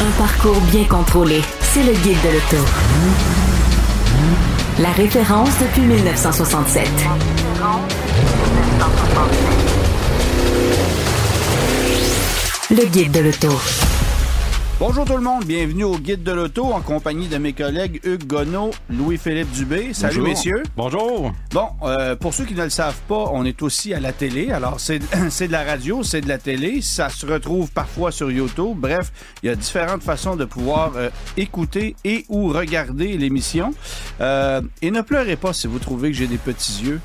Un 0.00 0.10
parcours 0.18 0.60
bien 0.72 0.84
contrôlé. 0.84 1.40
C'est 1.60 1.82
le 1.82 1.92
guide 1.92 2.18
de 2.22 2.28
l'auto. 2.30 2.64
La 4.80 4.90
référence 4.90 5.50
depuis 5.60 5.82
1967. 5.82 6.88
Le 12.70 12.84
guide 12.86 13.12
de 13.12 13.20
l'auto. 13.20 13.60
Bonjour 14.86 15.06
tout 15.06 15.16
le 15.16 15.22
monde, 15.22 15.46
bienvenue 15.46 15.84
au 15.84 15.96
Guide 15.96 16.22
de 16.22 16.32
l'Auto 16.32 16.66
en 16.66 16.82
compagnie 16.82 17.26
de 17.26 17.38
mes 17.38 17.54
collègues 17.54 18.00
Hugues 18.04 18.26
Gonneau, 18.26 18.70
Louis-Philippe 18.90 19.50
Dubé. 19.50 19.94
Salut 19.94 20.16
Bonjour. 20.16 20.28
messieurs. 20.28 20.62
Bonjour. 20.76 21.32
Bon, 21.52 21.68
euh, 21.84 22.16
pour 22.16 22.34
ceux 22.34 22.44
qui 22.44 22.52
ne 22.52 22.64
le 22.64 22.68
savent 22.68 23.00
pas, 23.08 23.30
on 23.32 23.46
est 23.46 23.62
aussi 23.62 23.94
à 23.94 24.00
la 24.00 24.12
télé. 24.12 24.50
Alors, 24.50 24.80
c'est 24.80 25.00
c'est 25.30 25.46
de 25.46 25.52
la 25.52 25.64
radio, 25.64 26.02
c'est 26.02 26.20
de 26.20 26.28
la 26.28 26.36
télé. 26.36 26.82
Ça 26.82 27.08
se 27.08 27.24
retrouve 27.24 27.70
parfois 27.70 28.12
sur 28.12 28.30
YouTube. 28.30 28.76
Bref, 28.76 29.10
il 29.42 29.46
y 29.46 29.48
a 29.48 29.54
différentes 29.54 30.02
façons 30.02 30.36
de 30.36 30.44
pouvoir 30.44 30.92
euh, 30.96 31.08
écouter 31.38 31.96
et 32.04 32.26
ou 32.28 32.48
regarder 32.48 33.16
l'émission. 33.16 33.72
Euh, 34.20 34.60
et 34.82 34.90
ne 34.90 35.00
pleurez 35.00 35.36
pas 35.36 35.54
si 35.54 35.66
vous 35.66 35.78
trouvez 35.78 36.10
que 36.10 36.16
j'ai 36.18 36.26
des 36.26 36.36
petits 36.36 36.84
yeux. 36.84 37.00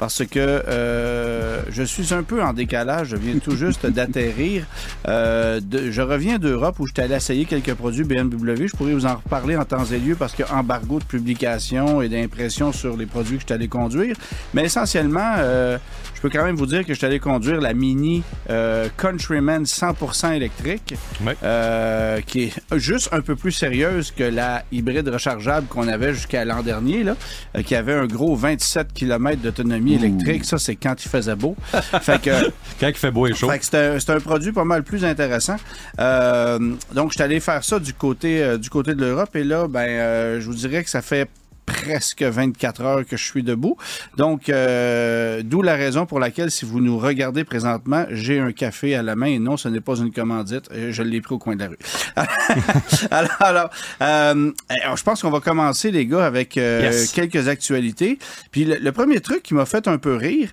Parce 0.00 0.24
que 0.24 0.38
euh, 0.38 1.60
je 1.68 1.82
suis 1.82 2.14
un 2.14 2.22
peu 2.22 2.42
en 2.42 2.54
décalage. 2.54 3.08
Je 3.08 3.16
viens 3.16 3.38
tout 3.38 3.54
juste 3.54 3.84
d'atterrir. 3.96 4.64
Euh, 5.06 5.60
je 5.70 6.00
reviens 6.00 6.38
d'Europe 6.38 6.80
où 6.80 6.86
j'étais 6.86 7.02
allé 7.02 7.16
essayer 7.16 7.44
quelques 7.44 7.74
produits 7.74 8.04
BMW. 8.04 8.66
Je 8.66 8.76
pourrais 8.76 8.94
vous 8.94 9.04
en 9.04 9.16
reparler 9.16 9.58
en 9.58 9.66
temps 9.66 9.84
et 9.84 9.98
lieu 9.98 10.14
parce 10.14 10.32
qu'il 10.32 10.46
y 10.46 10.48
a 10.48 10.56
embargo 10.56 11.00
de 11.00 11.04
publication 11.04 12.00
et 12.00 12.08
d'impression 12.08 12.72
sur 12.72 12.96
les 12.96 13.04
produits 13.04 13.36
que 13.36 13.42
je 13.42 13.46
suis 13.48 13.54
allé 13.54 13.68
conduire. 13.68 14.16
Mais 14.54 14.64
essentiellement, 14.64 15.34
euh, 15.36 15.76
je 16.20 16.28
peux 16.28 16.38
quand 16.38 16.44
même 16.44 16.56
vous 16.56 16.66
dire 16.66 16.82
que 16.84 16.92
je 16.92 16.98
suis 16.98 17.06
allé 17.06 17.18
conduire 17.18 17.62
la 17.62 17.72
Mini 17.72 18.22
euh, 18.50 18.88
Countryman 18.98 19.62
100% 19.62 20.34
électrique, 20.34 20.94
euh, 21.42 22.20
qui 22.20 22.42
est 22.42 22.52
juste 22.76 23.08
un 23.12 23.22
peu 23.22 23.36
plus 23.36 23.52
sérieuse 23.52 24.10
que 24.10 24.24
la 24.24 24.62
hybride 24.70 25.08
rechargeable 25.08 25.66
qu'on 25.68 25.88
avait 25.88 26.12
jusqu'à 26.12 26.44
l'an 26.44 26.62
dernier, 26.62 27.04
là, 27.04 27.16
euh, 27.56 27.62
qui 27.62 27.74
avait 27.74 27.94
un 27.94 28.04
gros 28.04 28.36
27 28.36 28.92
km 28.92 29.40
d'autonomie 29.40 29.94
électrique. 29.94 30.44
Ça, 30.44 30.58
c'est 30.58 30.76
quand 30.76 31.02
il 31.02 31.08
faisait 31.08 31.36
beau. 31.36 31.56
fait 32.02 32.20
que 32.20 32.50
Quand 32.78 32.88
il 32.88 32.94
fait 32.94 33.10
beau 33.10 33.26
et 33.26 33.32
chaud. 33.32 33.48
fait 33.48 33.58
que 33.58 33.64
c'est 33.64 33.78
un, 33.78 33.98
c'est 33.98 34.10
un 34.10 34.20
produit 34.20 34.52
pas 34.52 34.64
mal 34.64 34.82
plus 34.82 35.06
intéressant. 35.06 35.56
Euh, 36.00 36.58
donc, 36.92 37.12
je 37.12 37.14
suis 37.14 37.22
allé 37.22 37.40
faire 37.40 37.64
ça 37.64 37.78
du 37.78 37.94
côté, 37.94 38.42
euh, 38.42 38.58
du 38.58 38.68
côté 38.68 38.94
de 38.94 39.00
l'Europe. 39.00 39.34
Et 39.36 39.44
là, 39.44 39.68
ben, 39.68 39.88
euh, 39.88 40.38
je 40.38 40.44
vous 40.44 40.54
dirais 40.54 40.84
que 40.84 40.90
ça 40.90 41.00
fait 41.00 41.30
presque 41.72 42.22
24 42.22 42.80
heures 42.82 43.06
que 43.06 43.16
je 43.16 43.24
suis 43.24 43.42
debout. 43.42 43.76
Donc, 44.16 44.48
euh, 44.48 45.42
d'où 45.44 45.62
la 45.62 45.74
raison 45.74 46.06
pour 46.06 46.20
laquelle, 46.20 46.50
si 46.50 46.64
vous 46.64 46.80
nous 46.80 46.98
regardez 46.98 47.44
présentement, 47.44 48.04
j'ai 48.10 48.38
un 48.38 48.52
café 48.52 48.94
à 48.94 49.02
la 49.02 49.16
main. 49.16 49.26
Et 49.26 49.38
non, 49.38 49.56
ce 49.56 49.68
n'est 49.68 49.80
pas 49.80 49.96
une 49.96 50.12
commandite. 50.12 50.68
Euh, 50.72 50.92
Je 50.92 51.02
l'ai 51.02 51.20
pris 51.20 51.34
au 51.34 51.38
coin 51.38 51.56
de 51.56 51.60
la 51.60 51.68
rue. 51.68 51.78
alors, 53.10 53.30
alors, 53.40 53.70
euh, 54.02 54.52
alors, 54.82 54.96
je 54.96 55.02
pense 55.04 55.22
qu'on 55.22 55.30
va 55.30 55.40
commencer, 55.40 55.90
les 55.90 56.06
gars, 56.06 56.24
avec 56.26 56.56
euh, 56.56 56.80
Yes. 56.82 57.12
quelques 57.12 57.48
actualités. 57.48 58.18
Puis 58.50 58.64
le, 58.64 58.76
le 58.76 58.92
premier 58.92 59.20
truc 59.20 59.42
qui 59.42 59.54
m'a 59.54 59.66
fait 59.66 59.86
un 59.88 59.98
peu 59.98 60.16
rire 60.16 60.50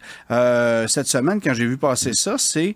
cette 0.88 1.07
semaine 1.07 1.39
quand 1.41 1.53
j'ai 1.53 1.66
vu 1.66 1.77
passer 1.77 2.11
ça, 2.13 2.35
c'est 2.38 2.75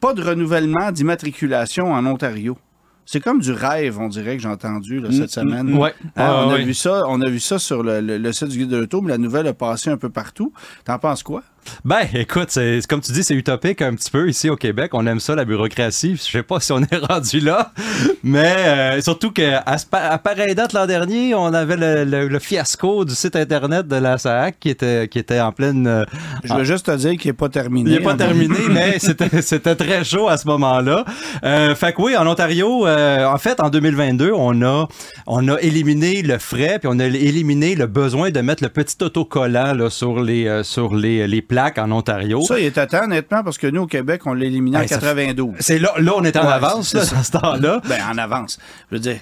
pas 0.00 0.14
de 0.14 0.22
renouvellement 0.22 0.90
d'immatriculation 0.90 1.92
en 1.92 2.04
Ontario. 2.06 2.56
C'est 3.04 3.20
comme 3.20 3.40
du 3.40 3.52
rêve, 3.52 3.98
on 3.98 4.08
dirait 4.08 4.36
que 4.36 4.42
j'ai 4.42 4.48
entendu 4.48 5.00
là, 5.00 5.10
cette 5.10 5.30
semaine. 5.30 5.66
Mm, 5.70 5.78
ouais. 5.78 5.94
Hein, 6.04 6.10
Ah, 6.16 6.44
on, 6.46 6.50
a 6.50 6.54
ouais. 6.54 6.64
vu 6.64 6.72
ça, 6.74 7.02
on 7.08 7.20
a 7.20 7.28
vu 7.28 7.40
ça 7.40 7.58
sur 7.58 7.82
le, 7.82 8.00
le- 8.00 8.16
le 8.18 8.32
site 8.32 8.48
du 8.48 8.58
guide 8.58 8.68
de 8.68 8.76
l'auto, 8.76 9.00
mais 9.02 9.10
la 9.10 9.18
nouvelle 9.18 9.46
a 9.48 9.54
passé 9.54 9.90
un 9.90 9.96
peu 9.96 10.08
partout. 10.08 10.52
T'en 10.84 10.98
penses 10.98 11.22
quoi? 11.22 11.42
Ben, 11.84 12.00
écoute, 12.14 12.48
c'est 12.50 12.80
comme 12.88 13.00
tu 13.00 13.12
dis, 13.12 13.22
c'est 13.24 13.34
utopique 13.34 13.82
un 13.82 13.94
petit 13.94 14.10
peu 14.10 14.28
ici 14.28 14.48
au 14.50 14.56
Québec. 14.56 14.90
On 14.94 15.06
aime 15.06 15.20
ça, 15.20 15.34
la 15.34 15.44
bureaucratie. 15.44 16.16
Je 16.16 16.22
sais 16.22 16.42
pas 16.42 16.60
si 16.60 16.72
on 16.72 16.80
est 16.82 16.96
rendu 17.10 17.40
là, 17.40 17.72
mais 18.22 18.54
euh, 18.58 19.00
surtout 19.00 19.30
que 19.32 19.54
à, 19.64 20.18
pareille 20.18 20.54
date 20.54 20.72
l'an 20.72 20.86
dernier, 20.86 21.34
on 21.34 21.52
avait 21.54 21.76
le, 21.76 22.04
le- 22.04 22.28
le 22.28 22.38
fiasco 22.38 23.04
du 23.04 23.14
site 23.14 23.36
internet 23.36 23.86
de 23.88 23.96
la 23.96 24.18
SAC 24.18 24.58
qui 24.60 24.68
était 24.70 25.08
qui 25.08 25.18
était 25.18 25.40
en 25.40 25.52
pleine. 25.52 25.86
euh, 25.86 26.04
Je 26.44 26.54
veux 26.54 26.64
juste 26.64 26.86
te 26.86 26.96
dire 26.96 27.16
qu'il 27.16 27.30
n'est 27.30 27.36
pas 27.36 27.48
terminé. 27.48 27.90
Il 27.90 27.96
n'est 27.96 28.02
pas 28.02 28.14
terminé, 28.14 28.56
mais 28.70 28.98
c'était 29.00 29.42
c'était 29.42 29.74
très 29.76 30.04
chaud 30.04 30.28
à 30.28 30.36
ce 30.36 30.46
moment-là. 30.48 31.04
Euh, 31.44 31.74
fait 31.74 31.92
que 31.92 32.02
oui, 32.02 32.16
en 32.16 32.26
Ontario, 32.26 32.86
en 32.86 33.38
fait, 33.38 33.60
en 33.60 33.70
2022, 33.70 34.32
on 34.34 34.62
a 34.62 34.88
on 35.26 35.48
a 35.48 35.60
éliminé 35.60 36.22
le 36.22 36.38
frais, 36.38 36.78
puis 36.80 36.88
on 36.92 36.98
a 36.98 37.06
éliminé 37.06 37.74
le 37.74 37.86
besoin 37.86 38.30
de 38.30 38.40
mettre 38.40 38.62
le 38.62 38.68
petit 38.68 38.96
autocollant 39.02 39.74
là, 39.74 39.90
sur 39.90 40.20
les 40.20 40.62
sur 40.64 40.94
les, 40.94 41.26
les 41.26 41.42
plaques 41.52 41.78
en 41.78 41.90
Ontario. 41.92 42.40
Ça, 42.42 42.58
il 42.58 42.64
est 42.66 42.78
à 42.78 42.86
temps, 42.86 43.04
honnêtement, 43.04 43.42
parce 43.44 43.58
que 43.58 43.66
nous, 43.66 43.82
au 43.82 43.86
Québec, 43.86 44.22
on 44.26 44.32
l'a 44.34 44.46
éliminé 44.46 44.78
en 44.78 44.80
Ben, 44.80 44.88
ça 44.88 44.96
fait- 44.98 45.06
92. 45.06 45.54
C'est 45.60 45.78
là, 45.78 45.92
là, 45.98 46.12
on 46.16 46.24
est 46.24 46.36
en 46.36 46.46
Ouais, 46.46 46.52
avance 46.52 46.94
là, 46.94 47.04
ça. 47.04 47.18
à 47.18 47.22
ce 47.22 47.30
temps-là. 47.32 47.80
Ben, 47.88 48.00
en 48.10 48.16
avance. 48.18 48.58
Je 48.90 48.96
veux 48.96 49.00
dire, 49.00 49.18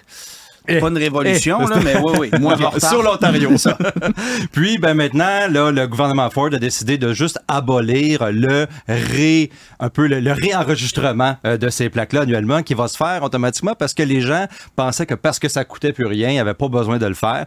Eh, 0.68 0.78
pas 0.78 0.88
une 0.88 0.98
révolution, 0.98 1.58
eh, 1.62 1.70
là, 1.70 1.76
mais 1.82 1.96
oui, 1.98 2.30
oui. 2.30 2.30
En 2.64 2.78
sur 2.78 3.02
l'Ontario. 3.02 3.50
Puis 4.52 4.78
ben 4.78 4.94
maintenant, 4.94 5.48
là, 5.50 5.70
le 5.72 5.86
gouvernement 5.88 6.28
Ford 6.30 6.50
a 6.52 6.58
décidé 6.58 6.98
de 6.98 7.12
juste 7.12 7.38
abolir 7.48 8.30
le 8.30 8.66
ré, 8.86 9.50
un 9.80 9.88
peu 9.88 10.06
le, 10.06 10.20
le 10.20 10.32
réenregistrement 10.32 11.36
euh, 11.46 11.56
de 11.56 11.70
ces 11.70 11.88
plaques-là 11.88 12.20
annuellement, 12.22 12.62
qui 12.62 12.74
va 12.74 12.86
se 12.88 12.96
faire 12.96 13.22
automatiquement 13.22 13.74
parce 13.76 13.94
que 13.94 14.02
les 14.02 14.20
gens 14.20 14.46
pensaient 14.76 15.06
que 15.06 15.14
parce 15.14 15.38
que 15.38 15.48
ça 15.48 15.64
coûtait 15.64 15.92
plus 15.94 16.06
rien, 16.06 16.28
il 16.28 16.34
n'y 16.34 16.38
avait 16.40 16.54
pas 16.54 16.68
besoin 16.68 16.98
de 16.98 17.06
le 17.06 17.14
faire. 17.14 17.46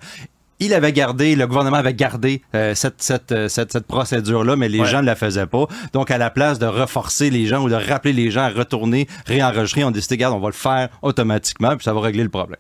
Il 0.59 0.73
avait 0.73 0.93
gardé, 0.93 1.35
le 1.35 1.47
gouvernement 1.47 1.77
avait 1.77 1.93
gardé 1.93 2.41
euh, 2.55 2.75
cette, 2.75 3.01
cette, 3.01 3.31
euh, 3.31 3.47
cette, 3.49 3.71
cette 3.71 3.87
procédure-là, 3.87 4.55
mais 4.55 4.69
les 4.69 4.79
Ouais. 4.81 4.87
gens 4.87 5.01
ne 5.01 5.05
la 5.07 5.15
faisaient 5.15 5.47
pas. 5.47 5.65
Donc, 5.93 6.11
à 6.11 6.17
la 6.17 6.29
place 6.29 6.59
de 6.59 6.65
reforcer 6.65 7.29
les 7.29 7.45
gens 7.47 7.63
ou 7.63 7.69
de 7.69 7.75
rappeler 7.75 8.13
les 8.13 8.31
gens 8.31 8.43
à 8.43 8.49
retourner, 8.49 9.07
réenregistrer, 9.25 9.83
on 9.83 9.91
décidé, 9.91 10.15
regarde, 10.15 10.35
on 10.35 10.39
va 10.39 10.47
le 10.49 10.53
faire 10.53 10.89
automatiquement, 11.01 11.75
puis 11.75 11.83
ça 11.83 11.93
va 11.93 12.01
régler 12.01 12.23
le 12.23 12.29
problème. 12.29 12.59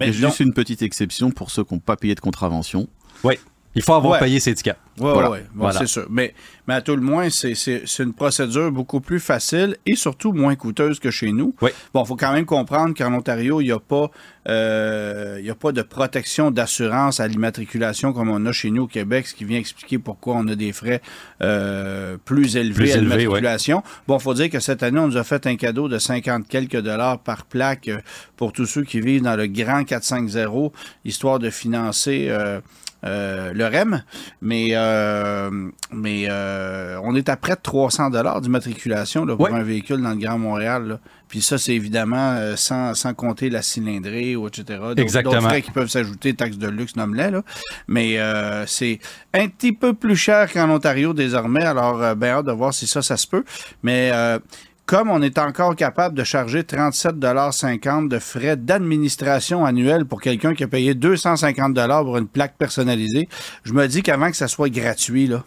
Mais 0.00 0.12
juste 0.12 0.40
une 0.40 0.52
petite 0.52 0.82
exception 0.82 1.30
pour 1.30 1.50
ceux 1.50 1.64
qui 1.64 1.74
n'ont 1.74 1.80
pas 1.80 1.96
payé 1.96 2.14
de 2.14 2.20
contravention. 2.20 2.88
Oui. 3.22 3.34
Il 3.76 3.82
faut 3.82 3.94
avoir 3.94 4.12
Ouais. 4.14 4.18
payé 4.20 4.38
ses 4.40 4.54
tickets. 4.54 4.76
Oui, 5.00 5.10
Voilà. 5.12 5.30
oui, 5.32 5.38
bon, 5.52 5.64
Voilà. 5.64 5.80
c'est 5.80 5.86
sûr. 5.88 6.06
Mais, 6.08 6.32
mais 6.68 6.74
à 6.74 6.80
tout 6.80 6.94
le 6.94 7.02
moins, 7.02 7.28
c'est- 7.28 7.56
c'est 7.56 7.82
c'est 7.86 8.04
une 8.04 8.12
procédure 8.12 8.70
beaucoup 8.70 9.00
plus 9.00 9.18
facile 9.18 9.76
et 9.86 9.96
surtout 9.96 10.32
moins 10.32 10.54
coûteuse 10.54 11.00
que 11.00 11.10
chez 11.10 11.32
nous. 11.32 11.52
Oui. 11.60 11.70
Bon, 11.92 12.04
il 12.04 12.06
faut 12.06 12.14
quand 12.14 12.32
même 12.32 12.44
comprendre 12.46 12.94
qu'en 12.96 13.12
Ontario, 13.12 13.60
il 13.60 13.64
n'y 13.64 13.72
a, 13.72 13.80
pas, 13.80 14.08
euh, 14.48 15.38
il 15.40 15.44
y 15.46 15.50
a 15.50 15.56
pas 15.56 15.72
de 15.72 15.82
protection 15.82 16.52
d'assurance 16.52 17.18
à 17.18 17.26
l'immatriculation 17.26 18.12
comme 18.12 18.30
on 18.30 18.46
a 18.46 18.52
chez 18.52 18.70
nous 18.70 18.82
au 18.84 18.86
Québec, 18.86 19.26
ce 19.26 19.34
qui 19.34 19.44
vient 19.44 19.58
expliquer 19.58 19.98
pourquoi 19.98 20.36
on 20.36 20.46
a 20.46 20.54
des 20.54 20.72
frais 20.72 21.02
euh, 21.42 22.16
plus 22.24 22.56
élevés 22.56 22.74
Plus 22.84 22.92
à 22.92 22.96
l'immatriculation. 22.98 23.82
Bon, 24.06 24.18
il 24.18 24.22
faut 24.22 24.34
dire 24.34 24.48
que 24.50 24.60
cette 24.60 24.84
année, 24.84 25.00
on 25.00 25.08
nous 25.08 25.16
a 25.16 25.24
fait 25.24 25.46
un 25.48 25.56
cadeau 25.56 25.88
de 25.88 25.98
50 25.98 26.46
quelques 26.46 26.80
dollars 26.80 27.18
par 27.18 27.44
plaque 27.46 27.88
euh, 27.88 27.98
pour 28.36 28.52
tous 28.52 28.66
ceux 28.66 28.84
qui 28.84 29.00
vivent 29.00 29.22
dans 29.22 29.34
le 29.36 29.48
grand 29.48 29.82
450, 29.84 30.72
histoire 31.04 31.40
de 31.40 31.50
financer... 31.50 32.26
euh, 32.28 32.60
le 33.04 33.64
REM, 33.66 34.02
mais, 34.40 34.68
euh, 34.72 35.50
mais 35.92 36.24
euh, 36.28 36.98
on 37.02 37.14
est 37.14 37.28
à 37.28 37.36
près 37.36 37.54
de 37.54 37.60
300 37.62 38.10
dollars 38.10 38.40
d'immatriculation 38.40 39.26
pour 39.26 39.40
Ouais. 39.40 39.52
un 39.52 39.62
véhicule 39.62 40.00
dans 40.00 40.10
le 40.10 40.16
Grand 40.16 40.38
Montréal. 40.38 40.88
là. 40.88 41.00
Puis 41.28 41.40
ça, 41.42 41.58
c'est 41.58 41.74
évidemment 41.74 42.32
euh, 42.32 42.54
sans, 42.56 42.94
sans 42.94 43.12
compter 43.12 43.50
la 43.50 43.60
cylindrée 43.62 44.36
ou 44.36 44.46
etc. 44.46 44.78
D'autres- 44.80 45.00
Exactement. 45.02 45.34
D'autres 45.34 45.48
frais 45.48 45.62
qui 45.62 45.70
peuvent 45.70 45.88
s'ajouter, 45.88 46.34
taxes 46.34 46.58
de 46.58 46.68
luxe, 46.68 46.96
nomme-les. 46.96 47.30
là. 47.30 47.42
Mais 47.88 48.18
euh, 48.18 48.64
c'est 48.66 49.00
un 49.32 49.48
petit 49.48 49.72
peu 49.72 49.94
plus 49.94 50.16
cher 50.16 50.50
qu'en 50.52 50.70
Ontario 50.70 51.12
désormais. 51.12 51.64
Alors, 51.64 52.02
euh, 52.02 52.14
ben 52.14 52.28
hâte 52.36 52.46
de 52.46 52.52
voir 52.52 52.72
si 52.72 52.86
ça, 52.86 53.02
ça 53.02 53.16
se 53.16 53.26
peut. 53.26 53.44
Mais 53.82 54.10
euh, 54.12 54.38
comme 54.86 55.10
on 55.10 55.22
est 55.22 55.38
encore 55.38 55.76
capable 55.76 56.14
de 56.14 56.24
charger 56.24 56.62
37,50 56.62 58.08
de 58.08 58.18
frais 58.18 58.56
d'administration 58.56 59.64
annuels 59.64 60.04
pour 60.04 60.20
quelqu'un 60.20 60.54
qui 60.54 60.64
a 60.64 60.68
payé 60.68 60.94
250 60.94 61.74
pour 62.04 62.18
une 62.18 62.28
plaque 62.28 62.56
personnalisée, 62.58 63.28
je 63.64 63.72
me 63.72 63.86
dis 63.86 64.02
qu'avant 64.02 64.30
que 64.30 64.36
ça 64.36 64.48
soit 64.48 64.68
gratuit, 64.68 65.26
là, 65.26 65.42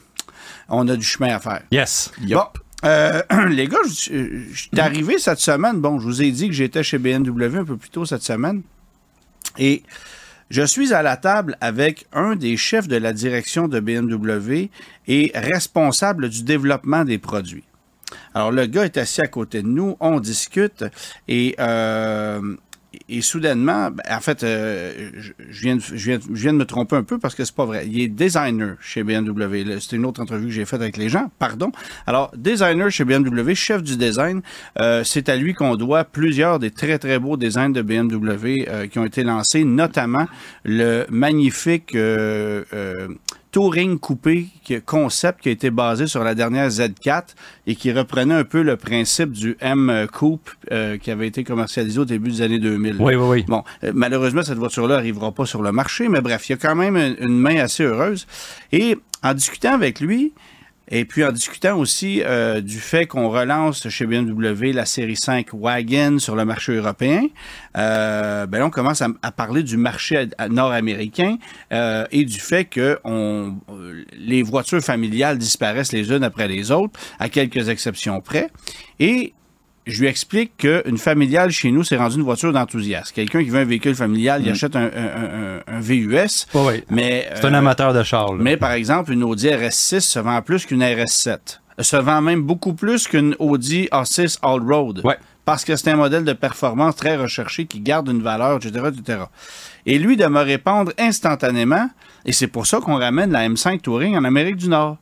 on 0.70 0.88
a 0.88 0.96
du 0.96 1.06
chemin 1.06 1.36
à 1.36 1.40
faire. 1.40 1.62
Yes. 1.72 2.12
Bon. 2.22 2.44
euh, 2.86 3.22
les 3.50 3.68
gars, 3.68 3.78
je 3.88 3.94
suis 3.94 4.80
arrivé 4.80 5.20
cette 5.20 5.40
semaine. 5.40 5.80
Bon, 5.80 6.00
je 6.00 6.06
vous 6.06 6.22
ai 6.22 6.32
dit 6.32 6.48
que 6.48 6.54
j'étais 6.54 6.84
chez 6.84 6.98
BMW 6.98 7.58
un 7.58 7.66
peu 7.66 7.78
plus 7.78 7.90
tôt 7.90 8.06
cette 8.06 8.24
semaine. 8.24 8.64
Et 9.58 9.84
je 10.50 10.64
suis 10.64 10.94
à 10.94 11.02
la 11.02 11.18
table 11.18 11.58
avec 11.62 12.06
un 12.14 12.36
des 12.36 12.58
chefs 12.58 12.88
de 12.88 12.96
la 12.96 13.14
direction 13.14 13.68
de 13.68 13.80
BMW 13.80 14.70
et 15.08 15.32
responsable 15.36 16.30
du 16.30 16.44
développement 16.44 17.04
des 17.04 17.18
produits. 17.18 17.66
Alors, 18.34 18.52
le 18.52 18.66
gars 18.66 18.86
est 18.86 18.98
assis 18.98 19.22
à 19.22 19.28
côté 19.28 19.62
de 19.62 19.68
nous, 19.68 19.98
on 20.00 20.20
discute 20.20 20.86
et, 21.28 21.56
euh, 21.60 22.56
et 23.10 23.22
soudainement, 23.22 23.92
ben, 23.92 24.04
en 24.10 24.20
fait, 24.20 24.44
euh, 24.44 25.12
je, 25.18 25.34
viens 25.50 25.76
de, 25.76 26.58
me 26.58 26.66
tromper 26.66 26.96
un 26.96 27.04
peu 27.04 27.18
parce 27.20 27.36
que 27.36 27.46
c'est 27.46 27.56
pas 27.56 27.66
vrai. 27.66 27.88
Il 27.88 28.00
est 28.00 28.08
designer 28.08 28.76
chez 28.80 29.04
BMW. 29.04 29.80
C'était 29.80 29.98
une 29.98 30.06
autre 30.06 30.22
entrevue 30.22 30.48
que 30.48 30.54
j'ai 30.54 30.66
faite 30.66 30.82
avec 30.82 30.98
les 30.98 31.10
gens. 31.10 31.32
Pardon. 31.40 31.72
Alors, 32.06 32.32
designer 32.36 32.90
chez 32.90 33.06
BMW, 33.06 33.54
chef 33.54 33.84
du 33.84 33.98
design, 33.98 34.42
euh, 34.80 35.04
c'est 35.04 35.30
à 35.30 35.36
lui 35.36 35.54
qu'on 35.54 35.76
doit 35.76 36.04
plusieurs 36.04 36.60
des 36.60 36.72
très, 36.72 36.98
très 37.00 37.20
beaux 37.20 37.38
designs 37.38 37.70
de 37.70 37.82
BMW 37.82 38.88
qui 38.90 39.00
ont 39.00 39.06
été 39.06 39.24
lancés, 39.24 39.64
notamment 39.64 40.28
le 40.64 41.06
magnifique 41.10 41.96
euh, 43.58 43.62
Touring 43.62 44.00
coupé 44.00 44.48
concept 44.86 45.42
qui 45.42 45.50
a 45.50 45.52
été 45.52 45.72
basé 45.72 46.08
sur 46.08 46.24
la 46.24 46.36
dernière 46.36 46.70
Z4 46.70 47.24
et 47.66 47.76
qui 47.76 47.92
reprenait 47.92 48.36
un 48.36 48.44
peu 48.44 48.62
le 48.62 48.78
principe 48.78 49.32
du 49.32 49.58
M 49.62 50.08
Coupe 50.12 50.50
euh, 50.72 50.98
qui 50.98 51.12
avait 51.12 51.28
été 51.28 51.44
commercialisé 51.44 52.00
au 52.00 52.06
début 52.06 52.32
des 52.32 52.42
années 52.42 52.60
2000. 52.60 52.98
Oui, 53.00 53.16
oui, 53.16 53.28
oui. 53.28 53.46
Bon, 53.48 53.64
euh, 53.84 53.92
malheureusement, 53.94 54.44
cette 54.44 54.58
voiture-là 54.58 54.96
n'arrivera 54.96 55.32
pas 55.32 55.46
sur 55.46 55.62
le 55.62 55.72
marché, 55.72 56.08
mais 56.08 56.22
bref, 56.22 56.50
il 56.50 56.54
y 56.54 56.56
a 56.56 56.58
quand 56.58 56.76
même 56.76 56.98
une 57.20 57.38
main 57.38 57.58
assez 57.58 57.84
heureuse. 57.84 58.28
Et 58.72 58.98
en 59.24 59.34
discutant 59.34 59.74
avec 59.74 60.00
lui, 60.00 60.34
et 60.90 61.06
puis 61.06 61.24
en 61.24 61.32
discutant 61.32 61.78
aussi 61.78 62.22
euh, 62.24 62.62
du 62.62 62.80
fait 62.80 63.06
qu'on 63.06 63.30
relance 63.30 63.90
chez 63.90 64.06
BMW 64.06 64.72
la 64.74 64.86
série 64.86 65.16
5 65.16 65.48
Wagon 65.54 66.20
sur 66.20 66.36
le 66.36 66.46
marché 66.46 66.74
européen, 66.74 67.28
euh, 67.78 68.46
ben 68.46 68.60
là, 68.60 68.66
on 68.66 68.70
commence 68.70 69.02
à, 69.02 69.32
parler 69.32 69.64
du 69.64 69.78
marché 69.78 70.28
nord-américain 70.50 71.38
euh, 71.74 72.06
et 72.12 72.26
du 72.26 72.40
fait 72.40 72.66
que 72.66 73.00
on, 73.04 73.56
les 74.18 74.42
voitures 74.44 74.82
familiales 74.82 75.38
disparaissent 75.38 75.92
les 75.92 76.12
unes 76.12 76.24
après 76.24 76.48
les 76.48 76.72
autres, 76.72 77.00
à 77.20 77.30
quelques 77.30 77.70
exceptions 77.70 78.22
près. 78.22 78.50
Et 79.00 79.34
je 79.88 80.02
lui 80.02 80.08
explique 80.08 80.58
qu'une 80.58 80.98
familiale 80.98 81.52
chez 81.52 81.72
nous, 81.72 81.84
c'est 81.84 81.98
rendu 81.98 82.18
une 82.18 82.24
voiture 82.24 82.54
d'enthousiaste. 82.54 83.14
Quelqu'un 83.14 83.44
qui 83.44 83.50
veut 83.50 83.60
un 83.60 83.66
véhicule 83.66 83.96
familial, 83.96 84.42
il 84.44 84.50
achète 84.52 84.76
un, 84.76 84.84
un- 84.86 84.90
un- 85.68 85.76
un 85.76 85.80
VUS. 85.80 86.46
Oui. 86.54 86.84
Mais, 86.90 87.28
C'est 87.36 87.46
un 87.46 87.54
euh, 87.54 87.58
amateur 87.58 87.94
de 87.94 88.04
char. 88.04 88.34
là. 88.34 88.38
mais 88.44 88.58
par 88.58 88.72
exemple, 88.74 89.12
une 89.14 89.24
Audi 89.24 89.48
RS6 89.48 90.02
se 90.02 90.20
vend 90.20 90.42
plus 90.42 90.66
qu'une 90.66 90.84
RS7. 90.84 91.60
Se 91.80 91.96
vend 91.98 92.22
même 92.22 92.42
beaucoup 92.42 92.74
plus 92.74 93.08
qu'une 93.08 93.36
Audi 93.40 93.88
A6 93.92 94.40
All-Road. 94.42 95.02
Ouais. 95.04 95.18
Parce 95.46 95.64
que 95.64 95.76
c'est 95.78 95.90
un 95.92 95.96
modèle 95.96 96.26
de 96.26 96.34
performance 96.34 96.96
très 96.98 97.16
recherché 97.16 97.66
qui 97.66 97.80
garde 97.80 98.10
une 98.10 98.22
valeur, 98.22 98.58
etc., 98.58 98.86
etc. 98.94 99.20
Et 99.86 99.98
lui 99.98 100.18
de 100.18 100.26
me 100.26 100.42
répondre 100.42 100.92
instantanément, 100.98 101.90
et 102.26 102.34
c'est 102.34 102.48
pour 102.48 102.68
ça 102.68 102.80
qu'on 102.82 102.98
ramène 102.98 103.32
la 103.32 103.48
M5 103.48 103.80
Touring 103.80 104.18
en 104.18 104.26
Amérique 104.26 104.58
du 104.58 104.68
Nord. 104.68 104.98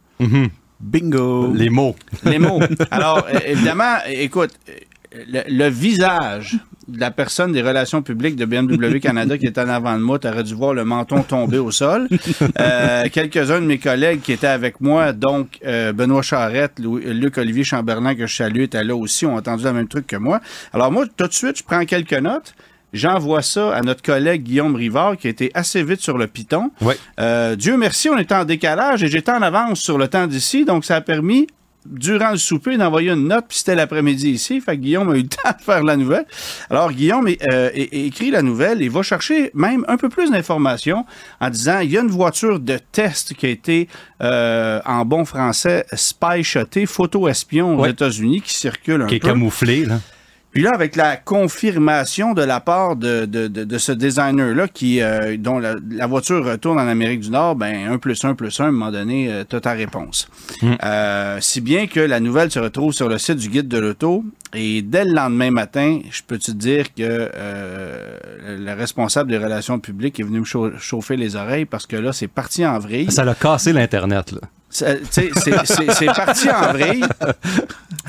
Bingo! 0.85 1.51
Les 1.53 1.69
mots. 1.69 1.95
Les 2.23 2.39
mots. 2.39 2.59
Alors, 2.91 3.25
euh, 3.33 3.39
évidemment, 3.45 3.95
euh, 4.07 4.11
écoute, 4.11 4.51
euh, 4.69 4.73
le, 5.27 5.41
le 5.47 5.67
visage 5.69 6.57
de 6.87 6.99
la 6.99 7.09
personne 7.09 7.51
des 7.51 7.63
relations 7.63 8.03
publiques 8.03 8.35
de 8.35 8.45
BMW 8.45 8.99
Canada 8.99 9.37
qui 9.39 9.47
était 9.47 9.61
en 9.61 9.69
avant 9.69 9.95
de 9.97 10.03
moi, 10.03 10.19
tu 10.19 10.27
aurais 10.27 10.43
dû 10.43 10.53
voir 10.53 10.75
le 10.75 10.85
menton 10.85 11.23
tomber 11.23 11.57
au 11.57 11.71
sol. 11.71 12.07
Euh, 12.59 13.05
Quelques-uns 13.11 13.59
de 13.61 13.65
mes 13.65 13.79
collègues 13.79 14.21
qui 14.21 14.33
étaient 14.33 14.45
avec 14.45 14.79
moi, 14.81 15.11
donc 15.11 15.57
euh, 15.65 15.93
Benoît 15.93 16.21
Charette, 16.21 16.73
Lou- 16.79 16.99
Luc-Olivier 16.99 17.63
Chamberlain, 17.63 18.13
que 18.13 18.27
je 18.27 18.35
salue, 18.35 18.61
étaient 18.61 18.83
là 18.83 18.95
aussi, 18.95 19.25
ont 19.25 19.35
entendu 19.35 19.63
le 19.63 19.73
même 19.73 19.87
truc 19.87 20.05
que 20.05 20.15
moi. 20.17 20.41
Alors 20.73 20.91
moi, 20.91 21.05
tout 21.17 21.27
de 21.27 21.33
suite, 21.33 21.57
je 21.57 21.63
prends 21.63 21.83
quelques 21.85 22.13
notes. 22.13 22.53
J'envoie 22.95 23.41
ça 23.41 23.75
à 23.75 23.81
notre 23.81 24.01
collègue 24.01 24.43
Guillaume 24.43 24.75
Rivard, 24.75 25.17
qui 25.17 25.27
a 25.27 25.29
été 25.29 25.51
assez 25.53 25.83
vite 25.83 26.01
sur 26.01 26.17
le 26.17 26.27
piton. 26.27 26.71
Ouais. 26.81 26.97
Euh, 27.19 27.55
Dieu 27.55 27.77
merci, 27.77 28.09
on 28.09 28.17
était 28.17 28.35
en 28.35 28.45
décalage 28.45 29.03
et 29.03 29.07
j'étais 29.07 29.31
en 29.31 29.41
avance 29.41 29.79
sur 29.81 29.97
le 29.97 30.07
temps 30.07 30.27
d'ici, 30.27 30.65
donc 30.65 30.85
ça 30.85 30.95
a 30.95 31.01
permis, 31.01 31.47
durant 31.85 32.31
le 32.31 32.37
souper, 32.37 32.77
d'envoyer 32.77 33.11
une 33.11 33.27
note, 33.27 33.45
puis 33.47 33.59
c'était 33.59 33.75
l'après-midi 33.75 34.31
ici. 34.31 34.59
Fait 34.59 34.75
que 34.75 34.81
Guillaume 34.81 35.11
a 35.11 35.15
eu 35.17 35.21
le 35.21 35.27
temps 35.43 35.51
de 35.55 35.61
faire 35.63 35.83
la 35.83 35.95
nouvelle. 35.97 36.25
Alors, 36.71 36.91
Guillaume 36.91 37.27
euh, 37.51 37.69
écrit 37.75 38.31
la 38.31 38.41
nouvelle 38.41 38.81
et 38.81 38.89
va 38.89 39.03
chercher 39.03 39.51
même 39.53 39.85
un 39.87 39.97
peu 39.97 40.09
plus 40.09 40.31
d'informations 40.31 41.05
en 41.39 41.49
disant 41.51 41.79
il 41.81 41.91
y 41.91 41.97
a 41.97 42.01
une 42.01 42.07
voiture 42.09 42.59
de 42.59 42.79
test 42.91 43.35
qui 43.35 43.45
a 43.45 43.49
été, 43.49 43.87
euh, 44.23 44.79
en 44.85 45.05
bon 45.05 45.25
français, 45.25 45.85
spy 45.93 46.43
shotée, 46.43 46.85
photo 46.87 47.27
espion 47.27 47.77
aux. 47.77 47.85
États-Unis, 47.85 48.41
qui 48.41 48.53
circule 48.55 49.03
un 49.03 49.05
Qui 49.07 49.15
est 49.15 49.19
peu. 49.19 49.27
camouflé, 49.27 49.85
là. 49.85 49.99
Puis 50.55 50.63
là, 50.63 50.71
avec 50.73 50.95
la 50.95 51.17
confirmation 51.17 52.33
de 52.33 52.41
la 52.41 52.61
part 52.61 52.95
de, 52.95 53.25
de, 53.25 53.47
de, 53.49 53.65
de 53.65 53.77
ce 53.77 53.91
designer-là, 53.91 54.69
qui 54.69 55.01
euh, 55.01 55.35
dont 55.37 55.59
la, 55.59 55.75
la 55.91 56.07
voiture 56.07 56.45
retourne 56.45 56.79
en 56.79 56.87
Amérique 56.87 57.19
du 57.19 57.29
Nord, 57.29 57.57
ben 57.57 57.91
1 57.91 57.97
plus 57.97 58.23
1 58.23 58.35
plus 58.35 58.57
1, 58.57 58.63
à 58.63 58.67
un 58.69 58.71
moment 58.71 58.89
donné, 58.89 59.29
euh, 59.29 59.43
t'as 59.43 59.59
ta 59.59 59.73
réponse. 59.73 60.29
Euh, 60.63 61.39
si 61.41 61.59
bien 61.59 61.87
que 61.87 61.99
la 61.99 62.21
nouvelle 62.21 62.49
se 62.51 62.59
retrouve 62.59 62.93
sur 62.93 63.09
le 63.09 63.17
site 63.17 63.35
du 63.37 63.49
guide 63.49 63.67
de 63.67 63.77
l'auto, 63.77 64.23
et 64.53 64.81
dès 64.81 65.03
le 65.03 65.11
lendemain 65.13 65.51
matin, 65.51 65.99
je 66.09 66.21
peux 66.25 66.37
te 66.37 66.51
dire 66.51 66.93
que 66.93 67.01
euh, 67.03 68.17
le 68.57 68.63
le 68.65 68.73
responsable 68.73 69.29
des 69.29 69.37
relations 69.37 69.79
publiques 69.79 70.19
est 70.21 70.23
venu 70.23 70.39
me 70.39 70.45
chau- 70.45 70.71
chauffer 70.79 71.17
les 71.17 71.35
oreilles 71.35 71.65
parce 71.65 71.85
que 71.85 71.97
là, 71.97 72.13
c'est 72.13 72.27
parti 72.29 72.65
en 72.65 72.79
vrille. 72.79 73.11
Ça 73.11 73.25
l'a 73.25 73.35
cassé 73.35 73.73
l'Internet, 73.73 74.31
là. 74.31 74.39
C'est 74.75 76.05
parti 76.05 76.49
en 76.49 76.73
vrille. 76.73 77.05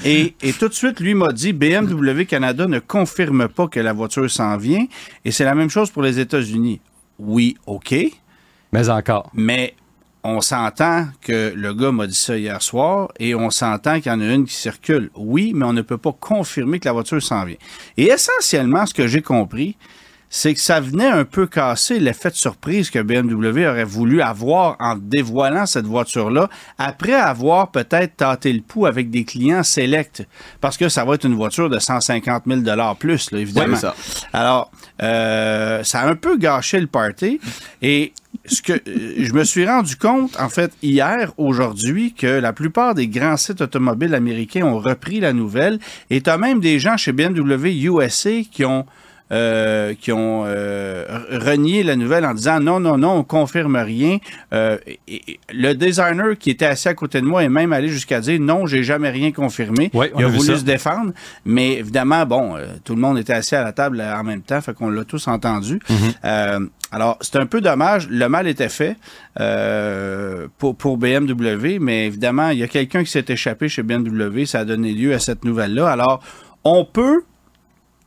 Et, 0.04 0.34
et 0.42 0.52
tout 0.52 0.68
de 0.68 0.74
suite, 0.74 1.00
lui 1.00 1.14
m'a 1.14 1.32
dit 1.32 1.52
BMW 1.52 2.24
Canada 2.26 2.66
ne 2.66 2.78
confirme 2.80 3.48
pas 3.48 3.68
que 3.68 3.80
la 3.80 3.92
voiture 3.92 4.30
s'en 4.30 4.56
vient. 4.56 4.86
Et 5.24 5.30
c'est 5.30 5.44
la 5.44 5.54
même 5.54 5.70
chose 5.70 5.90
pour 5.90 6.02
les 6.02 6.18
États-Unis. 6.18 6.80
Oui, 7.18 7.56
OK. 7.66 7.94
Mais 8.72 8.88
encore. 8.88 9.30
Mais 9.32 9.74
on 10.24 10.40
s'entend 10.40 11.06
que 11.20 11.52
le 11.54 11.72
gars 11.72 11.92
m'a 11.92 12.06
dit 12.06 12.14
ça 12.14 12.36
hier 12.36 12.60
soir 12.60 13.12
et 13.20 13.34
on 13.34 13.50
s'entend 13.50 14.00
qu'il 14.00 14.10
y 14.10 14.14
en 14.14 14.20
a 14.20 14.26
une 14.26 14.44
qui 14.44 14.54
circule. 14.54 15.10
Oui, 15.14 15.52
mais 15.54 15.64
on 15.64 15.72
ne 15.72 15.82
peut 15.82 15.98
pas 15.98 16.12
confirmer 16.12 16.80
que 16.80 16.88
la 16.88 16.92
voiture 16.92 17.22
s'en 17.22 17.44
vient. 17.44 17.56
Et 17.96 18.06
essentiellement, 18.06 18.84
ce 18.86 18.94
que 18.94 19.06
j'ai 19.06 19.22
compris, 19.22 19.76
c'est 20.36 20.52
que 20.52 20.60
ça 20.60 20.80
venait 20.80 21.08
un 21.08 21.24
peu 21.24 21.46
casser 21.46 21.98
l'effet 21.98 22.28
de 22.28 22.34
surprise 22.34 22.90
que 22.90 22.98
BMW 22.98 23.66
aurait 23.66 23.84
voulu 23.84 24.20
avoir 24.20 24.76
en 24.80 24.94
dévoilant 24.94 25.64
cette 25.64 25.86
voiture-là, 25.86 26.50
après 26.76 27.14
avoir 27.14 27.70
peut-être 27.70 28.18
tâté 28.18 28.52
le 28.52 28.60
pouls 28.60 28.84
avec 28.84 29.08
des 29.08 29.24
clients 29.24 29.62
sélects. 29.62 30.28
Parce 30.60 30.76
que 30.76 30.90
ça 30.90 31.06
va 31.06 31.14
être 31.14 31.24
une 31.24 31.36
voiture 31.36 31.70
de 31.70 31.78
150 31.78 32.42
000 32.46 32.60
plus, 32.98 33.30
là, 33.30 33.38
évidemment. 33.38 33.72
Ouais, 33.72 33.80
ça. 33.80 33.94
Alors, 34.34 34.70
euh, 35.02 35.82
ça 35.84 36.00
a 36.00 36.10
un 36.10 36.16
peu 36.16 36.36
gâché 36.36 36.80
le 36.80 36.86
party. 36.86 37.40
Et 37.80 38.12
ce 38.44 38.60
que 38.60 38.74
euh, 38.74 39.14
je 39.16 39.32
me 39.32 39.42
suis 39.42 39.66
rendu 39.66 39.96
compte, 39.96 40.38
en 40.38 40.50
fait, 40.50 40.70
hier, 40.82 41.32
aujourd'hui, 41.38 42.12
que 42.12 42.26
la 42.26 42.52
plupart 42.52 42.94
des 42.94 43.08
grands 43.08 43.38
sites 43.38 43.62
automobiles 43.62 44.14
américains 44.14 44.66
ont 44.66 44.80
repris 44.80 45.18
la 45.18 45.32
nouvelle. 45.32 45.78
Et 46.10 46.20
tu 46.20 46.28
as 46.28 46.36
même 46.36 46.60
des 46.60 46.78
gens 46.78 46.98
chez 46.98 47.12
BMW 47.12 47.70
USA 47.86 48.42
qui 48.52 48.66
ont 48.66 48.84
euh, 49.32 49.94
qui 50.00 50.12
ont 50.12 50.44
euh, 50.46 51.04
renié 51.30 51.82
la 51.82 51.96
nouvelle 51.96 52.24
en 52.24 52.34
disant 52.34 52.60
non, 52.60 52.78
non, 52.80 52.96
non, 52.98 53.12
on 53.18 53.24
confirme 53.24 53.76
rien. 53.76 54.18
Euh, 54.52 54.78
et- 55.08 55.22
et 55.32 55.40
le 55.52 55.74
designer 55.74 56.38
qui 56.38 56.50
était 56.50 56.66
assis 56.66 56.88
à 56.88 56.94
côté 56.94 57.20
de 57.20 57.26
moi 57.26 57.42
est 57.42 57.48
même 57.48 57.72
allé 57.72 57.88
jusqu'à 57.88 58.20
dire 58.20 58.38
non, 58.40 58.66
j'ai 58.66 58.82
jamais 58.84 59.10
rien 59.10 59.32
confirmé. 59.32 59.90
Ouais, 59.94 60.12
Il 60.16 60.24
a 60.24 60.28
voulu 60.28 60.46
ça. 60.52 60.58
se 60.58 60.64
défendre, 60.64 61.12
mais 61.44 61.74
évidemment, 61.74 62.24
bon, 62.26 62.56
euh, 62.56 62.66
tout 62.84 62.94
le 62.94 63.00
monde 63.00 63.18
était 63.18 63.32
assis 63.32 63.54
à 63.56 63.62
la 63.64 63.72
table 63.72 64.00
en 64.00 64.22
même 64.22 64.42
temps, 64.42 64.60
fait 64.60 64.74
qu'on 64.74 64.90
l'a 64.90 65.04
tous 65.04 65.26
entendu. 65.28 65.80
Euh, 66.24 66.60
alors, 66.92 67.18
c'est 67.20 67.36
un 67.36 67.46
peu 67.46 67.60
dommage. 67.60 68.08
Le 68.08 68.28
mal 68.28 68.46
était 68.46 68.68
fait 68.68 68.96
euh, 69.40 70.46
pour, 70.58 70.76
pour 70.76 70.98
BMW, 70.98 71.78
mais 71.80 72.06
évidemment, 72.06 72.50
il 72.50 72.58
y 72.58 72.62
a 72.62 72.68
quelqu'un 72.68 73.02
qui 73.04 73.10
s'est 73.10 73.24
échappé 73.28 73.68
chez 73.68 73.82
BMW. 73.82 74.44
Ça 74.46 74.60
a 74.60 74.64
donné 74.64 74.92
lieu 74.92 75.12
à 75.14 75.18
cette 75.18 75.44
nouvelle-là. 75.44 75.88
Alors, 75.90 76.22
on 76.64 76.84
peut 76.84 77.22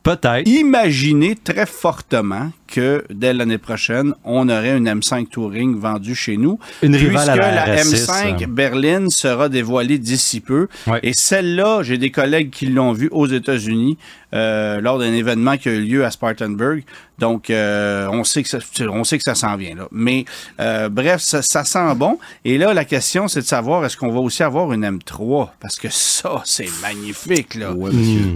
Peut-être. 0.02 0.48
imaginer 0.48 1.36
très 1.36 1.66
fortement 1.66 2.50
que 2.66 3.04
dès 3.10 3.34
l'année 3.34 3.58
prochaine, 3.58 4.14
on 4.24 4.48
aurait 4.48 4.76
une 4.76 4.88
M5 4.88 5.28
Touring 5.28 5.78
vendue 5.78 6.14
chez 6.14 6.36
nous. 6.36 6.58
Une 6.82 6.96
puisque 6.96 7.16
à 7.16 7.36
la 7.36 7.52
la 7.52 7.76
RS6, 7.76 8.06
M5 8.06 8.42
euh. 8.42 8.46
berline 8.46 9.10
sera 9.10 9.48
dévoilée 9.48 9.98
d'ici 9.98 10.40
peu. 10.40 10.68
Ouais. 10.86 11.00
Et 11.02 11.12
celle-là, 11.12 11.82
j'ai 11.82 11.98
des 11.98 12.10
collègues 12.10 12.50
qui 12.50 12.66
l'ont 12.66 12.92
vue 12.92 13.08
aux 13.10 13.26
États-Unis 13.26 13.98
euh, 14.34 14.80
lors 14.80 14.98
d'un 14.98 15.12
événement 15.12 15.56
qui 15.56 15.68
a 15.68 15.72
eu 15.72 15.80
lieu 15.82 16.04
à 16.04 16.10
Spartanburg. 16.10 16.82
Donc, 17.18 17.50
euh, 17.50 18.08
on 18.10 18.24
sait 18.24 18.42
que 18.42 18.48
ça, 18.48 18.58
on 18.90 19.04
sait 19.04 19.18
que 19.18 19.24
ça 19.24 19.34
s'en 19.34 19.56
vient 19.56 19.74
là. 19.74 19.88
Mais 19.92 20.24
euh, 20.60 20.88
bref, 20.88 21.20
ça, 21.20 21.42
ça 21.42 21.64
sent 21.64 21.94
bon. 21.96 22.18
Et 22.44 22.56
là, 22.56 22.72
la 22.72 22.84
question, 22.84 23.28
c'est 23.28 23.40
de 23.40 23.46
savoir 23.46 23.84
est-ce 23.84 23.96
qu'on 23.96 24.10
va 24.10 24.20
aussi 24.20 24.42
avoir 24.42 24.72
une 24.72 24.84
M3 24.98 25.50
Parce 25.60 25.76
que 25.78 25.88
ça, 25.90 26.42
c'est 26.46 26.68
magnifique 26.80 27.54
là. 27.56 27.72
Ouais, 27.72 27.90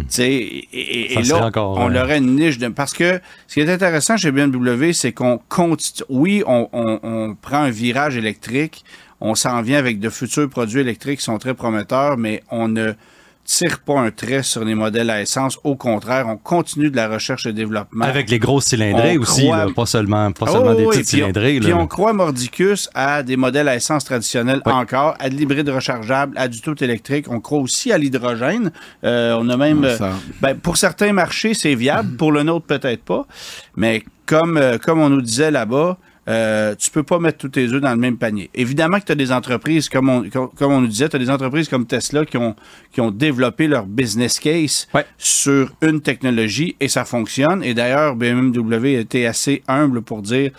sais, 0.09 0.31
et, 0.33 1.13
et- 1.15 1.23
là, 1.23 1.47
encore, 1.47 1.79
on 1.79 1.95
euh, 1.95 2.03
aurait 2.03 2.19
une 2.19 2.37
niche 2.37 2.59
de... 2.59 2.69
Parce 2.69 2.93
que 2.93 3.21
ce 3.47 3.55
qui 3.55 3.61
est 3.61 3.71
intéressant 3.73 4.17
chez 4.17 4.31
BMW, 4.33 4.93
c'est 4.93 5.13
qu'on 5.13 5.41
continue... 5.49 6.05
Oui, 6.11 6.43
on, 6.47 6.69
on- 6.73 7.01
on 7.03 7.35
prend 7.35 7.63
un 7.63 7.71
virage 7.71 8.17
électrique, 8.17 8.85
on 9.21 9.35
s'en 9.35 9.63
vient 9.63 9.79
avec 9.79 9.99
de 10.01 10.11
futurs 10.11 10.51
produits 10.51 10.81
électriques 10.81 11.21
qui 11.21 11.25
sont 11.25 11.39
très 11.39 11.55
prometteurs, 11.55 12.19
mais 12.19 12.43
on 12.51 12.69
ne 12.69 12.93
tire 13.45 13.81
pas 13.81 14.01
un 14.01 14.11
trait 14.11 14.43
sur 14.43 14.65
les 14.65 14.75
modèles 14.75 15.11
à 15.11 15.21
essence. 15.21 15.59
Au 15.65 15.77
contraire, 15.77 16.27
on 16.29 16.37
continue 16.37 16.91
de 16.91 16.97
la 16.97 17.09
recherche 17.09 17.47
et 17.47 17.53
développement. 17.53 18.05
Avec 18.05 18.31
les 18.31 18.39
grosses 18.39 18.65
cylindrées 18.67 19.19
On 19.19 19.23
aussi, 19.23 19.43
croit- 19.45 19.57
là, 19.59 19.67
pas 19.75 19.87
seulement, 19.87 20.33
pas 20.33 20.47
seulement 20.47 20.71
oui, 20.71 20.77
des 20.79 20.87
oui, 20.87 20.97
petites 20.97 21.09
puis 21.09 21.17
on- 21.23 21.27
cylindrées. 21.27 21.61
Puis 21.61 21.69
là. 21.71 21.77
on 21.79 21.87
croit 21.87 22.13
mordicus 22.15 22.89
à 22.95 23.23
des 23.23 23.37
modèles 23.37 23.69
à 23.69 23.77
essence 23.77 24.05
traditionnels 24.05 24.63
encore, 24.65 25.15
à 25.19 25.29
de 25.29 25.35
l'hybride 25.35 25.69
rechargeable, 25.69 26.37
à 26.39 26.49
du 26.49 26.61
tout 26.61 26.83
électrique. 26.83 27.27
On 27.29 27.41
croit 27.41 27.59
aussi 27.59 27.93
à 27.93 27.99
l'hydrogène. 27.99 28.73
Euh, 29.05 29.37
on 29.39 29.49
a 29.51 29.57
même... 29.57 29.85
Euh, 29.85 29.97
ça. 29.99 30.13
ben, 30.41 30.55
pour 30.57 30.77
certains 30.77 31.13
marchés, 31.13 31.55
c'est 31.55 31.75
viable. 31.75 32.17
Pour 32.17 32.33
le 32.33 32.43
nôtre, 32.45 32.67
peut-être 32.67 33.03
pas. 33.05 33.27
Mais 33.77 34.03
comme, 34.27 34.57
euh, 34.57 34.79
comme 34.79 35.01
on 35.01 35.11
nous 35.11 35.21
disait 35.23 35.51
là-bas, 35.51 35.99
euh, 36.29 36.75
tu 36.77 36.91
peux 36.91 37.03
pas 37.03 37.19
mettre 37.19 37.39
tous 37.39 37.51
tes 37.51 37.67
œufs 37.69 37.81
dans 37.81 37.91
le 37.91 37.97
même 37.99 38.17
panier. 38.17 38.49
Évidemment 38.55 38.99
que 38.99 39.05
tu 39.05 39.13
as 39.13 39.17
des 39.17 39.31
entreprises, 39.33 39.89
comme 39.89 40.09
on, 40.09 40.29
comme, 40.31 40.49
comme 40.57 40.73
on 40.73 40.81
nous 40.81 40.87
disait, 40.87 41.09
tu 41.09 41.17
as 41.17 41.19
des 41.19 41.31
entreprises 41.31 41.69
comme 41.69 41.87
Tesla 41.87 42.25
qui 42.25 42.37
ont, 42.39 42.57
qui 42.93 43.01
ont 43.01 43.11
développé 43.11 43.67
leur 43.69 43.85
business 43.87 44.39
case 44.41 44.89
Ouais. 44.95 45.05
sur 45.19 45.73
une 45.83 46.01
technologie 46.01 46.77
et 46.81 46.89
ça 46.89 47.05
fonctionne. 47.05 47.63
Et 47.63 47.75
d'ailleurs, 47.75 48.17
BMW 48.17 48.97
a 48.97 49.01
été 49.01 49.27
assez 49.27 49.63
humble 49.69 50.01
pour 50.03 50.23
dire 50.23 50.51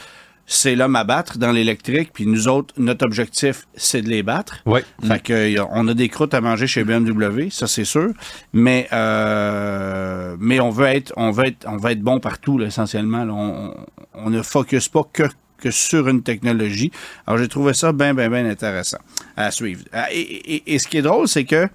c'est 0.47 0.75
l'homme 0.75 0.95
à 0.95 1.03
battre 1.03 1.39
dans 1.39 1.51
l'électrique, 1.51 2.11
puis 2.13 2.27
nous 2.27 2.47
autres, 2.47 2.75
notre 2.77 3.03
objectif, 3.03 3.65
c'est 3.75 4.03
de 4.03 4.09
les 4.09 4.21
battre. 4.21 4.61
Ouais. 4.67 4.83
Fait 5.03 5.19
que, 5.19 5.55
on 5.71 5.87
a 5.87 5.95
des 5.95 6.07
croûtes 6.07 6.35
à 6.35 6.41
manger 6.41 6.67
chez 6.67 6.83
BMW, 6.83 7.49
ça 7.49 7.65
c'est 7.65 7.83
sûr. 7.83 8.09
Mais 8.53 8.87
euh, 8.93 10.35
mais 10.39 10.59
on 10.59 10.69
veut 10.69 10.85
être 10.85 11.11
on 11.17 11.31
veut 11.31 11.47
être 11.47 11.65
on 11.67 11.77
va 11.77 11.93
être 11.93 12.01
bon 12.01 12.19
partout 12.19 12.59
là, 12.59 12.67
essentiellement. 12.67 13.25
là. 13.25 13.33
On, 13.33 13.73
on 14.13 14.29
ne 14.29 14.41
focus 14.43 14.87
pas 14.87 15.01
que 15.11 15.23
que 15.57 15.71
sur 15.71 16.07
une 16.07 16.23
technologie. 16.23 16.91
Alors 17.25 17.37
j'ai 17.37 17.47
trouvé 17.47 17.73
ça 17.73 17.91
bien 17.91 18.13
bien 18.13 18.29
bien 18.29 18.45
intéressant 18.45 18.99
à 19.35 19.51
suivre. 19.51 19.83
Ah, 19.93 20.07
Et, 20.11 20.77
ce 20.79 20.87
qui 20.87 20.97
est 20.97 21.01
drôle, 21.01 21.27
c'est 21.27 21.45
que 21.45 21.67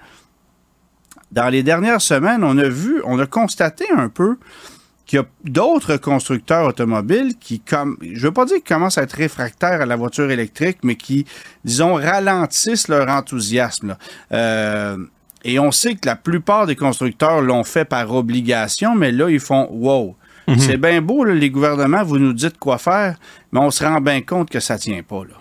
dans 1.32 1.48
les 1.48 1.62
dernières 1.62 2.00
semaines, 2.00 2.42
on 2.42 2.58
a 2.58 2.68
vu, 2.68 3.00
on 3.04 3.18
a 3.18 3.26
constaté 3.26 3.86
un 3.96 4.08
peu 4.08 4.36
qu'il 5.06 5.18
y 5.18 5.22
a 5.22 5.26
d'autres 5.44 5.96
constructeurs 5.96 6.66
automobiles 6.66 7.36
qui, 7.38 7.60
comme, 7.60 7.96
je 8.00 8.20
veux 8.20 8.32
pas 8.32 8.44
dire 8.44 8.56
qu'ils 8.56 8.74
commencent 8.74 8.98
à 8.98 9.02
être 9.02 9.14
réfractaires 9.14 9.80
à 9.80 9.86
la 9.86 9.96
voiture 9.96 10.30
électrique, 10.30 10.78
mais 10.84 10.94
qui, 10.94 11.26
disons, 11.64 11.94
ralentissent 11.94 12.86
leur 12.86 13.08
enthousiasme. 13.08 13.96
Euh, 14.32 14.96
et 15.42 15.58
on 15.58 15.72
sait 15.72 15.94
que 15.94 16.06
la 16.06 16.16
plupart 16.16 16.66
des 16.66 16.76
constructeurs 16.76 17.40
l'ont 17.40 17.64
fait 17.64 17.84
par 17.84 18.12
obligation, 18.14 18.94
mais 18.94 19.10
là, 19.10 19.28
ils 19.30 19.40
font 19.40 19.68
wow. 19.70 20.16
C'est 20.58 20.76
bien 20.76 21.00
beau, 21.00 21.24
là, 21.24 21.34
les 21.34 21.50
gouvernements, 21.50 22.02
vous 22.02 22.18
nous 22.18 22.32
dites 22.32 22.58
quoi 22.58 22.78
faire, 22.78 23.16
mais 23.52 23.60
on 23.60 23.70
se 23.70 23.84
rend 23.84 24.00
bien 24.00 24.20
compte 24.22 24.50
que 24.50 24.60
ça 24.60 24.78
tient 24.78 25.02
pas, 25.02 25.24
là. 25.24 25.34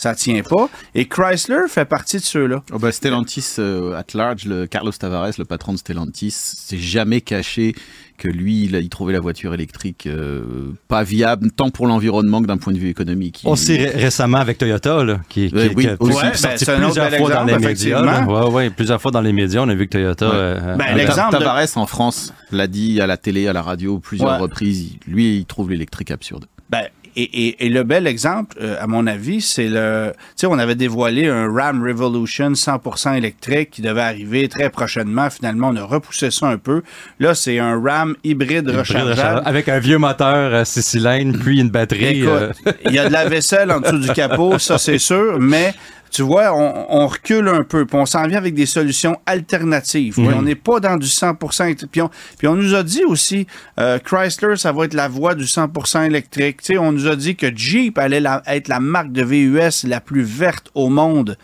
Ça 0.00 0.14
tient 0.14 0.40
pas. 0.42 0.70
Et 0.94 1.04
Chrysler 1.06 1.68
fait 1.68 1.84
partie 1.84 2.16
de 2.16 2.22
ceux-là. 2.22 2.62
Oh 2.72 2.78
bah, 2.78 2.90
Stellantis 2.90 3.56
euh, 3.58 3.92
at 3.98 4.04
large, 4.14 4.46
le 4.46 4.66
Carlos 4.66 4.92
Tavares, 4.92 5.32
le 5.36 5.44
patron 5.44 5.74
de 5.74 5.78
Stellantis, 5.78 6.30
s'est 6.30 6.78
jamais 6.78 7.20
caché 7.20 7.74
que 8.16 8.28
lui, 8.28 8.64
il, 8.64 8.76
a- 8.76 8.80
il 8.80 8.88
trouvait 8.88 9.12
la 9.12 9.20
voiture 9.20 9.52
électrique 9.52 10.06
euh, 10.06 10.72
pas 10.88 11.02
viable, 11.02 11.50
tant 11.50 11.68
pour 11.70 11.86
l'environnement 11.86 12.40
que 12.40 12.46
d'un 12.46 12.56
point 12.56 12.72
de 12.72 12.78
vue 12.78 12.88
économique. 12.88 13.42
Il- 13.44 13.48
Aussi 13.50 13.76
ré- 13.76 13.90
récemment 13.90 14.38
avec 14.38 14.56
Toyota, 14.56 15.04
là, 15.04 15.20
qui, 15.28 15.48
qui, 15.48 15.54
Ouais, 15.54 15.70
oui, 15.76 15.84
qui 15.84 15.90
a 15.90 15.96
aussi. 16.00 16.16
Ouais, 16.16 16.22
ben, 16.30 16.34
sorti 16.34 16.64
autre 16.70 16.80
plusieurs 16.82 17.10
fois 17.18 17.30
dans 17.34 17.44
les 17.44 17.58
médias. 17.58 18.24
Ouais, 18.26 18.50
ouais, 18.50 18.70
plusieurs 18.70 19.00
fois 19.02 19.10
dans 19.10 19.20
les 19.20 19.32
médias, 19.34 19.60
on 19.60 19.68
a 19.68 19.74
vu 19.74 19.86
que 19.86 19.92
Toyota. 19.92 20.28
Ouais. 20.28 20.34
euh, 20.34 20.76
Ben, 20.76 20.96
l'exemple- 20.96 21.34
de- 21.34 21.38
Tavares 21.38 21.76
en 21.76 21.86
France 21.86 22.32
l'a 22.52 22.66
dit 22.66 23.00
à 23.02 23.06
la 23.06 23.18
télé, 23.18 23.48
à 23.48 23.52
la 23.52 23.60
radio 23.62 23.98
plusieurs 23.98 24.30
Ouais. 24.32 24.38
reprises. 24.38 24.92
Lui, 25.06 25.36
il 25.38 25.44
trouve 25.44 25.70
l'électrique 25.70 26.10
absurde. 26.10 26.46
Ben, 26.70 26.84
et, 27.16 27.22
et- 27.22 27.66
et 27.66 27.68
le 27.68 27.82
bel 27.82 28.06
exemple, 28.06 28.56
euh, 28.60 28.76
à 28.80 28.86
mon 28.86 29.06
avis, 29.06 29.40
c'est 29.40 29.68
le. 29.68 30.12
Tu 30.14 30.22
sais, 30.36 30.46
on 30.46 30.58
avait 30.58 30.74
dévoilé 30.74 31.28
un 31.28 31.52
Ram 31.52 31.82
Revolution 31.82 32.50
100% 32.54 33.14
électrique 33.16 33.70
qui 33.70 33.82
devait 33.82 34.00
arriver 34.02 34.48
très 34.48 34.70
prochainement. 34.70 35.28
Finalement, 35.30 35.68
on 35.68 35.76
a 35.76 35.82
repoussé 35.84 36.30
ça 36.30 36.46
un 36.48 36.58
peu. 36.58 36.82
Là, 37.18 37.34
c'est 37.34 37.58
un 37.58 37.80
Ram 37.82 38.16
hybride, 38.24 38.62
hybride 38.64 38.78
rechargeable. 38.78 39.10
rechargeable, 39.10 39.42
Avec 39.46 39.68
un 39.68 39.78
vieux 39.78 39.98
moteur 39.98 40.54
à 40.54 40.64
six 40.64 40.82
cylindres, 40.82 41.38
puis 41.38 41.60
une 41.60 41.70
batterie. 41.70 42.22
euh, 42.26 42.50
Écoute, 42.64 42.76
il 42.86 42.92
y 42.94 42.98
a 42.98 43.06
de 43.08 43.12
la 43.12 43.28
vaisselle 43.28 43.70
en 43.70 43.80
dessous 43.80 43.98
du 43.98 44.08
capot, 44.12 44.58
ça 44.58 44.78
c'est 44.78 44.98
sûr, 44.98 45.38
mais 45.40 45.74
tu 46.10 46.22
vois, 46.22 46.52
on, 46.54 46.86
on 46.88 47.06
recule 47.06 47.48
un 47.48 47.62
peu, 47.62 47.86
puis 47.86 47.96
on 47.96 48.06
s'en 48.06 48.26
vient 48.26 48.38
avec 48.38 48.54
des 48.54 48.66
solutions 48.66 49.16
alternatives. 49.26 50.14
Puis 50.14 50.24
on 50.38 50.42
n'est 50.42 50.54
pas 50.54 50.80
dans 50.80 50.96
du 50.96 51.06
100%. 51.06 51.64
électrique. 51.66 51.90
Puis 51.92 52.02
on, 52.02 52.10
puis 52.38 52.48
on 52.48 52.56
nous 52.56 52.74
a 52.74 52.82
dit 52.82 53.04
aussi, 53.04 53.46
euh, 53.78 53.98
Chrysler, 53.98 54.56
ça 54.56 54.72
va 54.72 54.84
être 54.86 54.94
la 54.94 55.08
voie 55.08 55.34
du 55.34 55.44
100% 55.44 56.04
électrique. 56.06 56.58
Tu 56.62 56.72
sais, 56.74 56.78
on 56.78 56.92
nous 56.92 57.06
a 57.06 57.16
dit 57.16 57.36
que 57.36 57.54
Jeep 57.54 57.98
allait 57.98 58.20
la- 58.20 58.42
être 58.46 58.68
la 58.68 58.80
marque 58.80 59.12
de 59.12 59.22
VUS 59.24 59.86
la 59.86 60.00
plus 60.00 60.22
verte 60.22 60.68
au 60.74 60.88
monde. 60.88 61.36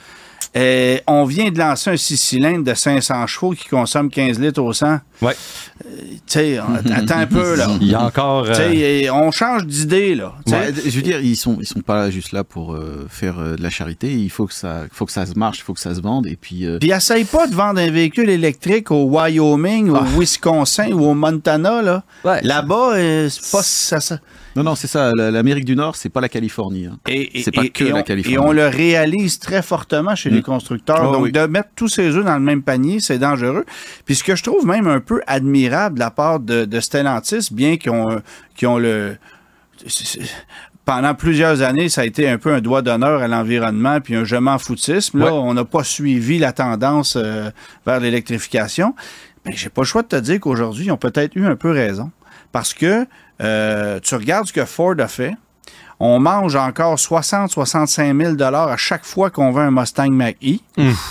Euh, 0.56 0.98
on 1.06 1.24
vient 1.24 1.50
de 1.50 1.58
lancer 1.58 1.90
un 1.90 1.96
6 1.96 2.16
cylindres 2.16 2.64
de 2.64 2.72
500 2.74 3.26
chevaux 3.26 3.50
qui 3.52 3.68
consomme 3.68 4.08
15 4.10 4.38
litres 4.40 4.62
au 4.62 4.72
100. 4.72 5.00
ouais. 5.22 5.34
Tu 5.84 6.18
sais, 6.26 6.58
on- 6.60 6.74
attends 6.92 7.18
un 7.18 7.26
peu, 7.26 7.54
là. 7.56 7.68
Il 7.80 7.88
y 7.88 7.94
a 7.94 8.02
encore. 8.02 8.44
Tu 8.46 8.52
euh, 8.52 8.54
sais, 9.02 9.10
on 9.10 9.30
change 9.30 9.66
d'idée, 9.66 10.14
là. 10.14 10.34
Ouais, 10.46 10.72
je 10.84 10.90
veux 10.90 11.02
dire, 11.02 11.20
ils 11.20 11.36
sont 11.36 11.58
ils 11.60 11.66
sont 11.66 11.80
pas 11.80 12.10
juste 12.10 12.32
là 12.32 12.42
pour 12.42 12.74
euh, 12.74 13.06
faire 13.08 13.38
euh, 13.38 13.56
de 13.56 13.62
la 13.62 13.70
charité. 13.70 14.10
Il 14.12 14.30
faut 14.30 14.46
que 14.46 14.54
ça 14.54 14.84
faut 14.90 15.04
que 15.04 15.12
ça 15.12 15.26
se 15.26 15.34
marche, 15.38 15.58
il 15.58 15.62
faut 15.62 15.74
que 15.74 15.80
ça 15.80 15.94
se 15.94 16.00
vende. 16.00 16.26
Et 16.26 16.36
puis 16.36 16.64
euh, 16.64 16.78
Puis 16.78 16.90
essaye 16.90 17.24
pas 17.24 17.46
de 17.46 17.54
vendre 17.54 17.78
un 17.80 17.90
véhicule 17.90 18.30
électrique 18.30 18.90
au 18.90 19.04
Wyoming, 19.04 19.90
au 19.90 20.02
Wisconsin 20.18 20.90
ou 20.92 21.04
au 21.04 21.14
Montana. 21.14 21.82
Là. 21.82 22.02
Ouais. 22.24 22.40
Là-bas, 22.42 22.94
euh, 22.94 23.28
c'est 23.28 23.52
pas 23.52 23.62
ça. 23.62 24.00
ça. 24.00 24.18
Non 24.56 24.62
non 24.64 24.74
c'est 24.74 24.86
ça. 24.88 25.12
la- 25.14 25.30
L'Amérique 25.30 25.64
du 25.64 25.76
Nord, 25.76 25.94
c'est 25.96 26.08
pas 26.08 26.20
la 26.20 26.28
Californie. 26.28 26.86
hein. 26.86 26.98
Et, 27.08 27.38
et- 27.38 27.42
C'est 27.42 27.50
pas 27.52 27.64
et- 27.64 27.70
que 27.70 27.84
et 27.84 27.92
la 27.92 28.02
Californie. 28.02 28.34
Et 28.34 28.38
on 28.38 28.52
le 28.52 28.66
réalise 28.66 29.38
très 29.38 29.62
fortement 29.62 30.14
chez 30.16 30.30
les 30.30 30.40
Mm. 30.40 30.42
constructeurs. 30.42 31.06
Oh, 31.08 31.12
Donc, 31.12 31.22
oui. 31.24 31.32
de 31.32 31.46
mettre 31.46 31.68
tous 31.76 31.88
ces 31.88 32.16
œufs 32.16 32.24
dans 32.24 32.34
le 32.36 32.40
même 32.40 32.62
panier, 32.62 32.98
c'est 33.00 33.18
dangereux. 33.18 33.64
Puis 34.04 34.14
ce 34.16 34.24
que 34.24 34.34
je 34.34 34.42
trouve 34.42 34.66
même 34.66 34.86
un 34.88 35.00
peu 35.00 35.20
admirable 35.26 35.96
de 35.96 36.00
la 36.00 36.10
part 36.10 36.40
de, 36.40 36.64
de 36.64 36.80
Stellantis, 36.80 37.48
bien 37.52 37.76
qu'ils 37.76 37.92
ont, 37.92 38.20
ont 38.64 38.78
le... 38.78 39.16
Pendant 40.84 41.14
plusieurs 41.16 41.62
années, 41.62 41.88
ça 41.88 42.02
a 42.02 42.04
été 42.04 42.28
un 42.28 42.38
peu 42.38 42.52
un 42.54 42.60
doigt 42.60 42.80
d'honneur 42.80 43.20
à 43.20 43.26
l'environnement 43.26 44.00
puis 44.00 44.14
un 44.14 44.22
je 44.24 44.36
m'en 44.36 44.56
foutisme. 44.58 45.18
Là, 45.18 45.26
Ouais. 45.26 45.30
on 45.32 45.52
n'a 45.54 45.64
pas 45.64 45.82
suivi 45.82 46.38
la 46.38 46.52
tendance 46.52 47.16
euh, 47.16 47.50
vers 47.84 47.98
l'électrification. 47.98 48.94
Mais 49.44 49.52
j'ai 49.56 49.68
pas 49.68 49.82
le 49.82 49.86
choix 49.86 50.02
de 50.02 50.08
te 50.08 50.16
dire 50.16 50.38
qu'aujourd'hui, 50.38 50.86
ils 50.86 50.92
ont 50.92 50.96
peut-être 50.96 51.34
eu 51.34 51.44
un 51.44 51.56
peu 51.56 51.70
raison. 51.72 52.12
Parce 52.52 52.72
que 52.72 53.04
euh, 53.40 54.00
tu 54.02 54.14
regardes 54.14 54.46
ce 54.46 54.52
que 54.52 54.64
Ford 54.64 54.94
a 54.98 55.08
fait, 55.08 55.34
on 55.98 56.18
mange 56.18 56.56
encore 56.56 56.96
60-65 56.96 58.36
000 58.38 58.42
à 58.42 58.76
chaque 58.76 59.04
fois 59.04 59.30
qu'on 59.30 59.50
vend 59.50 59.60
un 59.62 59.70
Mustang 59.70 60.10
Mach-E. 60.10 60.58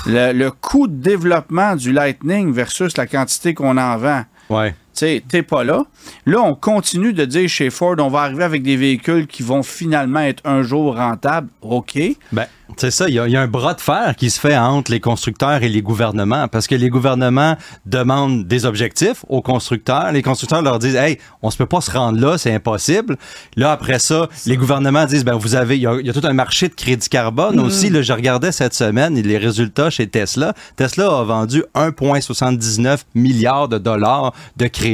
Le, 0.05 0.31
le 0.33 0.51
coût 0.51 0.87
de 0.87 0.93
développement 1.01 1.75
du 1.75 1.91
Lightning 1.91 2.53
versus 2.53 2.95
la 2.97 3.07
quantité 3.07 3.53
qu'on 3.53 3.77
en 3.77 3.97
vend, 3.97 4.23
Ouais. 4.49 4.75
Tu 4.95 5.21
t'es 5.27 5.43
pas 5.43 5.63
là. 5.63 5.83
Là, 6.25 6.41
on 6.41 6.55
continue 6.55 7.13
de 7.13 7.25
dire 7.25 7.49
chez 7.49 7.69
Ford, 7.69 7.95
on 7.99 8.09
va 8.09 8.21
arriver 8.21 8.43
avec 8.43 8.63
des 8.63 8.77
véhicules 8.77 9.27
qui 9.27 9.43
vont 9.43 9.63
finalement 9.63 10.19
être 10.21 10.41
un 10.45 10.61
jour 10.61 10.95
rentables. 10.95 11.49
OK. 11.61 11.99
Ben, 12.31 12.45
c'est 12.77 12.91
ça, 12.91 13.07
il 13.07 13.13
y, 13.15 13.19
a- 13.19 13.27
il 13.27 13.31
y 13.33 13.37
a 13.37 13.41
un 13.41 13.47
bras 13.47 13.73
de 13.75 13.81
fer 13.81 14.15
qui 14.17 14.29
se 14.31 14.39
fait 14.39 14.57
entre 14.57 14.91
les 14.91 14.99
constructeurs 14.99 15.61
et 15.61 15.69
les 15.69 15.81
gouvernements 15.83 16.47
parce 16.47 16.65
que 16.67 16.73
les 16.75 16.89
gouvernements 16.89 17.55
demandent 17.85 18.45
des 18.47 18.65
objectifs 18.65 19.23
aux 19.29 19.41
constructeurs. 19.41 20.11
Les 20.11 20.23
constructeurs 20.23 20.61
leur 20.63 20.79
disent 20.79 20.95
Hey, 20.95 21.19
on 21.43 21.51
se 21.51 21.57
peut 21.57 21.67
pas 21.67 21.81
se 21.81 21.91
rendre 21.91 22.19
là, 22.19 22.37
c'est 22.37 22.53
impossible. 22.53 23.17
Là, 23.55 23.71
après 23.71 23.99
ça, 23.99 24.29
les 24.47 24.57
gouvernements 24.57 25.05
disent 25.05 25.23
Ben, 25.25 25.35
vous 25.35 25.55
avez, 25.55 25.75
il 25.77 25.81
y, 25.83 25.87
a, 25.87 25.95
il 25.99 26.05
y 26.07 26.09
a 26.09 26.13
tout 26.13 26.25
un 26.25 26.33
marché 26.33 26.67
de 26.67 26.73
crédit 26.73 27.07
carbone 27.07 27.59
aussi. 27.59 27.89
Là, 27.89 28.01
je 28.01 28.13
regardais 28.13 28.51
cette 28.51 28.73
semaine 28.73 29.15
les 29.15 29.37
résultats 29.37 29.89
chez 29.91 30.07
Tesla. 30.07 30.53
Tesla 30.75 31.05
a 31.19 31.23
vendu 31.23 31.63
1,79 31.75 32.99
milliards 33.13 33.67
de 33.67 33.77
dollars 33.77 34.33
de 34.57 34.67
crédit 34.67 34.84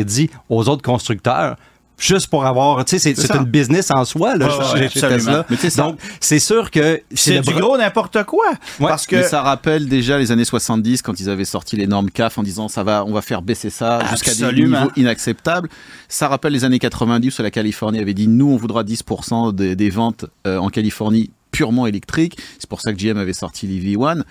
aux 0.49 0.69
autres 0.69 0.83
constructeurs. 0.83 1.55
Juste 1.97 2.27
pour 2.27 2.47
avoir, 2.47 2.83
tu 2.83 2.97
sais, 2.97 3.13
c'est, 3.13 3.35
une 3.35 3.43
business 3.43 3.91
en 3.91 4.05
soi, 4.05 4.35
là, 4.35 4.47
ouais, 4.73 4.85
absolument. 4.85 5.43
Tesla. 5.61 5.83
Donc, 5.83 5.99
c'est 6.19 6.39
sûr 6.39 6.71
que 6.71 6.99
C'est 7.13 7.41
du 7.41 7.51
bras- 7.51 7.61
gros 7.61 7.77
n'importe 7.77 8.23
quoi. 8.23 8.53
parce 8.79 9.05
que 9.05 9.17
Mais 9.17 9.23
ça 9.23 9.43
rappelle 9.43 9.87
déjà 9.87 10.17
les 10.17 10.31
années 10.31 10.43
70 10.45 11.03
quand 11.03 11.19
ils 11.19 11.29
avaient 11.29 11.45
sorti 11.45 11.77
les 11.77 11.85
normes 11.85 12.09
CAF 12.09 12.39
en 12.39 12.43
disant 12.43 12.69
ça 12.69 12.83
va, 12.83 13.05
on 13.05 13.13
va 13.13 13.21
faire 13.21 13.43
baisser 13.43 13.69
ça 13.69 13.99
jusqu'à 14.09 14.33
des 14.33 14.63
niveaux 14.63 14.89
inacceptables. 14.95 15.69
Ça 16.09 16.27
rappelle 16.27 16.53
les 16.53 16.63
années 16.63 16.79
90 16.79 17.37
où 17.37 17.43
la 17.43 17.51
Californie 17.51 17.99
avait 17.99 18.15
dit 18.15 18.27
nous 18.27 18.49
on 18.49 18.57
voudra 18.57 18.83
10% 18.83 19.53
des, 19.53 19.75
des 19.75 19.89
ventes 19.91 20.25
euh, 20.47 20.57
en 20.57 20.69
Californie 20.69 21.29
purement 21.51 21.85
électriques. 21.85 22.35
C'est 22.57 22.67
pour 22.69 22.81
ça 22.81 22.93
que 22.93 22.97
GM 22.97 23.17
avait 23.19 23.33
sorti 23.33 23.67
les 23.67 23.95
V1. 23.95 24.23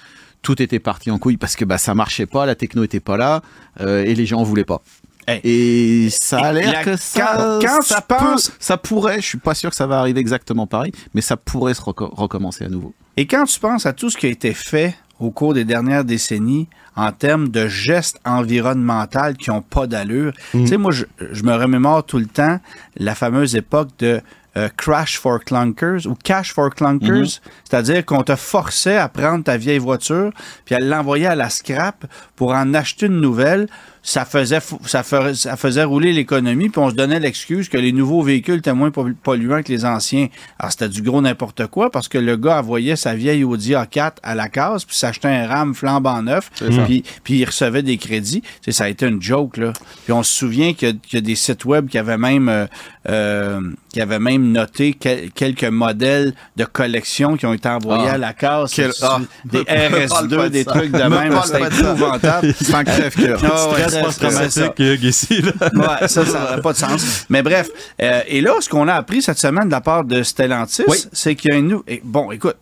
Tout 0.43 0.61
était 0.61 0.79
parti 0.81 1.11
en 1.11 1.19
couille 1.19 1.37
parce 1.37 1.55
que 1.55 1.65
bah 1.67 1.79
ça 1.79 1.95
marchait 1.95 2.27
pas, 2.27 2.47
la 2.47 2.55
techno 2.55 2.83
était 2.83 2.99
pas 2.99 3.17
là 3.19 3.43
euh, 3.81 4.03
et 4.05 4.15
les 4.15 4.25
gens 4.27 4.41
en 4.41 4.43
voulaient 4.43 4.65
pas. 4.65 4.81
Hey. 5.27 5.41
Et 5.45 6.09
ça 6.11 6.39
a 6.39 6.53
l'air 6.53 6.73
la- 6.73 6.85
que 6.85 6.97
ça, 6.97 7.59
quand- 7.63 7.83
ça 7.83 8.01
peut- 8.01 8.17
ça 8.59 8.77
pourrait, 8.77 9.21
je 9.21 9.27
suis 9.27 9.39
pas 9.39 9.55
sûr 9.55 9.71
que 9.71 9.77
ça 9.77 9.87
va 9.87 9.99
arriver 10.01 10.21
exactement 10.21 10.67
pareil, 10.67 10.93
mais 11.15 11.21
ça 11.21 11.37
pourrait 11.37 11.75
se 11.75 11.83
reco- 11.83 12.13
recommencer 12.15 12.65
à 12.65 12.69
nouveau. 12.69 12.95
Et 13.17 13.27
quand 13.27 13.45
tu 13.45 13.61
penses 13.61 13.87
à 13.87 13.93
tout 13.93 14.11
ce 14.11 14.17
qui 14.17 14.27
a 14.27 14.31
été 14.31 14.55
fait 14.55 14.97
au 15.19 15.31
cours 15.31 15.53
des 15.55 15.65
dernières 15.65 16.05
décennies 16.05 16.69
en 16.97 17.13
termes 17.13 17.49
de 17.49 17.69
gestes 17.69 18.19
environnementaux 18.25 19.35
qui 19.39 19.51
n'ont 19.51 19.63
pas 19.63 19.87
d'allure, 19.87 20.33
tu 20.53 20.67
sais, 20.67 20.77
moi, 20.77 20.91
je, 20.91 21.05
je 21.33 21.43
me 21.45 21.55
remémore 21.55 22.05
tout 22.05 22.19
le 22.19 22.27
temps 22.27 22.59
la 22.97 23.15
fameuse 23.15 23.55
époque 23.57 23.91
de 23.99 24.21
euh, 24.57 24.69
Crash 24.77 25.17
for 25.17 25.39
Clunkers 25.45 26.07
ou 26.07 26.17
Cash 26.17 26.53
for 26.53 26.71
Clunkers, 26.75 27.09
Mhm. 27.21 27.25
c'est-à-dire 27.63 28.05
qu'on 28.05 28.23
te 28.25 28.35
forçait 28.35 28.97
à 28.97 29.09
prendre 29.09 29.45
ta 29.45 29.57
vieille 29.57 29.79
voiture 29.79 30.33
puis 30.65 30.75
à 30.75 30.79
l'envoyer 30.81 31.27
à 31.29 31.37
la 31.37 31.49
scrap 31.51 32.05
pour 32.35 32.51
en 32.53 32.75
acheter 32.75 33.07
une 33.07 33.21
nouvelle. 33.21 33.69
Ça 34.03 34.25
faisait, 34.25 34.61
ça 34.87 35.03
ferait- 35.03 35.35
ça 35.35 35.57
faisait 35.57 35.85
rouler 35.85 36.13
l'économie, 36.15 36.71
puis 36.71 36.81
on 36.81 36.89
se 36.89 36.95
donnait 36.95 37.21
l'excuse 37.21 37.69
que 37.69 37.77
les 37.77 37.93
nouveaux 37.93 38.23
véhicules 38.23 38.57
étaient 38.59 38.73
moins 38.73 38.89
pollu- 38.89 39.15
polluants 39.15 39.63
que 39.63 39.71
les 39.71 39.85
anciens. 39.85 40.29
Alors, 40.59 40.73
c'était 40.73 40.89
du 40.89 41.03
gros 41.03 41.21
n'importe 41.21 41.67
quoi 41.67 41.91
parce 41.91 42.09
que 42.09 42.17
le 42.17 42.37
gars 42.39 42.61
envoyait 42.61 42.97
sa 42.97 43.15
vieille 43.15 43.45
Audi 43.45 43.73
A4 43.75 44.13
à 44.23 44.35
la 44.35 44.49
case, 44.49 44.85
puis 44.87 44.97
s'achetait 44.97 45.29
un 45.29 45.47
RAM 45.47 45.75
flambant 45.75 46.23
neuf, 46.23 46.51
puis, 46.87 47.05
puis 47.25 47.35
il 47.41 47.45
recevait 47.45 47.83
des 47.83 47.99
crédits. 47.99 48.41
Tu 48.41 48.49
sais, 48.67 48.73
ça 48.73 48.85
a 48.85 48.89
été 48.89 49.07
une 49.07 49.21
joke, 49.21 49.59
là. 49.59 49.73
Puis 50.05 50.13
on 50.15 50.23
se 50.23 50.33
souvient 50.33 50.73
qu'il 50.73 50.89
y 50.89 50.91
a- 50.93 50.95
qu'il 50.95 51.15
y, 51.15 51.19
a 51.19 51.21
des 51.21 51.35
sites 51.35 51.67
web 51.67 51.89
qui 51.89 51.99
avaient 51.99 52.17
même, 52.19 52.49
euh, 52.49 52.67
euh, 53.09 53.61
qui 53.93 54.01
avaient 54.01 54.19
même 54.19 54.53
noté 54.53 54.93
quel- 54.93 55.31
quelques 55.31 55.65
modèles 55.65 56.35
de 56.57 56.65
collection 56.65 57.37
qui 57.37 57.47
ont 57.47 57.53
été 57.55 57.69
envoyés 57.69 58.09
Ah. 58.11 58.15
à 58.15 58.19
la 58.19 58.33
case. 58.35 58.73
Quel- 58.75 58.93
ah. 59.03 59.19
des 59.45 59.59
Me 59.61 60.09
parle 60.09 60.29
pas 60.29 60.37
RS2, 60.37 60.43
de 60.45 60.49
des 60.49 60.65
ça. 60.65 60.71
trucs 60.73 60.93
de 60.93 60.99
Me 61.03 61.09
même? 61.09 61.41
C'était 61.45 61.81
épouvantable. 61.81 62.55
C'est 62.61 62.75
un 62.75 62.85
crève-cœur. 62.85 63.41
Ah 63.43 63.49
ouais, 63.69 63.73
Stress 63.79 63.93
c'est- 63.93 64.03
post-traumatique. 64.03 64.79
Hugues, 64.79 65.05
ici. 65.05 65.43
Là. 65.43 65.53
Ouais, 65.75 66.09
ça, 66.09 66.27
ça 66.27 66.41
n'aurait 66.41 66.61
pas 66.61 66.73
de 66.73 66.79
sens. 66.79 67.25
Mais 67.31 67.43
bref, 67.43 67.69
euh, 68.03 68.21
et 68.29 68.41
là, 68.43 68.55
ce 68.61 68.69
qu'on 68.69 68.87
a 68.89 68.95
appris 68.95 69.23
cette 69.23 69.39
semaine 69.39 69.67
de 69.67 69.73
la 69.73 69.81
part 69.81 70.05
de 70.05 70.23
Stellantis, 70.23 70.85
Oui. 70.87 70.99
c'est 71.13 71.35
qu'il 71.35 71.53
y 71.53 71.55
a 71.55 71.59
une... 71.59 71.81
Bon, 72.05 72.31
écoute, 72.33 72.57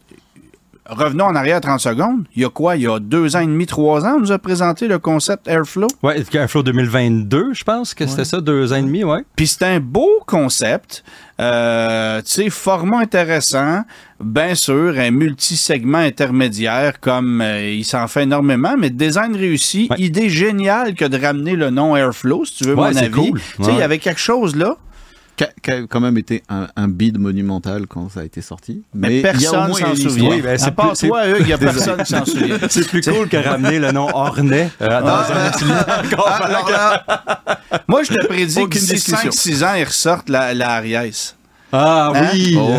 revenons 0.88 1.24
en 1.26 1.34
arrière 1.34 1.60
30 1.60 1.80
secondes. 1.80 2.24
Il 2.34 2.42
y 2.42 2.44
a 2.44 2.48
quoi? 2.50 2.76
Il 2.76 2.82
y 2.82 2.86
a 2.88 2.98
deux 2.98 3.36
ans 3.36 3.40
et 3.40 3.46
demi, 3.46 3.66
trois 3.66 4.04
ans, 4.06 4.14
on 4.16 4.20
nous 4.20 4.32
a 4.32 4.38
présenté 4.38 4.88
le 4.88 4.98
concept 4.98 5.46
Airflow? 5.48 5.88
Ouais, 6.02 6.22
Airflow 6.32 6.62
2022, 6.62 7.52
je 7.52 7.64
pense 7.64 7.94
que 7.94 8.06
c'était 8.06 8.24
ça, 8.24 8.40
deux 8.40 8.72
ans 8.72 8.76
et 8.76 8.82
demi, 8.82 9.04
ouais. 9.04 9.20
Puis 9.36 9.46
c'est 9.46 9.64
un 9.64 9.80
beau 9.80 10.08
concept, 10.26 11.04
euh, 11.40 12.20
tu 12.22 12.30
sais, 12.30 12.50
format 12.50 12.98
intéressant, 13.00 13.82
bien 14.20 14.54
sûr, 14.54 14.94
un 14.98 15.10
multi-segment 15.10 15.98
intermédiaire 15.98 17.00
comme 17.00 17.40
euh, 17.40 17.70
il 17.70 17.84
s'en 17.84 18.08
fait 18.08 18.24
énormément, 18.24 18.74
mais 18.78 18.90
design 18.90 19.36
réussi, 19.36 19.88
Ouais. 19.90 19.96
idée 20.00 20.28
géniale 20.28 20.94
que 20.94 21.04
de 21.04 21.18
ramener 21.20 21.54
le 21.54 21.70
nom 21.70 21.96
Airflow, 21.96 22.44
si 22.44 22.56
tu 22.56 22.64
veux 22.64 22.74
Ouais, 22.74 22.88
mon 22.88 22.92
c'est 22.92 23.04
avis. 23.06 23.30
cool. 23.30 23.40
Tu 23.56 23.64
sais, 23.64 23.72
il 23.72 23.78
y 23.78 23.82
avait 23.82 23.98
quelque 23.98 24.20
chose 24.20 24.56
là. 24.56 24.76
Qui 25.38 25.44
a, 25.44 25.50
qui 25.62 25.70
a 25.70 25.82
quand 25.86 26.00
même 26.00 26.18
été 26.18 26.42
un, 26.48 26.66
un 26.74 26.88
bid 26.88 27.16
monumental 27.18 27.86
quand 27.86 28.10
ça 28.10 28.20
a 28.20 28.24
été 28.24 28.42
sorti. 28.42 28.82
Mais, 28.92 29.20
au 29.20 29.22
personne 29.22 29.72
s'en 29.72 29.94
souvient. 29.94 30.30
Oui, 30.30 30.42
ben, 30.42 30.58
c'est 30.58 30.74
c'est- 30.94 31.06
toi, 31.08 31.28
Hugues, 31.28 31.36
il 31.40 31.46
n'y 31.46 31.52
a 31.52 31.58
personne 31.58 32.02
qui 32.02 32.12
s'en 32.12 32.24
souvient. 32.24 32.58
C'est 32.68 32.88
plus 32.88 33.00
cool 33.02 33.28
que 33.28 33.36
ramener 33.36 33.78
le 33.78 33.92
nom 33.92 34.08
Ornay 34.12 34.68
euh, 34.82 34.86
dans 35.00 35.06
Ah, 35.06 35.26
un 35.30 35.64
lien. 35.66 35.76
Alors 36.40 36.68
là, 36.70 37.04
Moi, 37.86 38.02
je 38.02 38.12
te 38.14 38.26
prédis 38.26 38.56
que 38.64 38.66
d'ici 38.78 38.94
discussion. 38.94 39.30
5-6 39.30 39.64
ans, 39.64 39.74
ils 39.78 39.84
ressortent 39.84 40.28
la, 40.28 40.52
la 40.54 40.70
Ariès. 40.72 41.36
Ah 41.72 42.10
Hein? 42.14 42.28
oui! 42.32 42.56
oh. 42.58 42.76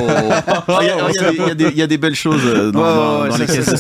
Il 0.82 0.88
y, 0.88 0.90
a- 0.90 0.96
il 1.10 1.16
y 1.16 1.20
a 1.20 1.32
des- 1.32 1.38
il 1.38 1.48
y 1.48 1.52
a 1.52 1.56
des- 1.56 1.64
il 1.70 1.78
y 1.78 1.82
a 1.84 1.88
des 1.88 1.98
belles 1.98 2.16
choses 2.16 2.42
euh, 2.44 2.72
dans, 2.72 2.80
Ouais, 2.82 2.86
dans- 2.86 3.26
dans 3.28 3.32
ça, 3.48 3.54
les 3.56 3.62
ça, 3.62 3.78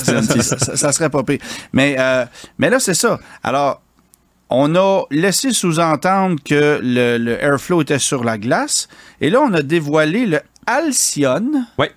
ça- 0.57 0.75
ça 0.77 0.91
serait 0.93 1.09
pas 1.09 1.23
pire. 1.23 1.39
Mais, 1.73 1.95
euh, 1.99 2.25
mais 2.57 2.69
là, 2.69 2.79
c'est 2.79 2.93
ça. 2.93 3.19
Alors, 3.43 3.81
on 4.49 4.75
a 4.75 5.03
laissé 5.11 5.51
sous-entendre 5.51 6.37
que 6.43 6.79
le, 6.81 7.17
le 7.17 7.43
Airflow 7.43 7.81
était 7.81 7.99
sur 7.99 8.23
la 8.23 8.37
glace. 8.37 8.87
Et 9.21 9.29
là, 9.29 9.41
on 9.41 9.53
a 9.53 9.61
dévoilé 9.61 10.25
le 10.25 10.39
Alcyon. 10.65 11.65
Ouais. 11.77 11.91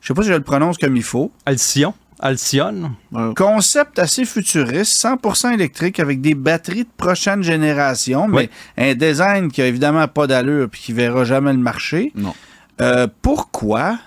Je 0.00 0.08
sais 0.08 0.14
pas 0.14 0.22
si 0.22 0.28
je 0.28 0.34
le 0.34 0.42
prononce 0.42 0.78
comme 0.78 0.96
il 0.96 1.02
faut. 1.02 1.32
Alcyon. 1.44 1.94
Alcyon. 2.20 2.92
Concept 3.36 3.98
assez 3.98 4.24
futuriste, 4.24 5.02
100% 5.04 5.52
électrique 5.52 6.00
avec 6.00 6.20
des 6.20 6.34
batteries 6.34 6.84
de 6.84 6.90
prochaine 6.96 7.42
génération, 7.42 8.26
mais 8.26 8.48
un 8.78 8.94
design 8.94 9.50
qui 9.50 9.60
a 9.60 9.66
évidemment 9.66 10.08
pas 10.08 10.26
d'allure 10.26 10.68
puis 10.70 10.80
qui 10.80 10.92
verra 10.92 11.24
jamais 11.24 11.52
le 11.52 11.58
marché. 11.58 12.12
Non. 12.14 12.34
Euh, 12.80 13.06
pourquoi? 13.22 13.98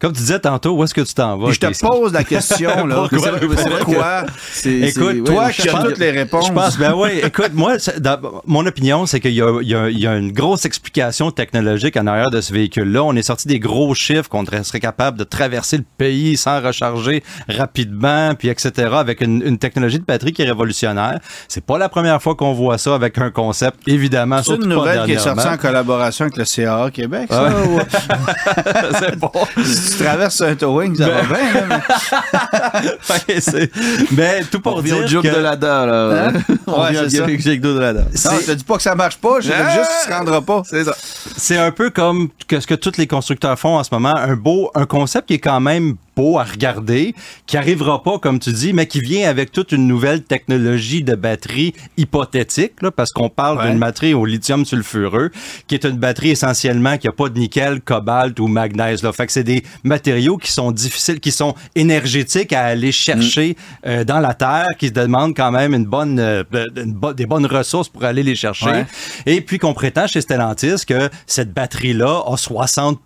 Comme 0.00 0.12
tu 0.12 0.20
disais 0.20 0.38
tantôt, 0.38 0.70
où 0.76 0.84
est-ce 0.84 0.94
que 0.94 1.00
tu 1.00 1.12
t'en 1.12 1.36
vas? 1.36 1.50
Je 1.50 1.58
te 1.58 1.80
pose 1.86 2.12
la 2.12 2.22
question, 2.24 2.86
là. 2.86 3.08
Pourquoi? 3.10 3.32
Pourquoi? 3.80 4.24
Écoute, 4.64 5.24
Toi 5.24 5.50
je 5.50 5.68
as 5.68 5.72
pense- 5.72 5.84
toutes 5.84 5.98
les 5.98 6.10
réponses. 6.12 6.46
Je 6.46 6.52
pense, 6.52 6.78
ben 6.78 6.94
oui. 6.94 7.20
Écoute, 7.24 7.50
moi, 7.54 7.74
dans- 7.98 8.40
mon 8.46 8.64
opinion, 8.66 9.06
c'est 9.06 9.18
qu'il 9.18 9.32
y 9.32 9.42
a, 9.42 9.60
y 9.60 9.94
y 9.98 10.06
une 10.06 10.30
grosse 10.32 10.64
explication 10.64 11.30
technologique 11.32 11.96
en 11.96 12.06
arrière 12.06 12.30
de 12.30 12.40
ce 12.40 12.52
véhicule-là. 12.52 13.02
On 13.02 13.14
est 13.16 13.22
sorti 13.22 13.48
des 13.48 13.58
gros 13.58 13.92
chiffres 13.94 14.28
qu'on 14.28 14.44
serait 14.62 14.78
capable 14.80 15.18
de 15.18 15.24
traverser 15.24 15.78
le 15.78 15.84
pays 15.96 16.36
sans 16.36 16.60
recharger 16.62 17.24
rapidement, 17.48 18.34
puis 18.36 18.48
etc., 18.48 18.90
avec 18.92 19.20
une, 19.20 19.42
une 19.44 19.58
technologie 19.58 19.98
de 19.98 20.04
batterie 20.04 20.32
qui 20.32 20.42
est 20.42 20.46
révolutionnaire. 20.46 21.18
C'est 21.48 21.64
pas 21.64 21.76
la 21.78 21.88
première 21.88 22.22
fois 22.22 22.36
qu'on 22.36 22.52
voit 22.52 22.78
ça 22.78 22.94
avec 22.94 23.18
un 23.18 23.30
concept, 23.30 23.80
évidemment. 23.88 24.42
C'est 24.44 24.54
une 24.54 24.66
nouvelle 24.66 25.04
qui 25.06 25.12
est 25.12 25.18
sortie 25.18 25.46
en 25.48 25.56
collaboration 25.56 26.26
avec 26.26 26.36
le 26.36 26.44
CAA 26.44 26.90
Québec, 26.92 27.26
ça, 27.30 27.48
Ouais. 27.48 27.82
c'est 29.00 29.16
bon. 29.18 29.30
Tu 29.96 30.04
traverses 30.04 30.40
un 30.40 30.54
towing, 30.54 30.96
ça 30.96 31.08
va 31.08 31.22
bien, 31.22 31.52
là, 31.54 31.66
mais- 31.68 32.88
Ouais, 33.34 33.40
c'est- 33.40 33.70
mais 34.12 34.42
tout 34.50 34.58
On 34.58 34.60
pour 34.60 34.74
revient 34.76 34.90
dire 34.92 35.04
au 35.04 35.06
joke 35.06 35.22
que- 35.24 35.34
de 35.36 35.40
l'ADA, 35.40 35.86
là. 35.86 36.28
Hein? 36.28 36.32
On 36.66 36.82
Ouais, 36.82 36.96
avec 36.96 37.40
Jake 37.40 37.60
de 37.60 37.78
l'ADA. 37.78 38.00
Non, 38.00 38.30
je 38.40 38.46
te 38.46 38.52
dis 38.52 38.64
pas 38.64 38.76
que 38.76 38.82
ça 38.82 38.94
marche 38.94 39.16
pas, 39.18 39.40
je 39.40 39.48
te 39.48 39.52
dis 39.54 39.72
juste 39.78 39.90
qu'il 40.02 40.12
se 40.12 40.16
rendra 40.18 40.40
pas. 40.42 40.62
C'est 40.68 40.84
ça. 40.84 40.94
C'est 41.36 41.58
un 41.58 41.70
peu 41.70 41.90
comme 41.90 42.28
que 42.46 42.60
ce 42.60 42.66
que 42.66 42.74
tous 42.74 42.96
les 42.98 43.06
constructeurs 43.06 43.58
font 43.58 43.76
en 43.78 43.84
ce 43.84 43.88
moment, 43.92 44.14
un 44.16 44.34
beau, 44.36 44.70
un 44.74 44.86
concept 44.86 45.28
qui 45.28 45.34
est 45.34 45.38
quand 45.38 45.60
même 45.60 45.96
beau 46.18 46.38
à 46.38 46.42
regarder, 46.44 47.14
qui 47.46 47.56
arrivera 47.56 48.02
pas, 48.02 48.18
comme 48.18 48.40
tu 48.40 48.50
dis, 48.52 48.72
mais 48.72 48.86
qui 48.86 49.00
vient 49.00 49.28
avec 49.30 49.52
toute 49.52 49.70
une 49.70 49.86
nouvelle 49.86 50.22
technologie 50.24 51.04
de 51.04 51.14
batterie 51.14 51.74
hypothétique, 51.96 52.82
là, 52.82 52.90
parce 52.90 53.12
qu'on 53.12 53.28
parle 53.28 53.58
Ouais. 53.58 53.70
d'une 53.70 53.78
batterie 53.78 54.14
au 54.14 54.24
lithium 54.26 54.64
sulfureux, 54.64 55.30
qui 55.68 55.74
est 55.76 55.84
une 55.84 55.96
batterie 55.96 56.30
essentiellement 56.30 56.98
qui 56.98 57.06
a 57.06 57.12
pas 57.12 57.28
de 57.28 57.38
nickel, 57.38 57.80
cobalt 57.80 58.38
ou 58.40 58.48
magnèse. 58.48 59.02
Là. 59.04 59.12
Fait 59.12 59.26
que 59.26 59.32
c'est 59.32 59.44
des 59.44 59.62
matériaux 59.84 60.36
qui 60.38 60.50
sont 60.50 60.72
difficiles, 60.72 61.20
qui 61.20 61.30
sont 61.30 61.54
énergétiques 61.76 62.52
à 62.52 62.64
aller 62.64 62.90
chercher 62.90 63.56
euh, 63.86 64.02
dans 64.04 64.18
la 64.18 64.34
terre, 64.34 64.66
qui 64.78 64.90
demandent 64.90 65.36
quand 65.36 65.52
même 65.52 65.72
une 65.72 65.84
bonne, 65.86 66.18
euh, 66.18 66.42
une 66.76 66.92
bo- 66.94 67.12
des 67.14 67.26
bonnes 67.26 67.46
ressources 67.46 67.88
pour 67.88 68.02
aller 68.04 68.24
les 68.24 68.34
chercher. 68.34 68.66
Ouais. 68.70 68.86
Et 69.26 69.40
puis 69.40 69.58
qu'on 69.58 69.72
prétend 69.74 70.06
chez 70.08 70.20
Stellantis 70.20 70.84
que 70.86 71.08
cette 71.26 71.52
batterie-là 71.54 72.22
a 72.26 72.36
60 72.36 72.98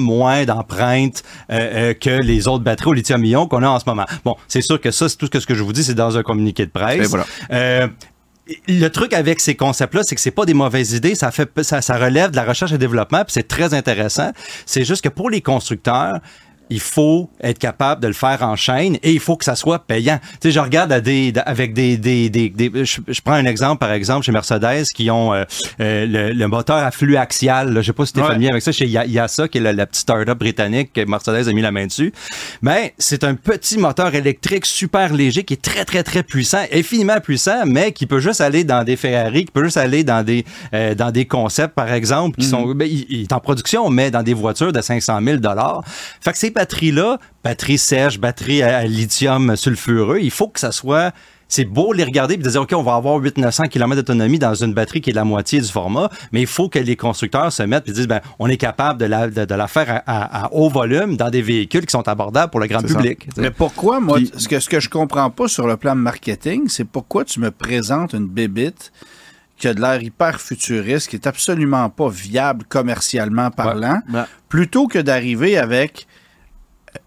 moins 0.00 0.44
d'empreintes 0.44 1.22
euh, 1.50 1.90
euh, 1.90 1.94
que 1.94 2.10
les 2.10 2.47
autres 2.48 2.64
batteries 2.64 2.90
au 2.90 2.94
lithium-ion 2.94 3.46
qu'on 3.46 3.62
a 3.62 3.68
en 3.68 3.78
ce 3.78 3.84
moment. 3.86 4.06
Bon, 4.24 4.36
c'est 4.48 4.62
sûr 4.62 4.80
que 4.80 4.90
ça, 4.90 5.08
c'est 5.08 5.16
tout 5.16 5.28
ce 5.32 5.46
que 5.46 5.54
je 5.54 5.62
vous 5.62 5.72
dis, 5.72 5.84
c'est 5.84 5.94
dans 5.94 6.16
un 6.16 6.22
communiqué 6.22 6.66
de 6.66 6.70
presse. 6.70 7.08
Voilà. 7.08 7.26
Euh, 7.52 7.88
le 8.66 8.88
truc 8.88 9.12
avec 9.12 9.40
ces 9.40 9.54
concepts-là, 9.54 10.02
c'est 10.04 10.14
que 10.14 10.20
c'est 10.20 10.30
pas 10.30 10.46
des 10.46 10.54
mauvaises 10.54 10.92
idées, 10.92 11.14
ça 11.14 11.30
fait 11.30 11.50
ça, 11.62 11.82
ça 11.82 11.96
relève 11.98 12.30
de 12.30 12.36
la 12.36 12.44
recherche 12.44 12.72
et 12.72 12.78
développement, 12.78 13.24
puis 13.24 13.32
c'est 13.32 13.48
très 13.48 13.74
intéressant. 13.74 14.32
C'est 14.66 14.84
juste 14.84 15.02
que 15.02 15.08
pour 15.08 15.30
les 15.30 15.42
constructeurs, 15.42 16.20
il 16.70 16.80
faut 16.80 17.30
être 17.42 17.58
capable 17.58 18.02
de 18.02 18.08
le 18.08 18.12
faire 18.14 18.42
en 18.42 18.56
chaîne 18.56 18.96
et 19.02 19.12
il 19.12 19.20
faut 19.20 19.36
que 19.36 19.44
ça 19.44 19.54
soit 19.56 19.78
payant. 19.80 20.18
Tu 20.40 20.48
sais, 20.48 20.50
je 20.50 20.60
regarde 20.60 20.92
à 20.92 21.00
des, 21.00 21.32
avec 21.46 21.72
des, 21.74 21.96
des, 21.96 22.28
des, 22.30 22.48
des- 22.50 22.84
je, 22.84 23.00
je 23.06 23.20
prends 23.20 23.34
un 23.34 23.44
exemple 23.46 23.78
par 23.78 23.92
exemple 23.92 24.24
chez 24.24 24.32
Mercedes 24.32 24.84
qui 24.94 25.10
ont 25.10 25.32
euh, 25.34 25.44
euh, 25.80 26.06
le, 26.06 26.32
le 26.32 26.48
moteur 26.48 26.76
à 26.78 26.90
flux 26.90 27.16
axial. 27.16 27.72
Là. 27.72 27.80
Je 27.80 27.86
sais 27.86 27.92
pas 27.92 28.06
si 28.06 28.12
tu 28.12 28.18
es 28.20 28.22
Ouais. 28.22 28.28
familier 28.28 28.50
avec 28.50 28.62
ça. 28.62 28.72
Chez 28.72 28.86
Ya- 28.86 29.06
Yasa, 29.06 29.48
qui 29.48 29.58
est 29.58 29.60
la, 29.60 29.72
la 29.72 29.86
petite 29.86 30.02
start-up 30.02 30.38
britannique 30.38 30.92
que 30.92 31.04
Mercedes 31.04 31.48
a 31.48 31.52
mis 31.52 31.62
la 31.62 31.70
main 31.72 31.86
dessus. 31.86 32.12
Mais 32.62 32.94
c'est 32.98 33.24
un 33.24 33.34
petit 33.34 33.78
moteur 33.78 34.14
électrique 34.14 34.66
super 34.66 35.12
léger 35.12 35.44
qui 35.44 35.54
est 35.54 35.62
très 35.62 35.84
très 35.84 36.02
très 36.02 36.22
puissant, 36.22 36.62
infiniment 36.72 37.20
puissant, 37.20 37.64
mais 37.66 37.92
qui 37.92 38.06
peut 38.06 38.20
juste 38.20 38.40
aller 38.40 38.64
dans 38.64 38.84
des 38.84 38.96
Ferrari, 38.96 39.44
qui 39.46 39.52
peut 39.52 39.64
juste 39.64 39.76
aller 39.76 40.04
dans 40.04 40.24
des 40.24 40.44
euh, 40.74 40.94
dans 40.94 41.10
des 41.10 41.24
concepts 41.26 41.74
par 41.74 41.92
exemple 41.92 42.38
qui 42.40 42.46
sont 42.46 42.66
ben, 42.74 42.86
il, 42.90 43.06
il 43.08 43.22
est 43.22 43.32
en 43.32 43.40
production, 43.40 43.88
mais 43.90 44.10
dans 44.10 44.22
des 44.22 44.34
voitures 44.34 44.72
de 44.72 44.80
500 44.80 45.20
000 45.24 45.36
dollars. 45.38 45.82
Fait 46.20 46.32
que 46.32 46.38
ces 46.38 46.50
batteries-là, 46.58 47.18
batteries 47.44 47.78
sèches, 47.78 48.18
batteries 48.18 48.62
à, 48.62 48.78
à 48.78 48.84
lithium 48.84 49.54
sulfureux, 49.56 50.18
il 50.20 50.30
faut 50.32 50.48
que 50.48 50.58
ça 50.60 50.72
soit 50.72 51.12
c'est 51.50 51.64
beau 51.64 51.94
les 51.94 52.04
regarder 52.04 52.34
et 52.34 52.36
de 52.36 52.46
dire, 52.50 52.60
OK, 52.60 52.72
on 52.74 52.82
va 52.82 52.94
avoir 52.96 53.18
800-900 53.22 53.68
km 53.70 53.96
d'autonomie 53.96 54.38
dans 54.38 54.52
une 54.54 54.74
batterie 54.74 55.00
qui 55.00 55.08
est 55.10 55.14
la 55.14 55.24
moitié 55.24 55.62
du 55.62 55.68
format, 55.68 56.10
mais 56.30 56.42
il 56.42 56.46
faut 56.46 56.68
que 56.68 56.78
les 56.78 56.94
constructeurs 56.94 57.50
se 57.50 57.62
mettent 57.62 57.88
et 57.88 57.92
disent, 57.92 58.06
ben, 58.06 58.20
on 58.38 58.48
est 58.48 58.58
capable 58.58 59.00
de 59.00 59.06
la, 59.06 59.28
de, 59.28 59.46
de 59.46 59.54
la 59.54 59.66
faire 59.66 59.88
à, 59.88 60.02
à- 60.06 60.44
à 60.44 60.52
haut 60.52 60.68
volume 60.68 61.16
dans 61.16 61.30
des 61.30 61.40
véhicules 61.40 61.86
qui 61.86 61.92
sont 61.92 62.06
abordables 62.06 62.50
pour 62.50 62.60
le 62.60 62.66
grand 62.66 62.82
public. 62.98 63.26
Mais 63.38 63.50
pourquoi, 63.50 63.98
moi, 63.98 64.16
Puis- 64.18 64.30
ce 64.36 64.46
que, 64.46 64.60
ce 64.60 64.68
que 64.68 64.78
je 64.78 64.90
comprends 64.90 65.30
pas 65.30 65.48
sur 65.48 65.66
le 65.66 65.78
plan 65.78 65.94
marketing, 65.94 66.68
c'est 66.68 66.84
pourquoi 66.84 67.24
tu 67.24 67.40
me 67.40 67.50
présentes 67.50 68.12
une 68.12 68.26
bébite 68.28 68.92
qui 69.56 69.68
a 69.68 69.72
de 69.74 69.80
l'air 69.80 70.02
hyper 70.02 70.42
futuriste, 70.42 71.08
qui 71.08 71.16
est 71.16 71.26
absolument 71.26 71.88
pas 71.88 72.10
viable 72.10 72.64
commercialement 72.68 73.50
parlant, 73.50 74.00
plutôt 74.50 74.86
que 74.86 74.98
d'arriver 74.98 75.56
avec, 75.56 76.02
euh, 76.02 76.04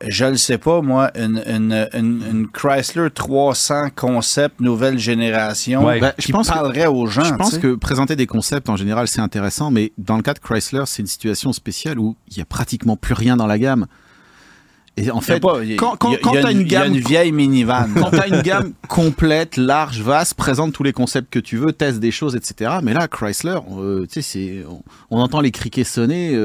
je 0.08 0.26
le 0.26 0.38
sais 0.38 0.58
pas, 0.58 0.82
moi, 0.82 1.12
une, 1.16 1.42
une- 1.48 1.88
une- 1.94 2.24
une 2.32 2.48
Chrysler 2.48 3.10
300 3.12 3.90
concept 3.96 4.60
nouvelle 4.60 4.98
génération 5.00 5.86
Ouais. 5.86 6.00
Ben, 6.00 6.14
je 6.18 6.26
qui 6.26 6.32
pense 6.32 6.48
que- 6.50 6.54
parlerait 6.54 6.88
aux 6.88 7.06
gens. 7.08 7.24
Je 7.24 7.34
pense 7.36 7.50
tu 7.50 7.56
sais. 7.56 7.62
que 7.62 7.76
présenter 7.76 8.16
des 8.16 8.28
concepts 8.28 8.70
en 8.70 8.76
général 8.76 9.08
c'est 9.08 9.22
intéressant, 9.22 9.72
mais 9.72 9.92
dans 9.98 10.18
le 10.18 10.24
cas 10.24 10.34
de 10.34 10.40
Chrysler, 10.40 10.84
c'est 10.86 11.02
une 11.02 11.08
situation 11.08 11.54
spéciale 11.54 12.00
où 12.00 12.16
il 12.30 12.38
y 12.38 12.42
a 12.42 12.46
pratiquement 12.46 12.96
plus 12.96 13.14
rien 13.14 13.36
dans 13.38 13.48
la 13.48 13.58
gamme. 13.60 13.86
Et 14.98 15.10
en 15.10 15.22
fait, 15.22 15.40
pas- 15.40 15.64
y 15.64 15.78
quand, 15.78 15.96
quand, 15.98 16.10
il 16.10 16.14
y 16.14 16.16
a- 16.16 16.20
quand 16.20 16.32
il 16.32 16.36
y 16.36 16.38
a 16.38 16.42
t'as 16.42 16.52
une 16.52 16.62
il 16.62 16.72
y 16.72 16.76
a 16.76 16.82
gamme 16.84 16.94
une 16.96 17.00
vieille 17.00 17.32
minivan. 17.32 17.88
quand 17.96 18.12
t'as 18.12 18.28
une 18.28 18.42
gamme 18.42 18.74
complète, 18.90 19.56
large, 19.56 20.02
vaste, 20.02 20.34
présente 20.34 20.74
tous 20.74 20.84
les 20.84 20.92
concepts 20.92 21.32
que 21.32 21.40
tu 21.40 21.56
veux, 21.56 21.72
teste 21.72 22.00
des 22.00 22.12
choses, 22.12 22.36
etc. 22.36 22.72
Mais 22.84 22.94
là, 22.94 23.08
Chrysler, 23.08 23.56
euh, 23.80 24.02
tu 24.12 24.16
sais, 24.16 24.22
c'est, 24.22 24.66
on, 24.70 24.84
on 25.10 25.22
entend 25.22 25.40
les 25.40 25.52
criquets 25.52 25.86
sonner, 25.86 26.32
euh, 26.34 26.40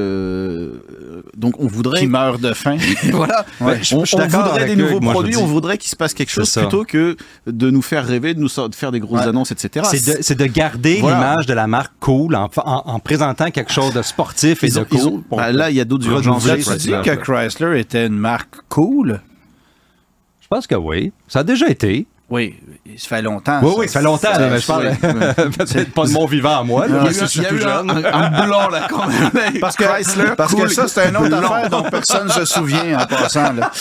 euh, 1.01 1.21
donc 1.35 1.55
on 1.59 1.67
voudrait. 1.67 1.99
qui 1.99 2.07
meurt 2.07 2.39
de 2.39 2.53
faim. 2.53 2.77
voilà. 3.11 3.45
Ouais, 3.59 3.79
je- 3.83 3.95
on, 3.95 4.05
je 4.05 4.15
voudrait 4.15 4.65
des 4.65 4.73
eux, 4.73 4.75
nouveaux 4.77 5.01
moi, 5.01 5.11
produits, 5.11 5.35
on 5.35 5.45
voudrait 5.45 5.77
qu'il 5.77 5.89
se 5.89 5.97
passe 5.97 6.13
quelque 6.13 6.31
chose 6.31 6.49
plutôt 6.51 6.85
que 6.85 7.17
de 7.47 7.69
nous 7.69 7.81
faire 7.81 8.05
rêver, 8.07 8.33
de 8.33 8.39
nous 8.39 8.47
de 8.47 8.75
faire 8.75 8.93
des 8.93 9.01
grosses 9.01 9.21
Ouais. 9.23 9.27
annonces, 9.27 9.51
etc. 9.51 9.85
C'est 10.23 10.37
de, 10.37 10.45
garder 10.45 10.99
Voilà. 11.01 11.17
l'image 11.17 11.45
de 11.47 11.53
la 11.53 11.67
marque 11.67 11.91
cool 11.99 12.33
en, 12.35 12.49
en- 12.63 12.83
en 12.85 12.99
présentant 12.99 13.51
quelque 13.51 13.73
chose 13.73 13.93
de 13.93 14.01
sportif 14.01 14.63
et 14.63 14.67
Ils 14.67 14.73
de 14.75 14.79
ont- 14.79 14.85
cool. 14.85 14.99
ont- 15.31 15.35
bah, 15.37 15.51
là, 15.51 15.69
il 15.69 15.75
y 15.75 15.81
a 15.81 15.85
d'autres 15.85 16.07
urgences. 16.07 16.47
As-tu 16.47 16.77
dit 16.77 16.91
que 17.03 17.15
Chrysler 17.15 17.79
était 17.81 18.07
une 18.07 18.15
marque 18.15 18.36
cool? 18.69 19.21
Je 20.41 20.47
pense 20.47 20.67
que 20.67 20.75
oui. 20.75 21.11
Ça 21.27 21.39
a 21.39 21.43
déjà 21.43 21.67
été. 21.67 22.07
Oui, 22.29 22.57
ça 22.97 23.07
fait 23.07 23.21
longtemps. 23.21 23.59
Oui, 23.63 23.71
ça. 23.71 23.79
oui, 23.79 23.87
ça 23.87 23.99
fait 23.99 24.05
longtemps, 24.05 24.31
là, 24.37 24.49
mais 24.49 24.59
je 24.59 24.67
parle 24.67 24.91
peut-être 25.57 25.93
pas 25.93 26.05
de 26.05 26.11
mon 26.11 26.25
vivant 26.25 26.59
à 26.59 26.63
moi. 26.63 26.85
là, 26.85 26.99
parce 27.03 27.17
que 27.19 27.25
je 27.25 27.29
suis 27.29 27.57
jeune. 27.57 27.89
un- 27.89 28.03
un 28.03 28.45
blanc 28.45 28.67
là 28.69 28.85
quand 28.89 29.07
même. 29.07 29.31
Parce 29.61 29.77
que, 29.77 29.85
Chrysler, 29.85 30.31
parce 30.35 30.53
que 30.53 30.67
ça, 30.67 30.89
c'est 30.89 31.07
une 31.07 31.15
autre 31.17 31.33
affaire 31.37 31.69
dont 31.69 31.83
personne 31.83 32.27
ne 32.27 32.31
se 32.33 32.43
souvient 32.43 32.99
en 32.99 33.05
passant. 33.05 33.53
là. 33.53 33.71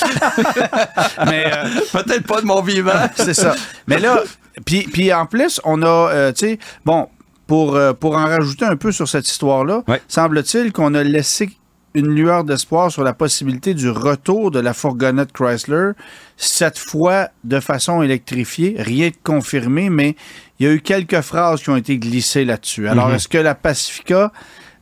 Mais 1.27 1.53
euh, 1.53 1.65
Peut-être 1.93 2.25
pas 2.27 2.41
de 2.41 2.47
mon 2.47 2.63
vivant. 2.63 2.93
c'est 3.17 3.35
ça. 3.35 3.55
Mais 3.89 3.99
là, 3.99 4.21
puis, 4.65 4.83
puis 4.93 5.13
en 5.13 5.27
plus, 5.27 5.61
on 5.65 5.83
a, 5.83 5.87
euh, 5.87 6.33
tu 6.33 6.47
sais, 6.47 6.59
bon, 6.85 7.09
pour, 7.49 7.75
euh, 7.75 7.93
pour 7.95 8.17
en 8.17 8.27
rajouter 8.27 8.65
un 8.65 8.77
peu 8.77 8.93
sur 8.93 9.09
cette 9.09 9.29
histoire-là, 9.29 9.83
Ouais. 9.89 10.01
semble-t-il 10.09 10.73
qu'on 10.73 10.95
a 10.95 11.03
laissé 11.03 11.51
une 11.97 12.09
lueur 12.15 12.45
d'espoir 12.45 12.93
sur 12.93 13.03
la 13.03 13.15
possibilité 13.15 13.73
du 13.75 13.89
retour 13.91 14.51
de 14.51 14.61
la 14.61 14.75
fourgonnette 14.75 15.33
Chrysler, 15.33 15.93
cette 16.37 16.79
fois 16.79 17.29
de 17.45 17.59
façon 17.59 18.03
électrifiée. 18.03 18.77
Rien 18.79 19.09
de 19.09 19.15
confirmé, 19.25 19.89
mais 19.89 20.15
il 20.61 20.67
y 20.67 20.69
a 20.69 20.73
eu 20.73 20.81
quelques 20.81 21.21
phrases 21.23 21.63
qui 21.63 21.71
ont 21.71 21.77
été 21.77 21.99
glissées 21.99 22.45
là-dessus. 22.45 22.87
Alors, 22.87 23.09
Mhm. 23.09 23.15
est-ce 23.15 23.29
que 23.29 23.39
la 23.39 23.55
Pacifica 23.55 24.33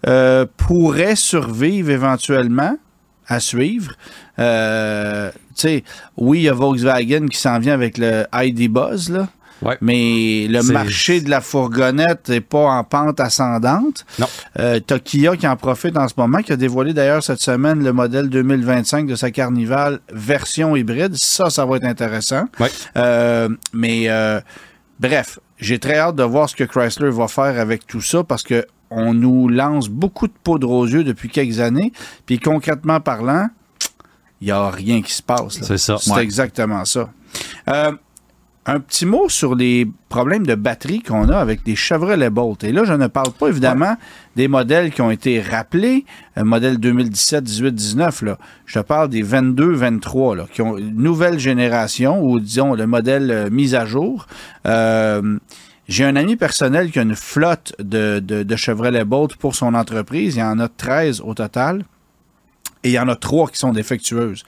euh, 0.07 0.45
pourrait 0.59 1.17
survivre 1.17 1.91
éventuellement? 1.91 2.77
à 3.27 3.41
suivre? 3.41 3.93
Euh, 4.39 5.31
tu 5.33 5.39
sais, 5.55 5.85
oui, 6.19 6.41
il 6.41 6.43
y 6.43 6.49
a 6.51 6.53
Volkswagen 6.53 7.27
qui 7.29 7.39
s'en 7.39 7.59
vient 7.59 7.73
avec 7.73 7.97
le 7.97 8.27
ID 8.35 8.69
Buzz, 8.69 9.09
là. 9.09 9.29
Ouais. 9.63 9.79
Mais 9.81 10.47
le 10.49 10.63
marché 10.73 11.21
de 11.21 11.31
la 11.31 11.41
fourgonnette 11.41 12.29
n'est 12.29 12.41
pas 12.41 12.67
en 12.71 12.85
pente 12.85 13.21
ascendante. 13.21 14.05
Non. 14.19 14.27
Euh, 14.59 14.81
t'as 14.81 14.99
Kia 14.99 15.37
qui 15.37 15.47
en 15.49 15.57
profite 15.57 15.97
en 15.97 16.07
ce 16.09 16.15
moment, 16.17 16.39
qui 16.39 16.53
a 16.53 16.57
dévoilé 16.57 16.93
d'ailleurs 16.93 17.23
cette 17.23 17.41
semaine 17.41 17.83
le 17.83 17.93
modèle 17.93 18.29
2025 18.29 19.07
de 19.07 19.15
sa 19.17 19.31
Carnival 19.31 20.01
version 20.13 20.77
hybride. 20.77 21.15
Ça, 21.17 21.51
ça 21.51 21.65
va 21.65 21.77
être 21.77 21.85
intéressant. 21.85 22.45
Ouais. 22.61 22.71
Euh, 22.97 23.49
mais 23.73 24.09
euh, 24.09 24.41
bref, 25.01 25.39
j'ai 25.59 25.79
très 25.79 25.99
hâte 25.99 26.17
de 26.17 26.25
voir 26.25 26.49
ce 26.51 26.57
que 26.57 26.65
Chrysler 26.65 27.11
va 27.11 27.29
faire 27.29 27.59
avec 27.59 27.87
tout 27.87 28.03
ça 28.03 28.23
parce 28.25 28.43
que 28.43 28.67
on 28.91 29.15
nous 29.15 29.49
lance 29.49 29.89
beaucoup 29.89 30.29
de 30.29 30.35
poudre 30.45 30.71
aux 30.71 30.87
yeux 30.87 31.05
depuis 31.05 31.29
quelques 31.29 31.59
années. 31.61 31.93
Puis 32.27 32.39
concrètement 32.39 33.01
parlant, 33.01 33.49
il 34.41 34.47
n'y 34.47 34.51
a 34.53 34.69
rien 34.71 35.01
qui 35.01 35.13
se 35.13 35.23
passe. 35.23 35.59
C'est 35.63 35.79
ça. 35.79 35.97
C'est 35.99 36.13
Ouais. 36.13 36.23
exactement 36.23 36.85
ça. 36.85 37.09
Euh, 37.69 37.93
un 38.67 38.81
petit 38.81 39.05
mot 39.05 39.29
sur 39.29 39.55
les 39.55 39.87
problèmes 40.09 40.47
de 40.47 40.55
batterie 40.55 41.03
qu'on 41.03 41.29
a 41.29 41.37
avec 41.37 41.65
des 41.65 41.77
Chevrolet 41.77 42.31
Bolt. 42.31 42.65
Et 42.65 42.73
là, 42.73 42.85
je 42.85 42.95
ne 42.95 43.07
parle 43.09 43.33
pas 43.33 43.49
évidemment 43.49 43.97
des 44.37 44.49
modèles 44.49 44.91
qui 44.91 45.03
ont 45.03 45.11
été 45.11 45.41
rappelés, 45.41 46.07
euh, 46.39 46.45
modèle 46.45 46.79
2017, 46.79 47.45
18, 47.45 47.75
19. 47.75 48.23
Là. 48.23 48.39
Je 48.65 48.79
te 48.79 48.85
parle 48.85 49.11
des 49.11 49.23
22, 49.23 49.73
23, 49.73 50.37
là, 50.37 50.47
qui 50.51 50.63
ont 50.63 50.79
une 50.79 50.97
nouvelle 50.97 51.39
génération 51.39 52.23
ou 52.23 52.41
disons 52.41 52.75
le 52.75 52.87
modèle 52.87 53.31
euh, 53.31 53.51
mis 53.51 53.75
à 53.75 53.85
jour. 53.85 54.27
Euh, 54.67 55.39
j'ai 55.87 56.05
un 56.05 56.17
ami 56.17 56.37
personnel 56.37 56.91
qui 56.91 56.99
a 56.99 57.03
une 57.03 57.17
flotte 57.17 57.75
de, 57.79 58.19
de, 58.19 58.43
de 58.43 58.57
Chevrolet 58.57 59.05
Bolt 59.05 59.37
pour 59.37 59.55
son 59.55 59.75
entreprise. 59.75 60.37
Il 60.37 60.41
y 60.41 60.43
en 60.43 60.59
a 60.59 60.69
13 60.69 61.21
au 61.21 61.35
total. 61.35 61.85
Et 62.85 62.91
il 62.91 62.93
y 62.93 62.99
en 62.99 63.09
a 63.09 63.17
trois 63.17 63.49
qui 63.49 63.59
sont 63.59 63.73
défectueuses, 63.73 64.45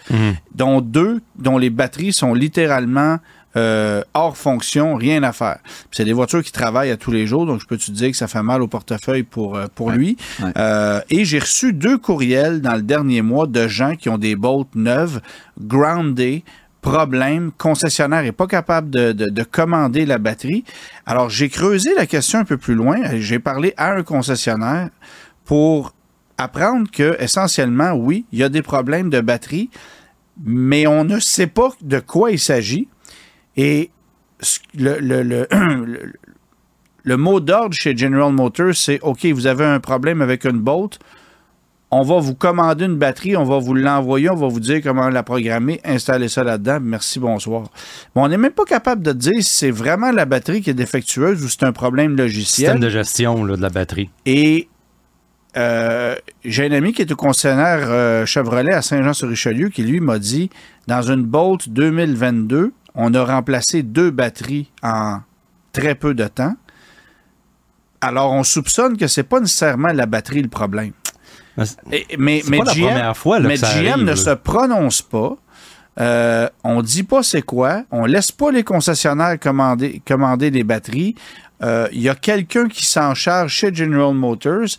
dont 0.55 0.83
deux 0.83 1.23
dont 1.37 1.57
les 1.57 1.71
batteries 1.71 2.13
sont 2.13 2.35
littéralement 2.35 3.17
euh, 3.57 4.03
hors 4.15 4.37
fonction, 4.37 4.95
rien 4.97 5.23
à 5.23 5.33
faire. 5.33 5.59
C'est 5.91 6.05
des 6.05 6.13
voitures 6.13 6.43
qui 6.43 6.53
travaillent 6.53 6.91
à 6.91 6.97
tous 6.97 7.11
les 7.11 7.27
jours, 7.27 7.47
donc 7.47 7.61
je 7.61 7.67
peux 7.67 7.77
te 7.79 7.91
dire 7.91 8.11
que 8.11 8.17
ça 8.17 8.29
fait 8.29 8.43
mal 8.43 8.61
au 8.63 8.69
portefeuille 8.69 9.23
pour, 9.23 9.57
euh, 9.57 9.67
lui. 9.91 10.17
ouais. 10.43 10.51
Euh, 10.59 11.01
et 11.11 11.25
j'ai 11.25 11.39
reçu 11.39 11.73
deux 11.73 11.97
courriels 11.99 12.61
dans 12.61 12.75
le 12.75 12.83
dernier 12.83 13.23
mois 13.23 13.47
de 13.47 13.67
gens 13.69 13.97
qui 13.97 14.09
ont 14.09 14.19
des 14.19 14.37
Bolt 14.37 14.69
neuves, 14.75 15.21
groundées, 15.61 16.45
problème, 16.83 17.51
concessionnaire 17.59 18.23
n'est 18.23 18.31
pas 18.33 18.47
capable 18.47 18.91
de, 18.91 19.11
de- 19.13 19.29
de 19.31 19.43
commander 19.43 20.07
la 20.07 20.19
batterie. 20.19 20.63
Alors, 21.05 21.31
j'ai 21.31 21.49
creusé 21.49 21.91
la 21.97 22.07
question 22.07 22.39
un 22.39 22.45
peu 22.45 22.57
plus 22.59 22.75
loin. 22.75 22.97
J'ai 23.19 23.39
parlé 23.41 23.75
à 23.77 23.93
un 23.93 24.03
concessionnaire 24.05 24.91
pour 25.45 25.95
apprendre 26.39 26.89
que, 26.91 27.17
essentiellement, 27.21 27.93
oui, 27.93 28.25
il 28.31 28.39
y 28.39 28.43
a 28.45 28.49
des 28.49 28.63
problèmes 28.63 29.11
de 29.11 29.21
batterie, 29.21 29.71
mais 30.45 30.87
on 30.87 31.03
ne 31.03 31.19
sait 31.19 31.47
pas 31.49 31.71
de 31.81 31.99
quoi 31.99 32.31
il 32.31 32.39
s'agit. 32.39 32.87
Et 33.57 33.91
le, 34.77 34.99
le- 35.01 35.23
le- 35.23 35.47
le- 35.53 36.13
le 37.05 37.17
mot 37.17 37.39
d'ordre 37.41 37.73
chez 37.75 37.97
General 37.97 38.33
Motors, 38.33 38.75
c'est 38.75 39.01
OK, 39.03 39.25
vous 39.27 39.47
avez 39.47 39.65
un 39.65 39.79
problème 39.81 40.21
avec 40.23 40.45
une 40.45 40.59
Bolt, 40.59 40.99
on 41.93 42.03
va 42.03 42.19
vous 42.19 42.35
commander 42.35 42.85
une 42.87 42.97
batterie, 42.97 43.37
on 43.37 43.45
va 43.45 43.59
vous 43.61 43.73
l'envoyer, 43.75 44.29
on 44.29 44.35
va 44.35 44.49
vous 44.49 44.59
dire 44.59 44.81
comment 44.83 45.09
la 45.09 45.23
programmer, 45.23 45.81
installer 45.85 46.29
ça 46.29 46.43
là-dedans, 46.43 46.79
merci, 46.83 47.21
bonsoir. 47.21 47.69
Mais 48.15 48.23
on 48.23 48.29
n'est 48.29 48.37
même 48.37 48.51
pas 48.51 48.65
capable 48.65 49.03
de 49.03 49.13
dire 49.13 49.35
si 49.41 49.53
c'est 49.57 49.71
vraiment 49.71 50.11
la 50.11 50.25
batterie 50.25 50.63
qui 50.63 50.71
est 50.71 50.75
défectueuse 50.75 51.45
ou 51.45 51.49
c'est 51.49 51.63
un 51.63 51.73
problème 51.73 52.17
logiciel. 52.17 52.67
Système 52.73 52.81
de 52.81 52.89
gestion 52.91 53.45
là, 53.45 53.57
de 53.57 53.63
la 53.63 53.71
batterie. 53.71 54.11
Et 54.27 54.69
euh, 55.57 56.17
j'ai 56.45 56.67
un 56.67 56.73
ami 56.73 56.93
qui 56.93 57.03
est 57.03 57.13
au 57.13 57.17
concessionnaire 57.17 57.87
euh, 57.89 58.27
Chevrolet 58.27 58.73
à 58.75 58.83
Saint-Jean-sur-Richelieu 58.83 59.69
qui, 59.69 59.83
lui, 59.85 60.01
m'a 60.01 60.19
dit 60.19 60.51
dans 60.89 61.03
une 61.03 61.23
Bolt 61.23 61.69
2022, 61.69 62.73
on 62.97 63.15
a 63.15 63.25
remplacé 63.25 63.83
deux 63.83 64.11
batteries 64.11 64.71
en 64.83 65.21
très 65.73 65.95
peu 65.95 66.15
de 66.15 66.27
temps. 66.27 66.55
Alors, 68.01 68.33
on 68.33 68.43
soupçonne 68.45 68.97
que 68.97 69.07
c'est 69.07 69.23
pas 69.23 69.41
nécessairement 69.41 69.93
la 69.93 70.07
batterie 70.07 70.43
le 70.43 70.49
problème. 70.49 70.93
Mais 71.57 72.05
Et- 72.11 72.17
mais 72.19 72.43
mais 72.49 72.59
pas 72.59 72.73
GM, 72.75 72.87
première 72.89 73.17
fois, 73.17 73.39
là, 73.39 73.49
mais 73.49 73.55
que 73.55 73.61
ça 73.61 73.73
GM 73.73 73.93
arrive, 73.93 74.05
ne 74.05 74.11
là. 74.11 74.17
se 74.17 74.31
prononce 74.31 75.01
pas. 75.03 75.37
Euh, 75.99 76.49
on 76.63 76.83
dit 76.83 77.05
pas 77.05 77.23
c'est 77.23 77.41
quoi. 77.41 77.85
On 77.91 78.05
laisse 78.05 78.31
pas 78.31 78.51
les 78.51 78.63
concessionnaires 78.63 79.39
commander, 79.41 80.03
commander 80.07 80.51
les 80.51 80.63
batteries. 80.65 81.15
Euh, 81.63 81.89
Il 81.93 82.03
y 82.03 82.11
a 82.11 82.15
quelqu'un 82.15 82.69
qui 82.69 82.85
s'en 82.85 83.15
charge 83.15 83.53
chez 83.53 83.75
General 83.75 84.13
Motors. 84.13 84.77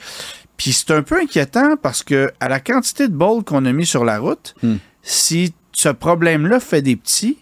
Puis 0.57 0.71
c'est 0.73 0.91
un 0.91 1.01
peu 1.01 1.19
inquiétant 1.19 1.75
parce 1.81 2.03
que 2.03 2.31
à 2.39 2.47
la 2.49 2.59
quantité 2.59 3.07
de 3.07 3.13
bols 3.13 3.43
qu'on 3.43 3.65
a 3.65 3.71
mis 3.71 3.85
sur 3.87 4.05
la 4.05 4.19
route, 4.19 4.53
Hmm. 4.61 4.75
si 5.01 5.53
ce 5.71 5.89
problème-là 5.89 6.59
fait 6.59 6.83
des 6.83 6.95
petits, 6.95 7.39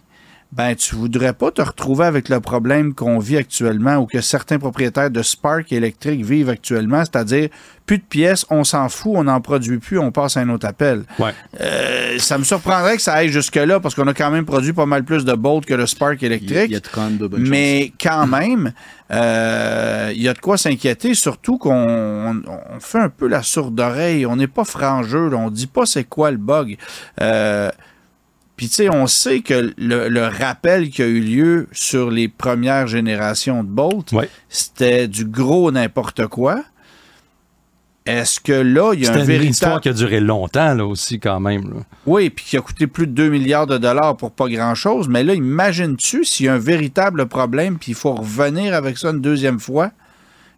ben 0.55 0.73
tu 0.73 0.95
voudrais 0.95 1.33
pas 1.33 1.51
te 1.51 1.61
retrouver 1.61 2.05
avec 2.05 2.29
le 2.29 2.39
problème 2.39 2.93
qu'on 2.93 3.19
vit 3.19 3.35
actuellement 3.35 3.97
ou 3.97 4.05
que 4.05 4.21
certains 4.21 4.57
propriétaires 4.57 5.11
de 5.11 5.21
Spark 5.21 5.73
électrique 5.73 6.23
vivent 6.23 6.49
actuellement, 6.49 6.99
c'est-à-dire 6.99 7.49
plus 7.85 7.97
de 7.97 8.03
pièces, 8.03 8.45
on 8.49 8.63
s'en 8.63 8.87
fout, 8.87 9.11
on 9.15 9.25
n'en 9.25 9.41
produit 9.41 9.79
plus, 9.79 9.99
on 9.99 10.11
passe 10.11 10.37
à 10.37 10.39
un 10.39 10.49
autre 10.49 10.65
appel. 10.65 11.03
Ouais. 11.19 11.33
Euh, 11.59 12.17
ça 12.19 12.37
me 12.37 12.43
surprendrait 12.45 12.95
que 12.95 13.01
ça 13.01 13.13
aille 13.15 13.29
jusque-là 13.29 13.79
parce 13.81 13.95
qu'on 13.95 14.07
a 14.07 14.13
quand 14.13 14.31
même 14.31 14.45
produit 14.45 14.71
pas 14.73 14.85
mal 14.85 15.03
plus 15.03 15.25
de 15.25 15.33
Bolt 15.33 15.65
que 15.65 15.73
le 15.73 15.85
Spark 15.85 16.23
électrique. 16.23 16.67
il 16.67 16.71
y 16.71 16.75
a 16.75 16.79
de 16.79 17.27
bonnes 17.27 17.47
Mais 17.47 17.91
quand 18.01 18.25
même, 18.25 18.71
euh, 19.11 20.11
il 20.15 20.21
y 20.21 20.27
a 20.29 20.33
de 20.33 20.39
quoi 20.39 20.57
s'inquiéter, 20.57 21.13
surtout 21.15 21.57
qu'on 21.57 21.71
on- 21.75 22.41
on 22.75 22.79
fait 22.79 22.99
un 22.99 23.09
peu 23.09 23.27
la 23.27 23.43
sourde 23.43 23.79
oreille. 23.79 24.25
On 24.25 24.37
n'est 24.37 24.47
pas 24.47 24.63
frangeux, 24.63 25.29
là. 25.29 25.37
on 25.37 25.49
dit 25.49 25.67
pas 25.67 25.85
c'est 25.85 26.05
quoi 26.05 26.31
le 26.31 26.37
bug. 26.37 26.77
Euh, 27.21 27.69
puis 28.57 28.67
tu 28.69 28.75
sais, 28.75 28.89
on 28.89 29.07
sait 29.07 29.41
que 29.41 29.73
le, 29.77 30.07
le 30.09 30.25
rappel 30.27 30.89
qui 30.89 31.01
a 31.01 31.07
eu 31.07 31.19
lieu 31.19 31.67
sur 31.71 32.09
les 32.11 32.27
premières 32.27 32.87
générations 32.87 33.63
de 33.63 33.69
Bolt, 33.69 34.11
Ouais. 34.13 34.29
c'était 34.49 35.07
du 35.07 35.25
gros 35.25 35.71
n'importe 35.71 36.27
quoi. 36.27 36.63
Est-ce 38.05 38.39
que 38.39 38.53
là, 38.53 38.93
il 38.93 39.03
y 39.03 39.07
a 39.07 39.13
un 39.13 39.15
une 39.19 39.23
véritable... 39.23 39.49
histoire 39.49 39.81
qui 39.81 39.89
a 39.89 39.93
duré 39.93 40.19
longtemps, 40.19 40.75
là 40.75 40.85
aussi, 40.85 41.19
quand 41.19 41.39
même. 41.39 41.63
là. 41.73 41.79
Oui, 42.05 42.29
puis 42.29 42.45
qui 42.45 42.55
a 42.55 42.61
coûté 42.61 42.85
plus 42.85 43.07
de 43.07 43.13
2 43.13 43.29
milliards 43.29 43.65
de 43.65 43.79
dollars 43.79 44.15
pour 44.15 44.29
pas 44.31 44.47
grand-chose. 44.47 45.07
Mais 45.07 45.23
là, 45.23 45.33
imagines-tu 45.33 46.23
s'il 46.23 46.45
y 46.45 46.49
a 46.49 46.53
un 46.53 46.59
véritable 46.59 47.25
problème, 47.25 47.79
puis 47.79 47.93
il 47.93 47.95
faut 47.95 48.13
revenir 48.13 48.75
avec 48.75 48.99
ça 48.99 49.09
une 49.09 49.21
deuxième 49.21 49.59
fois? 49.59 49.89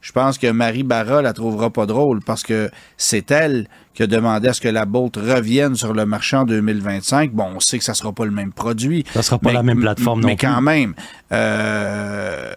Je 0.01 0.11
pense 0.11 0.37
que 0.37 0.49
Marie 0.51 0.83
Barra 0.83 1.21
la 1.21 1.33
trouvera 1.33 1.69
pas 1.69 1.85
drôle 1.85 2.21
parce 2.23 2.43
que 2.43 2.69
c'est 2.97 3.29
elle 3.31 3.67
qui 3.93 4.03
a 4.03 4.07
demandé 4.07 4.47
à 4.47 4.53
ce 4.53 4.61
que 4.61 4.67
la 4.67 4.85
Bolt 4.85 5.15
revienne 5.17 5.75
sur 5.75 5.93
le 5.93 6.05
marché 6.05 6.37
en 6.37 6.45
2025. 6.45 7.31
Bon, 7.31 7.47
on 7.55 7.59
sait 7.59 7.79
que 7.79 7.83
ça 7.83 7.93
sera 7.95 8.13
pas 8.13 8.25
le 8.25 8.31
même 8.31 8.53
produit. 8.53 9.03
Ça 9.13 9.23
sera 9.23 9.39
pas 9.39 9.49
Mais- 9.49 9.55
la 9.55 9.63
même 9.63 9.79
plateforme 9.79 10.21
mais 10.21 10.31
non 10.31 10.35
plus. 10.35 10.47
quand 10.47 10.61
même, 10.61 10.93
euh, 11.31 12.53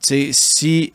sais, 0.00 0.28
si 0.32 0.92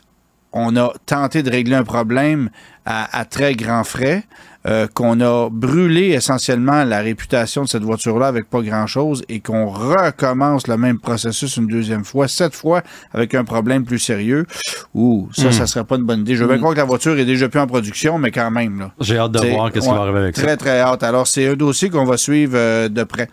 on 0.54 0.76
a 0.78 0.94
tenté 1.06 1.44
de 1.44 1.50
régler 1.52 1.76
un 1.76 1.84
problème 1.84 2.50
à, 2.86 3.20
à 3.20 3.26
très 3.26 3.54
grands 3.56 3.84
frais, 3.84 4.24
euh, 4.68 4.88
qu'on 4.94 5.22
a 5.22 5.50
brûlé 5.50 6.10
essentiellement 6.10 6.84
la 6.84 7.00
réputation 7.00 7.64
de 7.64 7.70
cette 7.70 7.84
voiture-là 7.84 8.28
avec 8.28 8.50
pas 8.50 8.62
grand-chose 8.62 9.24
et 9.30 9.40
qu'on 9.40 9.68
recommence 9.68 10.68
le 10.68 10.76
même 10.76 11.00
processus 11.00 11.56
une 11.56 11.68
deuxième 11.68 12.04
fois, 12.04 12.28
cette 12.28 12.54
fois 12.54 12.82
avec 13.14 13.36
un 13.36 13.46
problème 13.46 13.86
plus 13.86 14.00
sérieux, 14.00 14.46
ou 14.94 15.30
ça, 15.32 15.54
ça 15.54 15.66
serait 15.66 15.86
pas 15.86 15.96
une 15.96 16.04
bonne 16.04 16.22
idée. 16.22 16.36
Je 16.36 16.44
veux 16.44 16.50
bien 16.50 16.58
croire 16.58 16.74
que 16.74 16.80
la 16.80 16.86
voiture 16.86 17.18
est 17.18 17.26
déjà 17.26 17.48
plus 17.48 17.60
en 17.60 17.68
production, 17.68 18.18
mais 18.18 18.32
quand 18.32 18.52
même, 18.52 18.80
là. 18.80 18.92
J'ai 19.00 19.18
hâte 19.18 19.32
de 19.32 19.48
voir 19.48 19.72
qu'est-ce 19.72 19.88
qui 19.88 19.94
va 19.94 20.02
arriver 20.02 20.20
avec 20.20 20.36
ça. 20.36 20.44
Très, 20.44 20.58
très 20.58 20.80
hâte. 20.82 21.04
Alors, 21.04 21.28
c'est 21.28 21.48
un 21.48 21.56
dossier 21.56 21.90
qu'on 21.90 22.06
va 22.06 22.18
suivre 22.18 22.58
euh, 22.58 22.90
de 22.90 23.04
près. 23.04 23.30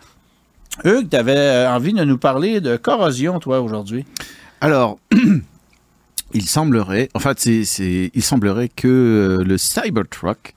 Hugues, 0.85 1.09
tu 1.09 1.17
avais 1.17 1.67
envie 1.67 1.91
de 1.91 2.05
nous 2.05 2.17
parler 2.17 2.61
de 2.61 2.77
corrosion, 2.77 3.39
toi, 3.39 3.59
aujourd'hui? 3.59 4.05
Alors, 4.61 4.97
il 6.33 6.47
semblerait, 6.47 7.09
en 7.13 7.19
fait, 7.19 7.39
c'est- 7.39 8.11
il 8.13 8.23
semblerait 8.23 8.69
que 8.69 8.87
euh, 8.87 9.43
le 9.43 9.57
Cybertruck 9.57 10.53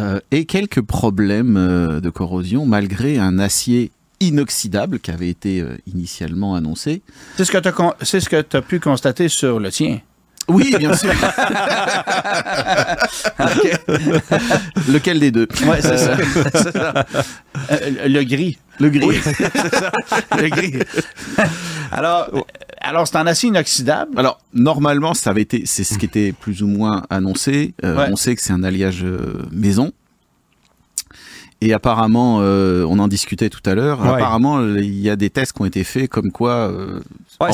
euh, 0.00 0.20
ait 0.30 0.44
quelques 0.44 0.82
problèmes 0.82 1.56
euh, 1.56 2.00
de 2.00 2.10
corrosion 2.10 2.66
malgré 2.66 3.18
un 3.18 3.38
acier 3.38 3.90
inoxydable 4.20 4.98
qui 5.00 5.10
avait 5.10 5.28
été 5.28 5.60
euh, 5.60 5.76
initialement 5.92 6.54
annoncé. 6.54 7.02
C'est 7.36 7.44
ce 7.44 7.52
que 7.52 7.58
tu 7.58 7.68
as, 7.68 7.96
c'est 8.02 8.20
ce 8.20 8.28
que 8.28 8.56
as 8.56 8.62
pu 8.62 8.80
constater 8.80 9.28
sur 9.28 9.60
le 9.60 9.70
tien. 9.70 10.00
Oui, 10.48 10.74
bien 10.78 10.94
sûr. 10.94 11.12
Lequel 14.88 15.20
des 15.20 15.30
deux? 15.30 15.46
Oui, 15.62 15.76
c'est 15.80 15.98
ça. 15.98 16.16
Ça. 16.72 17.06
Le 18.06 18.22
gris. 18.24 18.58
Le 18.80 18.88
gris. 18.90 19.18
Le 20.38 20.48
gris. 20.48 20.74
alors, 21.92 22.46
alors 22.80 23.06
c'est 23.08 23.16
en 23.18 23.26
acier 23.26 23.48
inoxydable. 23.48 24.18
Alors 24.18 24.40
normalement, 24.54 25.14
ça 25.14 25.30
avait 25.30 25.42
été, 25.42 25.62
c'est 25.66 25.84
ce 25.84 25.98
qui 25.98 26.06
était 26.06 26.32
plus 26.32 26.62
ou 26.62 26.66
moins 26.66 27.02
annoncé. 27.10 27.74
Euh, 27.84 27.96
Ouais. 27.96 28.08
On 28.10 28.16
sait 28.16 28.34
que 28.36 28.42
c'est 28.42 28.52
un 28.52 28.62
alliage 28.62 29.02
euh, 29.04 29.42
maison. 29.52 29.92
Et 31.60 31.72
apparemment, 31.72 32.38
euh, 32.40 32.84
on 32.88 33.00
en 33.00 33.08
discutait 33.08 33.50
tout 33.50 33.68
à 33.68 33.74
l'heure. 33.74 34.00
Ouais. 34.00 34.10
Apparemment, 34.10 34.60
il 34.64 35.00
y 35.00 35.10
a 35.10 35.16
des 35.16 35.28
tests 35.28 35.52
qui 35.54 35.62
ont 35.62 35.64
été 35.64 35.82
faits 35.82 36.08
comme 36.08 36.30
quoi. 36.30 36.52
euh, 36.70 37.00
Ouais, 37.40 37.48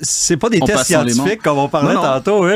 c'est, 0.00 0.36
pas 0.36 0.48
des 0.48 0.60
tests 0.60 0.84
scientifiques 0.84 1.42
comme 1.42 1.58
on 1.58 1.68
parlait 1.68 1.94
Non, 1.94 2.02
non. 2.02 2.20
tantôt. 2.20 2.46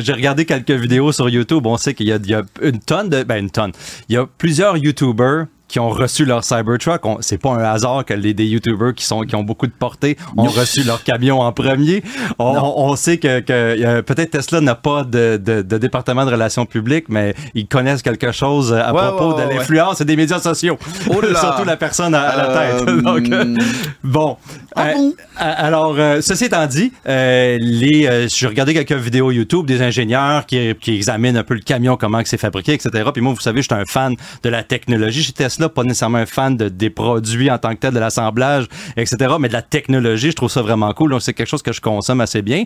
J'ai 0.00 0.12
regardé 0.12 0.44
quelques 0.44 0.70
vidéos 0.70 1.10
sur 1.10 1.28
YouTube. 1.28 1.66
On 1.66 1.76
sait 1.76 1.94
qu'il 1.94 2.06
y 2.06 2.10
y 2.28 2.34
a 2.34 2.42
une 2.62 2.78
tonne 2.78 3.08
de. 3.08 3.24
Ben, 3.24 3.38
une 3.42 3.50
tonne. 3.50 3.72
Il 4.08 4.14
y 4.14 4.16
a 4.16 4.26
plusieurs 4.38 4.76
YouTubers 4.76 5.46
qui 5.68 5.80
ont 5.80 5.88
reçu 5.88 6.24
leur 6.24 6.44
Cybertruck. 6.44 7.02
C'est 7.20 7.38
pas 7.40 7.50
un 7.50 7.64
hasard 7.64 8.04
que 8.04 8.14
les, 8.14 8.34
des 8.34 8.46
YouTubers 8.46 8.94
qui, 8.94 9.04
sont, 9.04 9.22
qui 9.22 9.34
ont 9.34 9.42
beaucoup 9.42 9.66
de 9.66 9.72
portée 9.72 10.16
ont 10.36 10.44
reçu 10.44 10.82
leur 10.84 11.02
camion 11.02 11.40
en 11.40 11.52
premier. 11.52 12.02
On, 12.38 12.44
on 12.76 12.96
sait 12.96 13.18
que, 13.18 13.40
que 13.40 13.52
euh, 13.52 14.02
peut-être 14.02 14.30
Tesla 14.32 14.60
n'a 14.60 14.74
pas 14.74 15.04
de, 15.04 15.40
de, 15.42 15.62
de 15.62 15.78
département 15.78 16.26
de 16.26 16.30
relations 16.30 16.66
publiques, 16.66 17.06
mais 17.08 17.34
ils 17.54 17.66
connaissent 17.66 18.02
quelque 18.02 18.30
chose 18.32 18.72
à 18.72 18.92
Ouais, 18.92 19.00
propos 19.00 19.34
ouais, 19.36 19.46
de 19.46 19.50
l'influence 19.54 20.00
des 20.02 20.16
médias 20.16 20.38
sociaux. 20.40 20.78
Oh 21.10 21.20
là! 21.20 21.34
Surtout 21.40 21.64
la 21.64 21.76
personne 21.76 22.14
à, 22.14 22.22
à 22.22 22.36
la 22.36 22.46
tête. 22.78 22.88
Euh, 22.88 23.00
Donc, 23.02 23.28
euh, 23.30 23.54
Bon. 24.02 24.36
Ah 24.76 24.88
Euh, 24.88 24.92
bon? 24.94 25.08
euh, 25.40 25.52
alors, 25.56 25.94
euh, 25.98 26.20
ceci 26.20 26.44
étant 26.46 26.66
dit, 26.66 26.92
euh, 27.08 27.58
les, 27.60 28.06
euh, 28.06 28.28
j'ai 28.28 28.46
regardé 28.46 28.74
quelques 28.74 28.92
vidéos 28.92 29.30
YouTube 29.30 29.66
des 29.66 29.82
ingénieurs 29.82 30.46
qui, 30.46 30.74
qui 30.80 30.94
examinent 30.94 31.36
un 31.38 31.42
peu 31.42 31.54
le 31.54 31.60
camion, 31.60 31.96
comment 31.96 32.20
c'est 32.24 32.36
fabriqué, 32.38 32.74
etc. 32.74 32.90
Puis 33.12 33.22
moi, 33.22 33.32
vous 33.32 33.40
savez, 33.40 33.62
je 33.62 33.68
suis 33.72 33.80
un 33.80 33.84
fan 33.86 34.14
de 34.42 34.48
la 34.48 34.62
technologie 34.62 35.22
chez 35.22 35.32
Tesla, 35.32 35.63
pas 35.68 35.82
nécessairement 35.82 36.18
un 36.18 36.26
fan 36.26 36.56
de, 36.56 36.68
des 36.68 36.90
produits 36.90 37.50
en 37.50 37.58
tant 37.58 37.70
que 37.74 37.80
tel, 37.80 37.92
de 37.94 37.98
l'assemblage, 37.98 38.66
etc. 38.96 39.34
Mais 39.40 39.48
de 39.48 39.52
la 39.52 39.62
technologie, 39.62 40.30
je 40.30 40.36
trouve 40.36 40.50
ça 40.50 40.62
vraiment 40.62 40.92
cool. 40.92 41.10
Donc, 41.10 41.22
c'est 41.22 41.34
quelque 41.34 41.48
chose 41.48 41.62
que 41.62 41.72
je 41.72 41.80
consomme 41.80 42.20
assez 42.20 42.42
bien. 42.42 42.64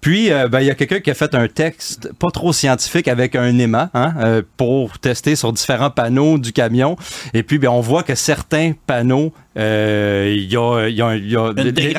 Puis, 0.00 0.32
euh, 0.32 0.48
ben, 0.48 0.60
il 0.60 0.66
y 0.66 0.70
a 0.70 0.74
quelqu'un 0.74 1.00
qui 1.00 1.10
a 1.10 1.14
fait 1.14 1.34
un 1.34 1.48
texte 1.48 2.12
pas 2.18 2.30
trop 2.30 2.52
scientifique 2.52 3.08
avec 3.08 3.36
un 3.36 3.58
aimant 3.58 3.88
hein, 3.94 4.14
euh, 4.18 4.42
pour 4.56 4.98
tester 4.98 5.36
sur 5.36 5.52
différents 5.52 5.90
panneaux 5.90 6.38
du 6.38 6.52
camion. 6.52 6.96
Et 7.34 7.42
puis, 7.42 7.58
ben, 7.58 7.68
on 7.68 7.80
voit 7.80 8.02
que 8.02 8.14
certains 8.14 8.72
panneaux, 8.86 9.32
euh, 9.56 10.34
il 10.36 10.50
y 10.50 10.56
a, 10.56 10.88
y 10.88 11.02
a, 11.02 11.16
y 11.16 11.36
a 11.36 11.52
les- 11.52 11.72
les 11.72 11.94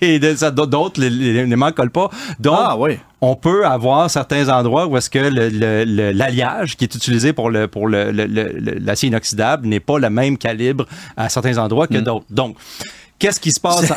et, 0.00 0.18
d'autres, 0.66 1.00
les, 1.00 1.10
les, 1.10 1.46
les 1.46 1.56
pas. 1.92 2.10
Donc, 2.38 2.56
Ah 2.58 2.76
oui. 2.78 2.98
On 3.22 3.36
peut 3.36 3.66
avoir 3.66 4.10
certains 4.10 4.48
endroits 4.48 4.86
où 4.86 4.96
est-ce 4.96 5.10
que 5.10 5.18
l'alliage 6.12 6.76
qui 6.76 6.84
est 6.84 6.94
utilisé 6.94 7.32
pour 7.32 7.50
le 7.50 7.68
pour 7.68 7.86
le- 7.88 8.10
le- 8.12 8.26
le- 8.26 8.52
le- 8.52 8.78
l'acier 8.78 9.08
inoxydable 9.08 9.66
n'est 9.68 9.80
pas 9.80 9.98
le 9.98 10.10
même 10.10 10.38
calibre 10.38 10.86
à 11.16 11.28
certains 11.28 11.58
endroits 11.58 11.86
Mm. 11.90 11.94
que 11.94 11.98
d'autres. 11.98 12.26
Donc, 12.30 12.56
qu'est-ce 13.20 13.38
qui 13.38 13.52
se 13.52 13.60
passe? 13.60 13.88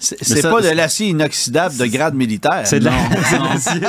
C'est, 0.00 0.42
pas 0.42 0.60
de 0.60 0.68
l'acier 0.70 1.08
inoxydable 1.08 1.76
de 1.76 1.86
grade 1.86 2.14
militaire. 2.14 2.62
C'est 2.64 2.80
de 2.80 2.86
l'acier- 2.86 3.80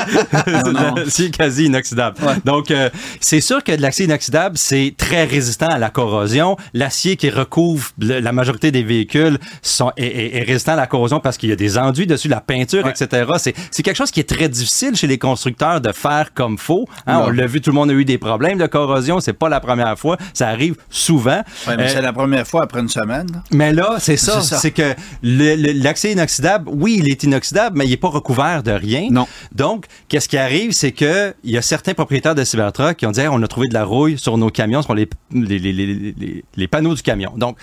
quasi 1.31 1.65
inoxydable. 1.65 2.17
Donc, 2.45 2.71
euh, 2.71 2.89
c'est 3.19 3.41
sûr 3.41 3.63
que 3.63 3.71
de 3.75 3.81
l'acier 3.81 4.05
inoxydable, 4.05 4.57
c'est 4.57 4.93
très 4.97 5.25
résistant 5.25 5.67
à 5.67 5.77
la 5.77 5.89
corrosion. 5.89 6.57
L'acier 6.73 7.15
qui 7.15 7.29
recouvre 7.29 7.89
le- 7.99 8.19
la 8.19 8.31
majorité 8.31 8.71
des 8.71 8.83
véhicules 8.83 9.37
sont, 9.61 9.91
est, 9.97 10.05
est- 10.05 10.37
est 10.37 10.43
résistant 10.43 10.73
à 10.73 10.77
la 10.77 10.87
corrosion 10.87 11.19
parce 11.19 11.37
qu'il 11.37 11.49
y 11.49 11.51
a 11.51 11.55
des 11.55 11.77
enduits 11.77 12.07
dessus, 12.07 12.27
la 12.27 12.41
peinture, 12.41 12.87
etc. 12.87 13.25
C'est, 13.71 13.83
quelque 13.83 13.95
chose 13.97 14.11
qui 14.11 14.19
est 14.19 14.29
très 14.29 14.49
difficile 14.49 14.95
chez 14.95 15.07
les 15.07 15.17
constructeurs 15.17 15.81
de 15.81 15.91
faire 15.91 16.33
comme 16.33 16.57
faut. 16.57 16.85
Hein, 17.05 17.23
on 17.25 17.29
l'a 17.29 17.47
vu, 17.47 17.61
tout 17.61 17.69
le 17.71 17.75
monde 17.75 17.89
a 17.89 17.93
eu 17.93 18.05
des 18.05 18.17
problèmes 18.17 18.57
de 18.57 18.67
corrosion. 18.67 19.19
C'est 19.19 19.33
pas 19.33 19.49
la 19.49 19.59
première 19.59 19.97
fois. 19.97 20.17
Ça 20.33 20.47
arrive 20.49 20.75
souvent. 20.89 21.41
Ouais, 21.67 21.77
mais 21.77 21.83
Euh, 21.83 21.87
c'est 21.89 22.01
la 22.01 22.13
première 22.13 22.47
fois 22.47 22.63
après 22.63 22.79
une 22.81 22.89
semaine. 22.89 23.27
mais 23.51 23.73
là, 23.73 23.95
c'est 23.99 24.17
ça. 24.17 24.41
C'est 24.57 24.71
que 24.71 24.93
l'acier 25.23 26.11
inoxydable, 26.11 26.69
oui, 26.73 26.97
il 26.99 27.09
est 27.11 27.23
inoxydable, 27.23 27.77
mais 27.77 27.85
il 27.85 27.89
n'est 27.89 27.97
pas 27.97 28.09
recouvert 28.09 28.63
de 28.63 28.71
rien. 28.71 29.07
Non. 29.11 29.27
Donc, 29.53 29.85
qu'est-ce 30.07 30.27
qui 30.29 30.37
arrive, 30.37 30.71
c'est 30.71 30.91
que 30.91 31.33
il 31.43 31.51
y 31.51 31.57
a 31.57 31.61
certains 31.61 31.93
propriétaires 31.93 32.35
de 32.35 32.43
Cybertruck 32.43 32.97
qui 32.97 33.05
ont 33.05 33.11
dit 33.11 33.21
Hey, 33.21 33.27
on 33.29 33.41
a 33.41 33.47
trouvé 33.47 33.67
de 33.67 33.73
la 33.73 33.83
rouille 33.83 34.17
sur 34.17 34.37
nos 34.37 34.49
camions, 34.49 34.81
sur 34.81 34.93
les, 34.95 35.07
les, 35.33 35.59
les, 35.59 35.73
les, 35.73 36.43
les- 36.55 36.67
panneaux 36.67 36.95
du 36.95 37.01
camion. 37.01 37.31
Donc, 37.37 37.57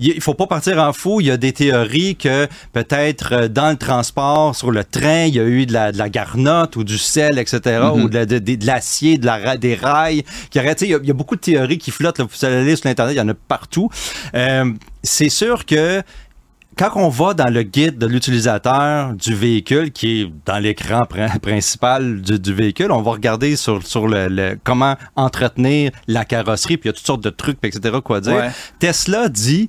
il 0.00 0.20
faut 0.20 0.34
pas 0.34 0.46
partir 0.46 0.78
en 0.78 0.92
fou. 0.92 1.20
Il 1.20 1.26
y 1.26 1.30
a 1.30 1.36
des 1.36 1.52
théories 1.52 2.16
que 2.16 2.46
peut-être 2.72 3.32
euh, 3.32 3.48
dans 3.48 3.70
le 3.70 3.76
transport, 3.76 4.54
sur 4.54 4.70
le 4.70 4.84
train, 4.84 5.24
il 5.24 5.34
y 5.34 5.40
a 5.40 5.44
eu 5.44 5.66
de 5.66 5.72
la, 5.72 5.92
de 5.92 5.98
la 5.98 6.08
garnotte 6.08 6.76
ou 6.76 6.84
du 6.84 6.98
sel, 6.98 7.38
etc., 7.38 7.80
ou 7.94 8.08
de, 8.08 8.14
la- 8.14 8.26
de- 8.26 8.38
de- 8.38 8.54
de 8.54 8.66
l'acier, 8.66 9.18
de 9.18 9.26
la, 9.26 9.56
des 9.56 9.74
rails. 9.74 10.22
Qui 10.50 10.58
sais, 10.58 10.76
il, 10.82 10.88
y 10.90 10.94
a, 10.94 10.98
il 11.02 11.06
y 11.08 11.10
a 11.10 11.14
beaucoup 11.14 11.36
de 11.36 11.40
théories 11.40 11.78
qui 11.78 11.90
flottent. 11.90 12.18
Là, 12.18 12.26
vous 12.30 12.44
allez 12.44 12.56
aller 12.56 12.76
sur 12.76 12.86
Internet, 12.86 13.14
il 13.14 13.18
y 13.18 13.20
en 13.20 13.28
a 13.28 13.34
partout. 13.34 13.88
Euh, 14.34 14.72
c'est 15.02 15.28
sûr 15.30 15.64
que 15.66 16.02
quand 16.78 16.92
on 16.94 17.08
va 17.08 17.34
dans 17.34 17.52
le 17.52 17.62
guide 17.64 17.98
de 17.98 18.06
l'utilisateur 18.06 19.12
du 19.14 19.34
véhicule, 19.34 19.90
qui 19.90 20.22
est 20.22 20.32
dans 20.46 20.58
l'écran 20.58 21.02
prin- 21.04 21.38
principal 21.42 22.20
du, 22.22 22.38
du 22.38 22.54
véhicule, 22.54 22.92
on 22.92 23.02
va 23.02 23.10
regarder 23.12 23.56
sur, 23.56 23.84
sur 23.86 24.06
le, 24.08 24.28
le- 24.28 24.58
comment 24.62 24.94
entretenir 25.16 25.90
la 26.06 26.24
carrosserie, 26.24 26.76
puis 26.76 26.88
il 26.88 26.90
y 26.90 26.94
a 26.94 26.96
toutes 26.96 27.06
sortes 27.06 27.24
de 27.24 27.30
trucs, 27.30 27.58
etc. 27.62 27.96
quoi 28.04 28.20
dire. 28.20 28.34
Ouais. 28.36 28.50
Tesla 28.78 29.28
dit 29.28 29.68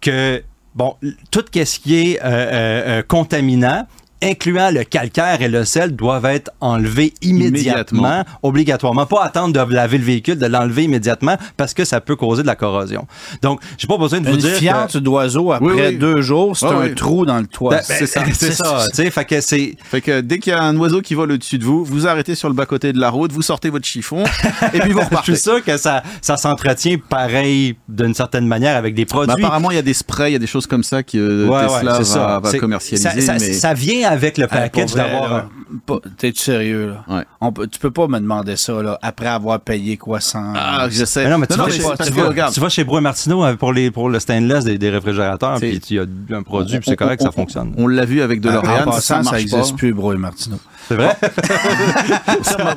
que 0.00 0.42
bon, 0.74 0.96
tout 1.30 1.44
ce 1.54 1.78
qui 1.78 1.94
est 1.94 2.18
euh, 2.20 2.24
euh, 2.24 2.82
euh, 2.98 3.02
contaminant, 3.06 3.86
incluant 4.22 4.70
le 4.70 4.84
calcaire 4.84 5.42
et 5.42 5.48
le 5.48 5.64
sel, 5.64 5.94
doivent 5.96 6.26
être 6.26 6.50
enlevés 6.60 7.12
immédiatement, 7.22 7.98
Immédiatement. 8.00 8.24
obligatoirement. 8.42 9.06
Pas 9.06 9.24
attendre 9.24 9.52
de 9.66 9.74
laver 9.74 9.98
le 9.98 10.04
véhicule, 10.04 10.38
de 10.38 10.46
l'enlever 10.46 10.84
immédiatement, 10.84 11.36
parce 11.56 11.74
que 11.74 11.84
ça 11.84 12.00
peut 12.00 12.16
causer 12.16 12.42
de 12.42 12.46
la 12.46 12.56
corrosion. 12.56 13.06
Donc, 13.42 13.60
j'ai 13.78 13.86
pas 13.86 13.98
besoin 13.98 14.20
de 14.20 14.28
vous 14.28 14.34
Une 14.34 14.40
dire. 14.40 14.52
que- 14.52 14.58
fiente 14.58 14.96
d'oiseau 14.96 15.52
après 15.52 15.66
Oui, 15.66 15.80
oui. 15.88 15.96
deux 15.98 16.20
jours, 16.22 16.56
c'est 16.56 16.66
Ouais, 16.66 16.72
un 16.74 16.80
oui. 16.88 16.94
trou 16.94 17.26
dans 17.26 17.38
le 17.38 17.46
toit. 17.46 17.76
Ben, 17.76 17.82
c'est 17.82 18.06
ça. 18.06 18.22
C'est 18.32 18.52
ça. 18.52 18.86
Fait 18.94 19.24
que 19.24 19.40
c'est. 19.40 19.76
Fait 19.84 20.00
que 20.00 20.20
dès 20.20 20.38
qu'il 20.38 20.52
y 20.52 20.56
a 20.56 20.62
un 20.62 20.76
oiseau 20.76 21.00
qui 21.00 21.14
vole 21.14 21.32
au-dessus 21.32 21.58
de 21.58 21.64
vous, 21.64 21.84
vous 21.84 22.06
arrêtez 22.06 22.34
sur 22.34 22.48
le 22.48 22.54
bas-côté 22.54 22.92
de 22.92 22.98
la 23.00 23.10
route, 23.10 23.32
vous 23.32 23.42
sortez 23.42 23.68
votre 23.70 23.86
chiffon 23.86 24.24
et 24.72 24.78
puis 24.80 24.92
vous 24.92 25.00
Je 25.00 25.04
repartez. 25.04 25.32
suis 25.34 25.42
sûr 25.42 25.62
que 25.64 25.76
ça, 25.76 26.02
ça 26.20 26.36
s'entretient 26.36 26.96
pareil 27.08 27.76
d'une 27.88 28.14
certaine 28.14 28.46
manière 28.46 28.76
avec 28.76 28.94
des 28.94 29.04
Bah, 29.04 29.10
produits. 29.26 29.44
apparemment, 29.44 29.70
il 29.70 29.74
y 29.74 29.78
a 29.78 29.82
des 29.82 29.94
sprays, 29.94 30.30
il 30.30 30.32
y 30.34 30.36
a 30.36 30.38
des 30.38 30.46
choses 30.46 30.66
comme 30.66 30.82
ça 30.84 31.02
que 31.02 31.18
euh, 31.18 31.48
ouais, 31.48 31.66
Tesla 31.66 31.94
c'est 31.98 32.04
ça. 32.04 32.18
va, 32.18 32.40
va 32.40 32.58
commercialiser. 32.58 33.08
Ça, 33.20 33.20
ça- 33.20 33.32
mais... 33.44 33.52
ça 33.52 33.74
vient 33.74 34.08
avec 34.12 34.38
le 34.38 34.46
package 34.46 34.94
d'avoir. 34.94 35.46
T'es-tu 36.18 36.38
sérieux, 36.40 36.88
là? 37.08 37.16
Ouais. 37.16 37.24
On 37.40 37.50
peut, 37.52 37.66
tu 37.66 37.78
peux 37.78 37.90
pas 37.90 38.06
me 38.06 38.18
demander 38.20 38.56
ça, 38.56 38.82
là, 38.82 38.98
après 39.02 39.26
avoir 39.28 39.58
payé 39.60 39.96
quoi, 39.96 40.20
100... 40.20 40.52
Ah, 40.54 40.86
je 40.90 41.04
sais. 41.04 41.24
Mais 41.24 41.30
non, 41.30 41.38
mais 41.38 41.46
tu, 41.46 41.56
vas, 41.56 41.66
mais 41.66 41.72
chez, 41.72 41.82
parce 41.82 42.08
tu 42.08 42.14
que, 42.14 42.20
vas- 42.20 42.28
regarde, 42.28 42.52
tu 42.52 42.60
vas 42.60 42.68
chez 42.68 42.84
Bro 42.84 42.98
et 42.98 43.00
Martineau 43.00 43.42
pour, 43.56 43.72
les, 43.72 43.90
pour 43.90 44.10
le 44.10 44.20
stainless 44.20 44.64
des, 44.64 44.76
des 44.76 44.90
réfrigérateurs, 44.90 45.58
puis 45.58 45.80
tu 45.80 45.98
as 45.98 46.04
un 46.36 46.42
produit, 46.42 46.78
puis 46.78 46.90
c'est 46.90 46.96
correct, 46.96 47.22
on- 47.22 47.26
ça 47.26 47.32
fonctionne. 47.32 47.72
On 47.78 47.86
l'a 47.86 48.04
vu 48.04 48.20
avec 48.20 48.40
en 48.40 48.48
DeLorean, 48.50 48.84
passant, 48.84 49.22
ça 49.22 49.36
n'existe 49.36 49.76
plus, 49.76 49.94
Bro 49.94 50.12
et 50.12 50.18
Martineau. 50.18 50.58
C'est 50.88 50.96
vrai? 50.96 51.16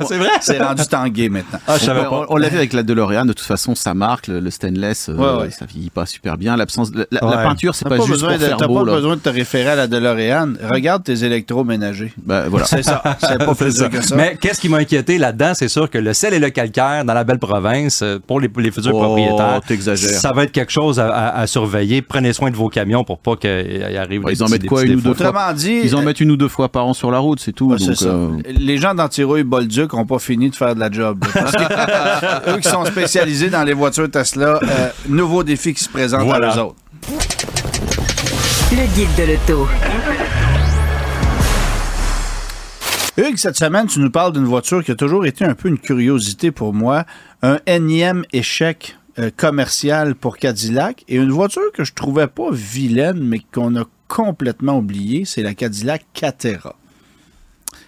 c'est 0.08 0.17
vrai? 0.17 0.30
C'est 0.41 0.62
rendu 0.62 0.86
tangué 0.88 1.28
maintenant. 1.30 1.60
Ah, 1.67 1.78
je 1.78 1.86
savais 1.86 2.02
on, 2.06 2.10
pas. 2.10 2.26
on 2.30 2.38
l'a 2.38 2.50
vu 2.50 2.58
avec 2.58 2.74
la 2.74 2.84
DeLorean, 2.84 3.26
de 3.26 3.34
toute 3.34 3.45
façon, 3.45 3.76
ça 3.76 3.93
marque, 3.93 4.28
le, 4.28 4.39
le 4.39 4.52
stainless, 4.52 5.10
euh, 5.10 5.15
Ouais, 5.15 5.43
ouais. 5.43 5.52
ça 5.52 5.65
vieillit 5.65 5.89
pas 5.89 6.06
super 6.06 6.38
bien. 6.38 6.56
L'absence, 6.56 6.91
la, 6.93 7.06
la- 7.12 7.26
Ouais. 7.26 7.32
la 7.36 7.43
peinture, 7.43 7.74
c'est 7.76 7.86
pas, 7.89 7.98
pas, 7.98 8.06
juste 8.06 8.21
pour 8.21 8.30
faire 8.30 8.58
t'as 8.58 8.67
pas 8.67 8.84
besoin 8.84 9.15
de 9.15 9.21
te 9.21 9.30
référer 9.30 9.69
à 9.71 9.76
la 9.76 9.88
DeLorean. 9.88 10.54
Regarde 10.69 11.04
tes 11.04 11.24
électroménagers. 11.25 12.13
Bah, 12.23 12.45
voilà. 12.49 12.65
C'est 12.65 12.83
ça. 12.83 13.01
C'est 13.19 13.38
pas 13.43 13.55
plus 13.55 13.71
ça. 13.77 13.89
que 13.89 14.01
ça. 14.01 14.15
Mais 14.15 14.38
qu'est-ce 14.39 14.61
qui 14.61 14.69
m'a 14.69 14.77
inquiété 14.77 15.17
là-dedans, 15.17 15.51
c'est 15.53 15.67
sûr 15.67 15.89
que 15.89 15.97
le 15.97 16.13
sel 16.13 16.33
et 16.33 16.39
le 16.39 16.49
calcaire 16.49 17.03
dans 17.05 17.13
la 17.13 17.23
belle 17.23 17.39
province, 17.39 18.01
euh, 18.01 18.19
pour 18.25 18.39
les, 18.39 18.47
futurs 18.71 18.91
Oh, 18.93 18.99
propriétaires, 19.01 19.61
ça 19.95 20.31
va 20.31 20.43
être 20.43 20.51
quelque 20.51 20.71
chose 20.71 20.99
à, 20.99 21.07
à- 21.09 21.39
à 21.41 21.47
surveiller. 21.47 22.01
Prenez 22.01 22.33
soin 22.33 22.49
de 22.51 22.55
vos 22.55 22.69
camions 22.69 23.03
pour 23.03 23.19
pas 23.19 23.35
qu'il 23.35 23.49
y 23.91 23.97
arrive 23.97 24.23
Ouais, 24.23 24.33
des 24.33 24.39
ils 24.39 24.43
en 24.43 24.47
mettent 24.49 24.65
quoi, 24.65 24.83
une 24.83 24.93
ou 24.95 25.01
deux 25.01 25.13
fois 25.13 25.27
Autrement 25.29 25.53
dit, 25.53 25.81
Ils 25.83 25.95
en 25.95 26.01
mettent 26.01 26.19
une 26.21 26.31
ou 26.31 26.38
deux 26.38 26.47
fois 26.47 26.69
par 26.69 26.85
an 26.85 26.93
sur 26.93 27.11
la 27.11 27.19
route, 27.19 27.39
c'est 27.39 27.51
tout. 27.53 27.71
Ouais, 27.71 27.77
donc, 27.77 27.95
ça. 27.95 28.05
euh, 28.05 28.29
Les 28.47 28.77
gens 28.77 28.93
d'Antirouille 28.93 29.43
Bolduc 29.43 29.93
n'ont 29.93 30.05
pas 30.05 30.19
fini 30.19 30.49
de 30.49 30.55
faire 30.55 30.75
de 30.75 30.79
la 30.79 30.91
job. 30.91 31.23
Parce 31.33 31.51
que, 31.51 32.49
eux 32.55 32.59
qui 32.59 32.69
sont 32.69 32.85
spécialisés 32.85 33.49
dans 33.49 33.63
les 33.63 33.73
voitures 33.73 34.09
Tesla, 34.09 34.59
euh, 34.63 34.89
nouveau 35.09 35.43
défi 35.43 35.73
qui 35.73 35.83
se 35.83 35.89
présente 35.89 36.23
Voilà. 36.23 36.51
à 36.51 36.57
eux 36.57 36.61
autres. 36.61 36.75
Le 38.71 38.95
guide 38.95 39.09
de 39.17 39.31
l'auto. 39.31 39.67
Hugues, 43.17 43.38
cette 43.38 43.56
semaine, 43.56 43.88
tu 43.88 43.99
nous 44.01 44.12
parles 44.12 44.34
d'une 44.34 44.43
voiture 44.43 44.84
qui 44.84 44.91
a 44.91 44.95
toujours 44.95 45.25
été 45.25 45.45
un 45.45 45.56
peu 45.56 45.69
une 45.69 45.78
curiosité 45.78 46.51
pour 46.51 46.73
moi. 46.73 47.06
Un 47.41 47.60
énième 47.65 48.25
échec 48.34 48.97
euh, 49.19 49.32
commercial 49.34 50.15
pour 50.15 50.36
Cadillac 50.38 51.06
et 51.08 51.15
une 51.15 51.32
voiture 51.32 51.71
que 51.73 51.86
je 51.86 51.93
trouvais 51.93 52.28
pas 52.28 52.49
vilaine, 52.51 53.19
mais 53.19 53.39
qu'on 53.54 53.78
a 53.78 53.86
complètement 54.10 54.80
oubliée, 54.80 55.23
c'est 55.23 55.43
la 55.43 55.54
Cadillac 55.54 56.06
Catera. 56.13 56.75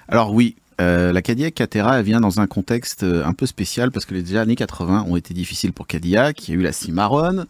Alors 0.08 0.34
oui, 0.34 0.56
euh, 0.80 1.12
la 1.12 1.22
Cadillac 1.22 1.56
Catera 1.56 2.02
vient 2.02 2.22
dans 2.22 2.40
un 2.40 2.48
contexte 2.48 3.04
euh, 3.04 3.26
un 3.26 3.34
peu 3.34 3.46
spécial 3.46 3.92
parce 3.92 4.06
que 4.06 4.14
les 4.14 4.38
années 4.38 4.56
80 4.56 5.08
ont 5.10 5.18
été 5.18 5.34
difficiles 5.34 5.74
pour 5.74 5.88
Cadillac. 5.88 6.48
Il 6.48 6.52
y 6.52 6.58
a 6.58 6.60
eu 6.62 6.64
la 6.64 6.72
Cimarron, 6.72 7.48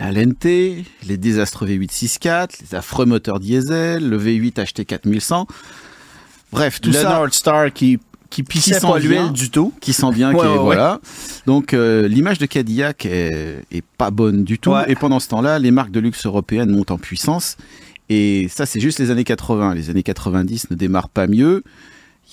la 0.00 0.12
Lente, 0.12 0.44
les 0.44 1.16
désastreux 1.18 1.66
V8 1.68 1.90
6.4, 1.90 2.62
les 2.62 2.74
affreux 2.74 3.04
moteurs 3.04 3.38
diesel, 3.38 4.08
le 4.08 4.18
V8 4.18 4.64
HT 4.64 4.86
4100. 4.86 5.46
Bref, 6.52 6.80
tout 6.80 6.90
le 6.90 6.94
ça 6.96 7.08
North 7.10 7.32
Star 7.34 7.72
qui, 7.72 7.98
qui 8.30 8.42
pissait 8.42 8.80
pas 8.80 8.98
l'huile 8.98 9.32
du 9.32 9.50
tout. 9.50 9.72
qui 9.80 9.92
sent 9.92 10.10
bien, 10.12 10.32
Ouais, 10.32 10.40
qui 10.40 10.46
ouais. 10.46 10.58
voilà. 10.58 11.00
Donc 11.46 11.72
euh, 11.74 12.06
l'image 12.08 12.38
de 12.38 12.46
Cadillac 12.46 13.06
est, 13.06 13.64
est 13.70 13.84
pas 13.98 14.10
bonne 14.10 14.44
du 14.44 14.58
tout. 14.58 14.74
Et 14.86 14.94
pendant 14.94 15.18
ce 15.20 15.28
temps-là, 15.28 15.58
les 15.58 15.70
marques 15.70 15.90
de 15.90 16.00
luxe 16.00 16.24
européennes 16.26 16.70
montent 16.70 16.90
en 16.90 16.98
puissance. 16.98 17.56
Et 18.08 18.48
ça, 18.50 18.66
c'est 18.66 18.80
juste 18.80 18.98
les 18.98 19.10
années 19.10 19.24
80. 19.24 19.74
Les 19.74 19.88
années 19.90 20.02
90 20.02 20.70
ne 20.70 20.76
démarrent 20.76 21.08
pas 21.08 21.26
mieux. 21.26 21.62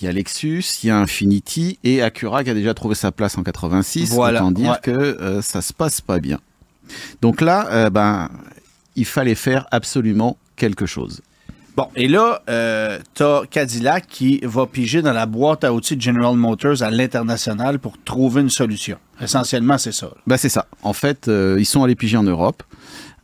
Il 0.02 0.06
y 0.06 0.08
a 0.08 0.12
Lexus, 0.12 0.64
il 0.84 0.88
y 0.88 0.90
a 0.92 0.98
Infiniti 0.98 1.78
et 1.84 2.02
Acura 2.02 2.44
qui 2.44 2.50
a 2.50 2.54
déjà 2.54 2.74
trouvé 2.74 2.96
sa 2.96 3.12
place 3.12 3.38
en 3.38 3.44
86. 3.44 4.10
Voilà, 4.12 4.40
Autant 4.42 4.52
dire 4.52 4.80
que 4.82 4.92
euh, 4.92 5.42
ça 5.42 5.62
se 5.62 5.74
passe 5.74 6.00
pas 6.02 6.20
bien. 6.20 6.40
Donc 7.22 7.42
là, 7.42 7.68
euh, 7.72 7.90
ben, 7.90 8.30
il 8.96 9.06
fallait 9.06 9.36
faire 9.36 9.68
absolument 9.72 10.38
quelque 10.56 10.86
chose. 10.86 11.22
Bon, 11.80 11.88
et 11.96 12.10
là, 12.10 12.42
euh, 12.50 13.00
t'as 13.14 13.46
Cadillac 13.46 14.06
qui 14.06 14.42
va 14.44 14.66
piger 14.66 15.02
dans 15.02 15.14
la 15.14 15.26
boîte 15.26 15.64
à 15.64 15.72
outils 15.74 15.96
de 15.96 16.02
General 16.02 16.36
Motors 16.36 16.84
à 16.84 16.92
l'international 16.92 17.80
pour 17.80 17.94
trouver 18.04 18.42
une 18.42 18.50
solution. 18.50 18.98
Essentiellement, 19.22 19.78
c'est 19.78 19.94
ça. 19.94 20.10
Bah 20.28 20.38
c'est 20.38 20.50
ça. 20.50 20.66
En 20.84 20.92
fait, 20.92 21.30
euh, 21.30 21.56
ils 21.58 21.66
sont 21.66 21.82
allés 21.82 21.96
piger 21.96 22.18
en 22.18 22.24
Europe. 22.24 22.64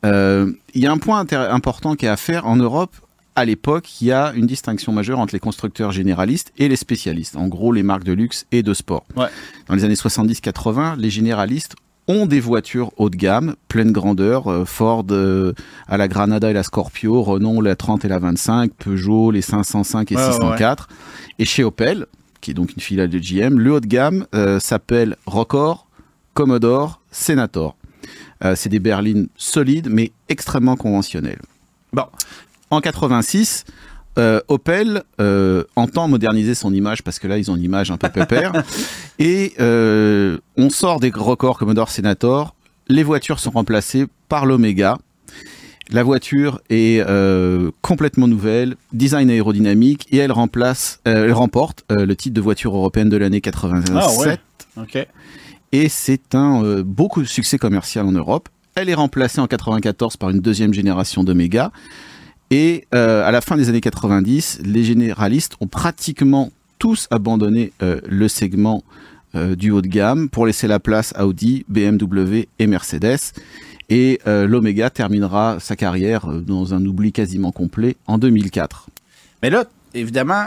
Euh, 0.05 0.53
Il 0.73 0.81
y 0.81 0.87
a 0.87 0.91
un 0.93 0.97
point 0.97 1.25
important 1.33 1.95
qui 1.95 2.05
est 2.05 2.09
à 2.09 2.15
faire 2.15 2.47
en 2.47 2.55
Europe. 2.55 2.95
À 3.35 3.43
l'époque, 3.43 4.01
il 4.01 4.07
y 4.07 4.13
a 4.13 4.31
une 4.33 4.45
distinction 4.45 4.93
majeure 4.93 5.19
entre 5.19 5.35
les 5.35 5.41
constructeurs 5.41 5.91
généralistes 5.91 6.53
et 6.57 6.69
les 6.69 6.77
spécialistes. 6.77 7.35
En 7.35 7.49
gros, 7.49 7.73
les 7.73 7.83
marques 7.83 8.05
de 8.05 8.13
luxe 8.13 8.45
et 8.53 8.63
de 8.63 8.73
sport. 8.73 9.03
Ouais. 9.17 9.27
Dans 9.67 9.75
les 9.75 9.83
années 9.83 9.95
70-80, 9.95 10.95
les 10.97 11.09
généralistes 11.09 11.75
ont 12.07 12.25
des 12.25 12.39
voitures 12.39 12.91
haut 12.97 13.09
de 13.09 13.15
gamme, 13.15 13.55
pleine 13.67 13.91
grandeur, 13.91 14.47
euh, 14.47 14.65
Ford 14.65 15.05
euh, 15.11 15.53
à 15.87 15.97
la 15.97 16.07
Granada 16.07 16.49
et 16.49 16.53
la 16.53 16.63
Scorpio, 16.63 17.21
Renault 17.23 17.61
la 17.61 17.75
30 17.75 18.05
et 18.05 18.07
la 18.07 18.19
25, 18.19 18.71
Peugeot 18.73 19.31
les 19.31 19.41
505 19.41 20.11
et 20.11 20.15
Ouais, 20.15 20.21
ouais, 20.21 20.31
604. 20.31 20.87
Et 21.39 21.45
chez 21.45 21.63
Opel, 21.63 22.05
qui 22.41 22.51
est 22.51 22.53
donc 22.53 22.73
une 22.73 22.81
filiale 22.81 23.09
de 23.09 23.17
GM, 23.19 23.57
le 23.57 23.73
haut 23.73 23.79
de 23.79 23.87
gamme 23.87 24.27
euh, 24.35 24.59
s'appelle 24.59 25.15
Rockor, 25.25 25.87
Commodore, 26.33 27.01
Senator. 27.11 27.75
Euh, 28.43 28.55
c'est 28.55 28.69
des 28.69 28.79
berlines 28.79 29.27
solides 29.35 29.87
mais 29.89 30.11
extrêmement 30.29 30.75
conventionnelles. 30.75 31.41
Bon, 31.93 32.03
En 32.69 32.81
86, 32.81 33.65
euh, 34.17 34.39
Opel 34.47 35.03
euh, 35.19 35.65
entend 35.75 36.07
moderniser 36.07 36.55
son 36.55 36.73
image 36.73 37.03
parce 37.03 37.19
que 37.19 37.27
là 37.27 37.37
ils 37.37 37.51
ont 37.51 37.55
une 37.55 37.63
image 37.63 37.91
un 37.91 37.97
peu 37.97 38.09
pépère 38.09 38.53
et 39.19 39.53
euh, 39.59 40.37
on 40.57 40.69
sort 40.69 40.99
des 40.99 41.11
records 41.13 41.57
Commodore 41.57 41.89
Senator. 41.89 42.55
Les 42.87 43.03
voitures 43.03 43.39
sont 43.39 43.51
remplacées 43.51 44.05
par 44.29 44.45
l'Omega. 44.45 44.97
La 45.91 46.01
voiture 46.01 46.61
est 46.69 47.05
complètement 47.81 48.27
nouvelle, 48.27 48.75
design 48.91 49.29
aérodynamique 49.29 50.07
et 50.11 50.17
elle 50.17 50.31
remplace, 50.31 50.99
elle 51.03 51.31
remporte 51.31 51.83
le 51.89 52.15
titre 52.15 52.33
de 52.33 52.41
voiture 52.41 52.75
européenne 52.75 53.07
de 53.07 53.17
l'année 53.17 53.39
87 53.39 53.95
Ah 53.95 54.07
ouais. 54.17 54.37
OK. 54.77 55.07
et 55.71 55.89
c'est 55.89 56.33
un 56.33 56.81
beaucoup 56.81 57.21
de 57.21 57.27
succès 57.27 57.59
commercial 57.59 58.07
en 58.07 58.11
Europe. 58.11 58.49
Elle 58.73 58.89
est 58.89 58.95
remplacée 58.95 59.39
en 59.39 59.47
94 59.47 60.17
par 60.17 60.31
une 60.31 60.39
deuxième 60.39 60.73
génération 60.73 61.23
d'Omega. 61.23 61.71
Et 62.51 62.85
euh, 62.93 63.25
à 63.25 63.31
la 63.31 63.41
fin 63.41 63.57
des 63.57 63.69
années 63.69 63.81
90, 63.81 64.61
les 64.63 64.83
généralistes 64.83 65.55
ont 65.61 65.67
pratiquement 65.67 66.51
tous 66.77 67.07
abandonné 67.09 67.71
euh, 67.81 67.99
le 68.07 68.27
segment 68.27 68.83
euh, 69.33 69.55
du 69.55 69.71
haut 69.71 69.81
de 69.81 69.87
gamme 69.87 70.29
pour 70.29 70.45
laisser 70.45 70.67
la 70.67 70.79
place 70.79 71.13
à 71.15 71.25
Audi, 71.25 71.65
BMW 71.69 72.47
et 72.59 72.67
Mercedes. 72.67 73.33
Et 73.89 74.19
l'Omega 74.25 74.89
terminera 74.89 75.57
sa 75.59 75.75
carrière 75.75 76.25
dans 76.25 76.73
un 76.73 76.83
oubli 76.83 77.11
quasiment 77.11 77.51
complet 77.51 77.97
en 78.07 78.17
2004. 78.17 78.87
Mais 79.43 79.51
là, 79.51 79.65
évidemment, 79.93 80.45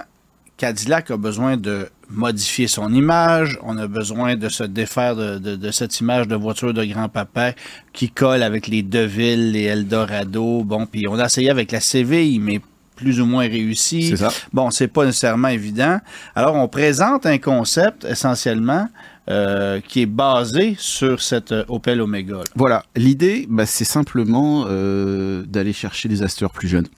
Cadillac 0.56 1.12
a 1.12 1.16
besoin 1.16 1.56
de 1.56 1.88
modifier 2.10 2.68
son 2.68 2.92
image. 2.92 3.58
On 3.62 3.76
a 3.78 3.86
besoin 3.86 4.36
de 4.36 4.48
se 4.48 4.64
défaire 4.64 5.14
de, 5.16 5.38
de- 5.38 5.56
de 5.56 5.70
cette 5.70 5.98
image 6.00 6.26
de 6.28 6.34
voiture 6.36 6.72
de 6.72 6.84
grand-papa 6.84 7.52
qui 7.92 8.08
colle 8.10 8.42
avec 8.42 8.66
les 8.66 8.82
Deville, 8.82 9.52
les 9.52 9.64
Eldorado. 9.64 10.64
Bon, 10.64 10.86
puis 10.86 11.06
on 11.08 11.18
a 11.18 11.26
essayé 11.26 11.50
avec 11.50 11.72
la 11.72 11.80
Séville, 11.80 12.38
mais 12.38 12.60
plus 12.96 13.20
ou 13.20 13.26
moins 13.26 13.46
réussi. 13.48 14.16
Ça. 14.16 14.30
Bon, 14.52 14.70
c'est 14.70 14.88
pas 14.88 15.04
nécessairement 15.04 15.48
évident. 15.48 16.00
Alors, 16.34 16.56
on 16.56 16.66
présente 16.66 17.26
un 17.26 17.38
concept 17.38 18.04
essentiellement 18.04 18.88
euh, 19.30 19.80
qui 19.86 20.00
est 20.02 20.06
basé 20.06 20.74
sur 20.78 21.20
cette 21.20 21.52
euh, 21.52 21.64
Opel 21.68 22.00
Omega. 22.00 22.36
là. 22.38 22.42
Voilà, 22.56 22.84
l'idée, 22.96 23.46
bah, 23.48 23.66
c'est 23.66 23.84
simplement 23.84 24.64
euh, 24.66 25.44
d'aller 25.46 25.72
chercher 25.74 26.08
des 26.08 26.22
acheteurs 26.22 26.50
plus 26.50 26.66
jeunes. 26.66 26.88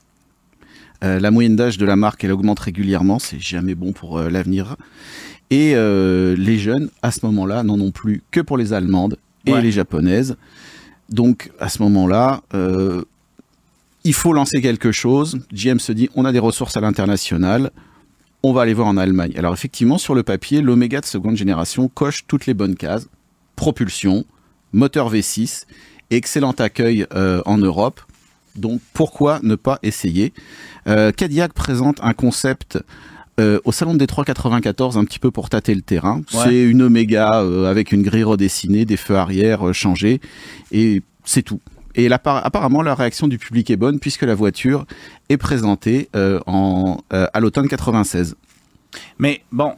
Euh, 1.03 1.19
la 1.19 1.31
moyenne 1.31 1.55
d'âge 1.55 1.77
de 1.77 1.85
la 1.85 1.95
marque, 1.95 2.23
elle 2.23 2.31
augmente 2.31 2.59
régulièrement, 2.59 3.17
c'est 3.19 3.39
jamais 3.39 3.75
bon 3.75 3.91
pour 3.91 4.17
euh, 4.19 4.29
l'avenir. 4.29 4.75
Et 5.49 5.73
euh, 5.75 6.35
les 6.37 6.57
jeunes, 6.59 6.89
à 7.01 7.11
ce 7.11 7.25
moment-là, 7.25 7.63
n'en 7.63 7.79
ont 7.79 7.91
plus 7.91 8.21
que 8.31 8.39
pour 8.39 8.57
les 8.57 8.71
Allemandes 8.73 9.17
et 9.45 9.53
Ouais. 9.53 9.61
les 9.61 9.71
Japonaises. 9.71 10.37
Donc, 11.09 11.51
à 11.59 11.67
ce 11.69 11.81
moment-là, 11.83 12.41
il 14.05 14.13
faut 14.13 14.31
lancer 14.31 14.61
quelque 14.61 14.91
chose. 14.93 15.39
GM 15.51 15.77
se 15.79 15.91
dit, 15.91 16.09
on 16.15 16.23
a 16.23 16.31
des 16.31 16.39
ressources 16.39 16.77
à 16.77 16.81
l'international, 16.81 17.71
on 18.43 18.53
va 18.53 18.61
aller 18.61 18.73
voir 18.73 18.87
en 18.87 18.95
Allemagne. 18.97 19.33
Alors 19.37 19.53
effectivement, 19.53 19.97
sur 19.97 20.15
le 20.15 20.23
papier, 20.23 20.61
l'Omega 20.61 21.01
de 21.01 21.05
seconde 21.05 21.35
génération 21.35 21.89
coche 21.89 22.23
toutes 22.27 22.45
les 22.45 22.53
bonnes 22.53 22.75
cases. 22.75 23.07
Propulsion, 23.57 24.23
moteur 24.71 25.13
V6, 25.13 25.65
excellent 26.11 26.51
accueil 26.51 27.05
en 27.45 27.57
Europe. 27.57 27.99
Donc 28.55 28.81
pourquoi 28.93 29.39
ne 29.43 29.55
pas 29.55 29.79
essayer? 29.83 30.33
Euh, 30.87 31.11
Cadillac 31.11 31.53
présente 31.53 31.99
un 32.01 32.13
concept 32.13 32.79
euh, 33.39 33.59
au 33.63 33.71
salon 33.71 33.93
de 33.93 33.99
Détroit 33.99 34.25
94 34.25 34.97
un 34.97 35.05
petit 35.05 35.19
peu 35.19 35.31
pour 35.31 35.49
tâter 35.49 35.73
le 35.73 35.81
terrain. 35.81 36.21
Ouais. 36.33 36.43
C'est 36.43 36.63
une 36.63 36.81
Omega 36.81 37.41
euh, 37.41 37.69
avec 37.69 37.91
une 37.91 38.01
grille 38.01 38.23
redessinée, 38.23 38.85
des 38.85 38.97
feux 38.97 39.15
arrière 39.15 39.73
changés 39.73 40.19
et 40.71 41.01
c'est 41.23 41.43
tout. 41.43 41.61
Et 41.93 42.07
là, 42.07 42.21
apparemment, 42.23 42.81
la 42.81 42.95
réaction 42.95 43.27
du 43.27 43.37
public 43.37 43.69
est 43.69 43.75
bonne 43.75 43.99
puisque 43.99 44.21
la 44.21 44.33
voiture 44.33 44.85
est 45.27 45.35
présentée 45.35 46.09
en, 46.47 46.99
à 47.09 47.39
l'automne 47.41 47.67
96. 47.67 48.37
Mais 49.19 49.41
bon, 49.51 49.73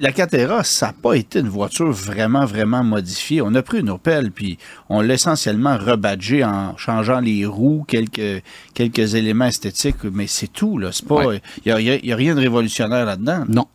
la 0.00 0.12
Catera, 0.12 0.64
ça 0.64 0.86
n'a 0.88 0.92
pas 0.94 1.14
été 1.14 1.40
une 1.40 1.48
voiture 1.48 1.90
vraiment, 1.92 2.44
vraiment 2.46 2.82
modifiée. 2.82 3.42
On 3.42 3.54
a 3.54 3.62
pris 3.62 3.80
une 3.80 3.90
Opel, 3.90 4.30
puis 4.32 4.58
on 4.88 5.00
l'a 5.02 5.14
essentiellement 5.14 5.76
rebadgé 5.76 6.42
en 6.42 6.76
changeant 6.76 7.20
les 7.20 7.44
roues, 7.46 7.84
quelques, 7.86 8.42
quelques 8.74 9.14
éléments 9.14 9.44
esthétiques, 9.46 10.02
mais 10.12 10.26
c'est 10.26 10.52
tout. 10.52 10.78
là. 10.78 10.90
C'est 10.92 11.06
pas, 11.06 11.26
Ouais. 11.26 11.42
il 11.64 11.74
n'y 11.74 11.90
a, 11.90 11.96
y 12.04 12.12
a 12.12 12.16
rien 12.16 12.34
de 12.34 12.40
révolutionnaire 12.40 13.04
là-dedans. 13.04 13.44
Non. 13.48 13.66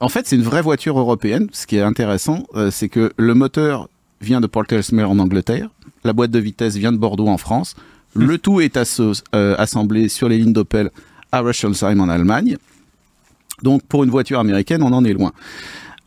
En 0.00 0.08
fait, 0.08 0.26
c'est 0.26 0.36
une 0.36 0.42
vraie 0.42 0.62
voiture 0.62 0.98
européenne. 0.98 1.48
Ce 1.52 1.66
qui 1.66 1.76
est 1.76 1.82
intéressant, 1.82 2.44
euh, 2.54 2.70
c'est 2.70 2.88
que 2.88 3.12
le 3.16 3.34
moteur 3.34 3.88
vient 4.20 4.40
de 4.40 4.46
Port 4.46 4.64
Ellesmere 4.70 5.10
en 5.10 5.18
Angleterre, 5.18 5.68
la 6.04 6.12
boîte 6.12 6.30
de 6.30 6.38
vitesse 6.38 6.76
vient 6.76 6.92
de 6.92 6.96
Bordeaux 6.98 7.28
en 7.28 7.36
France. 7.38 7.74
Le 8.14 8.38
tout 8.38 8.60
est 8.60 8.76
asso- 8.76 9.22
euh, 9.34 9.54
assemblé 9.58 10.08
sur 10.08 10.28
les 10.28 10.38
lignes 10.38 10.52
d'Opel 10.52 10.90
à 11.32 11.40
Rüsselsheim 11.40 12.00
en 12.00 12.08
Allemagne. 12.08 12.56
Donc, 13.62 13.82
pour 13.86 14.04
une 14.04 14.10
voiture 14.10 14.38
américaine, 14.38 14.82
on 14.82 14.92
en 14.92 15.04
est 15.04 15.12
loin. 15.12 15.32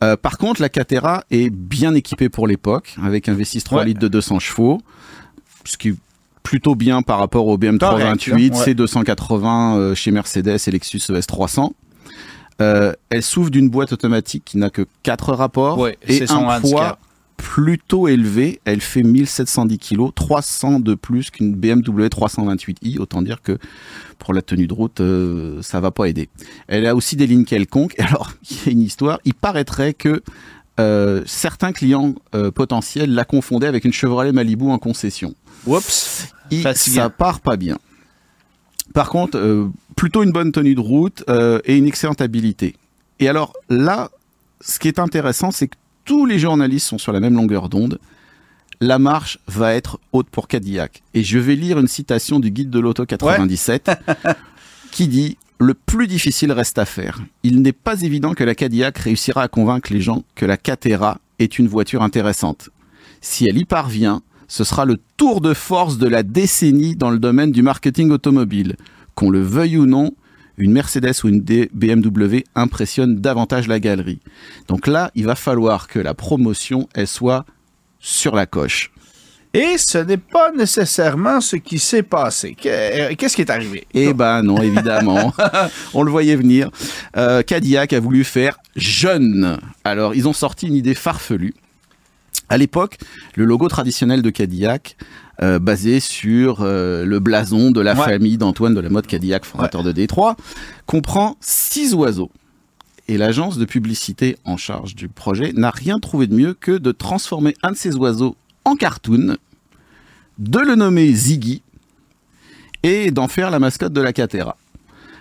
Euh, 0.02 0.16
par 0.16 0.38
contre, 0.38 0.60
la 0.60 0.68
Catera 0.68 1.24
est 1.30 1.50
bien 1.50 1.94
équipée 1.94 2.28
pour 2.28 2.46
l'époque, 2.46 2.96
avec 3.02 3.28
un 3.28 3.34
V6 3.34 3.62
3 3.62 3.78
Ouais. 3.80 3.84
litres 3.86 4.00
de 4.00 4.08
200 4.08 4.38
chevaux, 4.38 4.80
ce 5.64 5.76
qui 5.76 5.88
est 5.90 5.94
plutôt 6.42 6.74
bien 6.74 7.02
par 7.02 7.18
rapport 7.18 7.46
au 7.46 7.56
BM 7.56 7.78
Correct, 7.78 8.18
328, 8.18 8.52
hein, 8.54 8.58
ouais. 8.58 8.74
C280 8.74 9.76
euh, 9.76 9.94
chez 9.94 10.10
Mercedes 10.10 10.58
et 10.66 10.70
Lexus 10.70 11.00
ES 11.10 11.22
300. 11.26 11.72
Euh, 12.60 12.92
elle 13.10 13.22
souffre 13.22 13.50
d'une 13.50 13.68
boîte 13.68 13.92
automatique 13.92 14.44
qui 14.44 14.58
n'a 14.58 14.70
que 14.70 14.86
4 15.02 15.32
rapports 15.32 15.78
Ouais, 15.78 15.96
et 16.06 16.22
un 16.30 16.60
poids. 16.60 16.98
Plutôt 17.44 18.08
élevé. 18.08 18.60
Elle 18.64 18.80
fait 18.80 19.02
1710 19.02 19.78
kg, 19.78 20.14
300 20.14 20.80
de 20.80 20.94
plus 20.94 21.30
qu'une 21.30 21.54
BMW 21.54 22.06
328i. 22.06 22.98
Autant 22.98 23.20
dire 23.20 23.42
que 23.42 23.58
pour 24.18 24.32
la 24.32 24.40
tenue 24.40 24.66
de 24.66 24.72
route, 24.72 25.00
euh, 25.00 25.60
ça 25.60 25.78
va 25.80 25.90
pas 25.90 26.06
aider. 26.06 26.30
Elle 26.66 26.86
a 26.86 26.96
aussi 26.96 27.16
des 27.16 27.26
lignes 27.26 27.44
quelconques. 27.44 27.94
Alors, 28.00 28.32
il 28.50 28.56
y 28.56 28.68
a 28.68 28.72
une 28.72 28.80
histoire. 28.80 29.20
Il 29.26 29.34
paraîtrait 29.34 29.92
que 29.92 30.22
euh, 30.80 31.22
certains 31.26 31.72
clients 31.72 32.14
euh, 32.34 32.50
potentiels 32.50 33.14
la 33.14 33.24
confondaient 33.24 33.68
avec 33.68 33.84
une 33.84 33.92
Chevrolet 33.92 34.32
Malibu 34.32 34.70
en 34.70 34.78
concession. 34.78 35.34
Oups. 35.66 36.32
Et 36.50 36.62
Fatigant. 36.62 37.02
ça 37.02 37.10
part 37.10 37.40
pas 37.40 37.56
bien. 37.56 37.76
Par 38.94 39.10
contre, 39.10 39.36
euh, 39.36 39.68
plutôt 39.96 40.22
une 40.22 40.32
bonne 40.32 40.50
tenue 40.50 40.74
de 40.74 40.80
route 40.80 41.24
euh, 41.28 41.60
et 41.66 41.76
une 41.76 41.86
excellente 41.86 42.22
habilité. 42.22 42.74
Et 43.20 43.28
alors 43.28 43.52
là, 43.68 44.10
ce 44.60 44.78
qui 44.78 44.88
est 44.88 44.98
intéressant, 44.98 45.50
c'est 45.50 45.68
que 45.68 45.76
tous 46.04 46.26
les 46.26 46.38
journalistes 46.38 46.86
sont 46.86 46.98
sur 46.98 47.12
la 47.12 47.20
même 47.20 47.34
longueur 47.34 47.68
d'onde. 47.68 47.98
La 48.80 48.98
marche 48.98 49.38
va 49.46 49.74
être 49.74 49.98
haute 50.12 50.28
pour 50.28 50.48
Cadillac. 50.48 51.02
Et 51.14 51.22
je 51.22 51.38
vais 51.38 51.56
lire 51.56 51.78
une 51.78 51.88
citation 51.88 52.40
du 52.40 52.50
guide 52.50 52.70
de 52.70 52.78
l'auto 52.78 53.06
97 53.06 53.90
qui 54.90 55.08
dit 55.08 55.36
Le 55.58 55.74
plus 55.74 56.06
difficile 56.06 56.52
reste 56.52 56.78
à 56.78 56.84
faire. 56.84 57.22
Il 57.42 57.62
n'est 57.62 57.72
pas 57.72 58.02
évident 58.02 58.34
que 58.34 58.44
la 58.44 58.54
Cadillac 58.54 58.98
réussira 58.98 59.42
à 59.42 59.48
convaincre 59.48 59.92
les 59.92 60.00
gens 60.00 60.24
que 60.34 60.44
la 60.44 60.56
Catera 60.56 61.18
est 61.38 61.58
une 61.58 61.68
voiture 61.68 62.02
intéressante. 62.02 62.70
Si 63.20 63.46
elle 63.48 63.58
y 63.58 63.64
parvient, 63.64 64.22
ce 64.48 64.64
sera 64.64 64.84
le 64.84 64.98
tour 65.16 65.40
de 65.40 65.54
force 65.54 65.98
de 65.98 66.06
la 66.06 66.22
décennie 66.22 66.96
dans 66.96 67.10
le 67.10 67.18
domaine 67.18 67.52
du 67.52 67.62
marketing 67.62 68.10
automobile. 68.10 68.76
Qu'on 69.14 69.30
le 69.30 69.40
veuille 69.40 69.78
ou 69.78 69.86
non, 69.86 70.12
une 70.58 70.72
Mercedes 70.72 71.14
ou 71.24 71.28
une 71.28 71.40
BMW 71.40 72.44
impressionne 72.54 73.16
davantage 73.16 73.68
la 73.68 73.80
galerie. 73.80 74.20
Donc 74.68 74.86
là, 74.86 75.10
il 75.14 75.24
va 75.24 75.34
falloir 75.34 75.88
que 75.88 75.98
la 75.98 76.14
promotion, 76.14 76.88
elle 76.94 77.06
soit 77.06 77.44
sur 77.98 78.34
la 78.34 78.46
coche. 78.46 78.90
Et 79.54 79.78
ce 79.78 79.98
n'est 79.98 80.16
pas 80.16 80.50
nécessairement 80.50 81.40
ce 81.40 81.54
qui 81.54 81.78
s'est 81.78 82.02
passé. 82.02 82.56
Euh, 82.66 83.14
Qu'est-ce 83.16 83.36
qui 83.36 83.42
est 83.42 83.50
arrivé? 83.50 83.86
Eh 83.94 84.12
ben 84.12 84.42
non, 84.42 84.60
évidemment. 84.60 85.32
On 85.94 86.02
le 86.02 86.10
voyait 86.10 86.34
venir. 86.34 86.70
Euh, 87.16 87.42
Cadillac 87.42 87.92
a 87.92 88.00
voulu 88.00 88.24
faire 88.24 88.58
jeune. 88.74 89.58
Alors, 89.84 90.12
ils 90.16 90.26
ont 90.26 90.32
sorti 90.32 90.66
une 90.66 90.74
idée 90.74 90.96
farfelue. 90.96 91.54
À 92.48 92.58
l'époque, 92.58 92.98
le 93.36 93.44
logo 93.44 93.68
traditionnel 93.68 94.22
de 94.22 94.30
Cadillac, 94.30 94.96
euh, 95.42 95.58
basé 95.58 95.98
sur 96.00 96.58
euh, 96.60 97.04
le 97.04 97.18
blason 97.20 97.70
de 97.70 97.80
la 97.80 97.94
Ouais. 97.94 98.04
famille 98.04 98.36
d'Antoine 98.38 98.74
de 98.74 98.80
la 98.80 98.90
mode 98.90 99.06
Cadillac, 99.06 99.44
fondateur 99.44 99.82
de 99.82 99.92
Détroit, 99.92 100.36
comprend 100.86 101.36
six 101.40 101.94
oiseaux. 101.94 102.30
Et 103.08 103.18
l'agence 103.18 103.58
de 103.58 103.64
publicité 103.64 104.36
en 104.44 104.56
charge 104.56 104.94
du 104.94 105.08
projet 105.08 105.52
n'a 105.54 105.70
rien 105.70 105.98
trouvé 105.98 106.26
de 106.26 106.34
mieux 106.34 106.54
que 106.54 106.72
de 106.78 106.92
transformer 106.92 107.54
un 107.62 107.72
de 107.72 107.76
ces 107.76 107.96
oiseaux 107.96 108.36
en 108.64 108.76
cartoon, 108.76 109.36
de 110.38 110.58
le 110.58 110.74
nommer 110.74 111.12
Ziggy 111.12 111.62
et 112.82 113.10
d'en 113.10 113.28
faire 113.28 113.50
la 113.50 113.58
mascotte 113.58 113.92
de 113.92 114.00
la 114.00 114.12
Catera. 114.12 114.56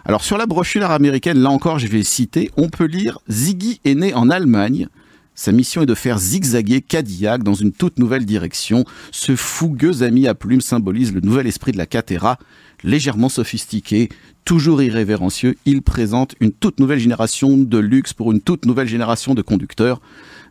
Alors 0.05 0.23
sur 0.23 0.37
la 0.37 0.45
brochure 0.45 0.91
américaine, 0.91 1.39
là 1.39 1.49
encore 1.49 1.79
je 1.79 1.87
vais 1.87 2.03
citer, 2.03 2.51
on 2.57 2.69
peut 2.69 2.85
lire 2.85 3.19
Ziggy 3.29 3.79
est 3.85 3.95
né 3.95 4.13
en 4.13 4.29
Allemagne. 4.29 4.87
Sa 5.35 5.51
mission 5.51 5.81
est 5.81 5.87
de 5.87 5.95
faire 5.95 6.19
zigzaguer 6.19 6.81
Cadillac 6.81 7.43
dans 7.43 7.55
une 7.55 7.71
toute 7.71 7.97
nouvelle 7.97 8.25
direction. 8.25 8.85
Ce 9.11 9.35
fougueux 9.35 10.03
ami 10.03 10.27
à 10.27 10.35
plumes 10.35 10.61
symbolise 10.61 11.13
le 11.13 11.21
nouvel 11.21 11.47
esprit 11.47 11.71
de 11.71 11.77
la 11.77 11.87
Catera. 11.87 12.37
Légèrement 12.83 13.29
sophistiqué, 13.29 14.09
toujours 14.45 14.83
irrévérencieux, 14.83 15.55
il 15.65 15.81
présente 15.81 16.35
une 16.39 16.51
toute 16.51 16.79
nouvelle 16.79 16.99
génération 16.99 17.57
de 17.57 17.77
luxe 17.77 18.13
pour 18.13 18.31
une 18.31 18.41
toute 18.41 18.65
nouvelle 18.65 18.87
génération 18.87 19.33
de 19.33 19.41
conducteurs. 19.41 20.01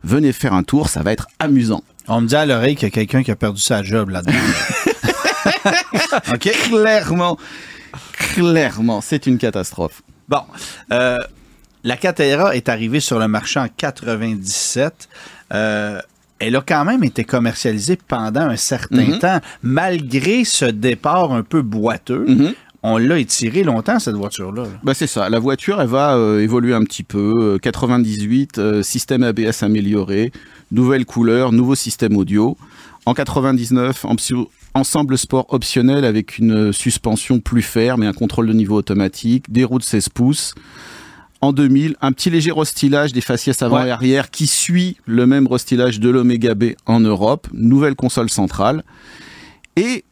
Venez 0.02 0.32
faire 0.32 0.54
un 0.54 0.62
tour, 0.62 0.88
ça 0.88 1.02
va 1.02 1.12
être 1.12 1.28
amusant. 1.38 1.84
On 2.08 2.22
me 2.22 2.26
dit 2.26 2.34
à 2.34 2.46
l'oreille 2.46 2.74
qu'il 2.74 2.84
y 2.84 2.88
a 2.88 2.90
quelqu'un 2.90 3.22
qui 3.22 3.30
a 3.30 3.36
perdu 3.36 3.60
sa 3.60 3.82
job 3.82 4.08
là-dedans. 4.08 4.32
OK? 6.34 6.50
Clairement, 6.68 7.38
clairement, 8.14 9.00
c'est 9.00 9.26
une 9.26 9.38
catastrophe. 9.38 10.02
Bon. 10.28 10.40
euh, 10.92 11.18
la 11.84 11.96
Catera 11.96 12.54
est 12.56 12.68
arrivée 12.68 13.00
sur 13.00 13.18
le 13.18 13.28
marché 13.28 13.60
en 13.60 13.66
97. 13.76 15.08
Euh, 15.52 16.00
elle 16.38 16.56
a 16.56 16.60
quand 16.66 16.84
même 16.84 17.04
été 17.04 17.24
commercialisée 17.24 17.96
pendant 18.08 18.40
un 18.42 18.56
certain 18.56 19.04
Mhm. 19.06 19.18
temps, 19.18 19.40
malgré 19.62 20.44
ce 20.44 20.64
départ 20.64 21.32
un 21.32 21.42
peu 21.42 21.62
boiteux. 21.62 22.24
Mhm. 22.26 22.54
On 22.84 22.98
l'a 22.98 23.18
étiré 23.20 23.62
longtemps, 23.62 24.00
cette 24.00 24.16
voiture-là. 24.16 24.64
là. 24.64 24.68
Bah 24.82 24.92
c'est 24.92 25.06
ça, 25.06 25.28
la 25.30 25.38
voiture 25.38 25.80
elle 25.80 25.86
va 25.86 26.16
euh, 26.16 26.40
évoluer 26.40 26.74
un 26.74 26.82
petit 26.82 27.04
peu, 27.04 27.54
Euh, 27.54 27.58
98, 27.58 28.58
euh, 28.58 28.82
système 28.82 29.22
ABS 29.22 29.62
amélioré, 29.62 30.32
nouvelle 30.72 31.04
couleur, 31.06 31.52
nouveau 31.52 31.76
système 31.76 32.16
audio. 32.16 32.56
En 33.06 33.14
99, 33.14 34.04
en 34.04 34.16
psy- 34.16 34.34
ensemble 34.74 35.16
sport 35.16 35.46
optionnel 35.50 36.04
avec 36.04 36.38
une 36.38 36.70
euh, 36.70 36.72
suspension 36.72 37.38
plus 37.38 37.62
ferme 37.62 38.02
et 38.02 38.06
un 38.08 38.12
contrôle 38.12 38.48
de 38.48 38.52
niveau 38.52 38.74
automatique, 38.76 39.52
des 39.52 39.62
roues 39.62 39.78
de 39.78 39.84
16 39.84 40.08
pouces. 40.08 40.54
En 41.42 41.52
2000, 41.52 41.96
un 42.00 42.12
petit 42.12 42.30
léger 42.30 42.52
restylage 42.52 43.12
des 43.12 43.20
faciès 43.20 43.60
avant 43.62 43.82
Ouais. 43.82 43.88
et 43.88 43.90
arrière 43.90 44.30
qui 44.30 44.46
suit 44.46 44.96
le 45.06 45.26
même 45.26 45.46
restylage 45.48 45.98
de 46.00 46.08
l'Omega 46.08 46.54
B 46.54 46.72
en 46.86 47.00
Europe, 47.00 47.48
nouvelle 47.52 47.96
console 47.96 48.30
centrale. 48.30 48.84
Et 49.76 50.04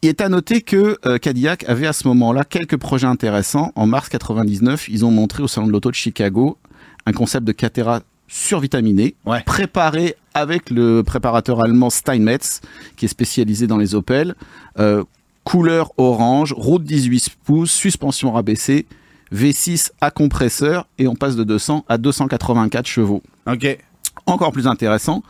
il 0.00 0.08
est 0.08 0.20
à 0.22 0.28
noter 0.30 0.62
que 0.62 0.96
euh, 1.06 1.18
Cadillac 1.18 1.64
avait 1.68 1.86
à 1.86 1.92
ce 1.92 2.08
moment-là 2.08 2.44
quelques 2.44 2.78
projets 2.78 3.06
intéressants. 3.06 3.72
En 3.76 3.86
mars 3.86 4.08
99, 4.08 4.88
ils 4.88 5.04
ont 5.04 5.10
montré 5.10 5.42
au 5.42 5.48
salon 5.48 5.66
de 5.66 5.72
l'auto 5.72 5.90
de 5.90 5.94
Chicago 5.94 6.56
un 7.04 7.12
concept 7.12 7.46
de 7.46 7.52
Catera 7.52 8.00
survitaminé, 8.26 9.14
Ouais. 9.26 9.42
préparé 9.44 10.14
avec 10.32 10.70
le 10.70 11.02
préparateur 11.02 11.62
allemand 11.62 11.90
Steinmetz, 11.90 12.62
qui 12.96 13.04
est 13.04 13.08
spécialisé 13.08 13.66
dans 13.66 13.76
les 13.76 13.94
Opel. 13.94 14.34
Euh, 14.78 15.04
couleur 15.44 15.92
orange, 15.98 16.54
route 16.56 16.84
18 16.84 17.36
pouces, 17.44 17.70
suspension 17.72 18.32
rabaissée, 18.32 18.86
V6 19.34 19.90
à 20.00 20.10
compresseur, 20.10 20.86
et 20.98 21.08
on 21.08 21.14
passe 21.14 21.36
de 21.36 21.44
200 21.44 21.84
à 21.88 21.98
284 21.98 22.86
chevaux 22.86 23.22
OK. 23.46 23.78
encore 24.26 24.52
plus 24.52 24.66
intéressant, 24.66 25.22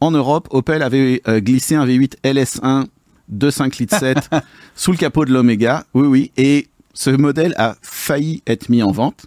en 0.00 0.10
Europe, 0.10 0.48
Opel 0.50 0.82
avait 0.82 1.22
euh, 1.28 1.40
glissé 1.40 1.74
un 1.76 1.86
V8 1.86 2.14
LS1 2.24 2.86
de 3.28 3.50
5 3.50 3.76
litres 3.78 3.98
7 3.98 4.30
sous 4.74 4.90
le 4.90 4.96
capot 4.96 5.24
de 5.24 5.32
l'Omega. 5.32 5.84
Oui, 5.94 6.06
oui. 6.08 6.30
Et 6.36 6.66
ce 6.92 7.10
modèle 7.10 7.54
a 7.56 7.76
failli 7.82 8.42
être 8.46 8.68
mis 8.68 8.82
en 8.82 8.90
vente. 8.90 9.26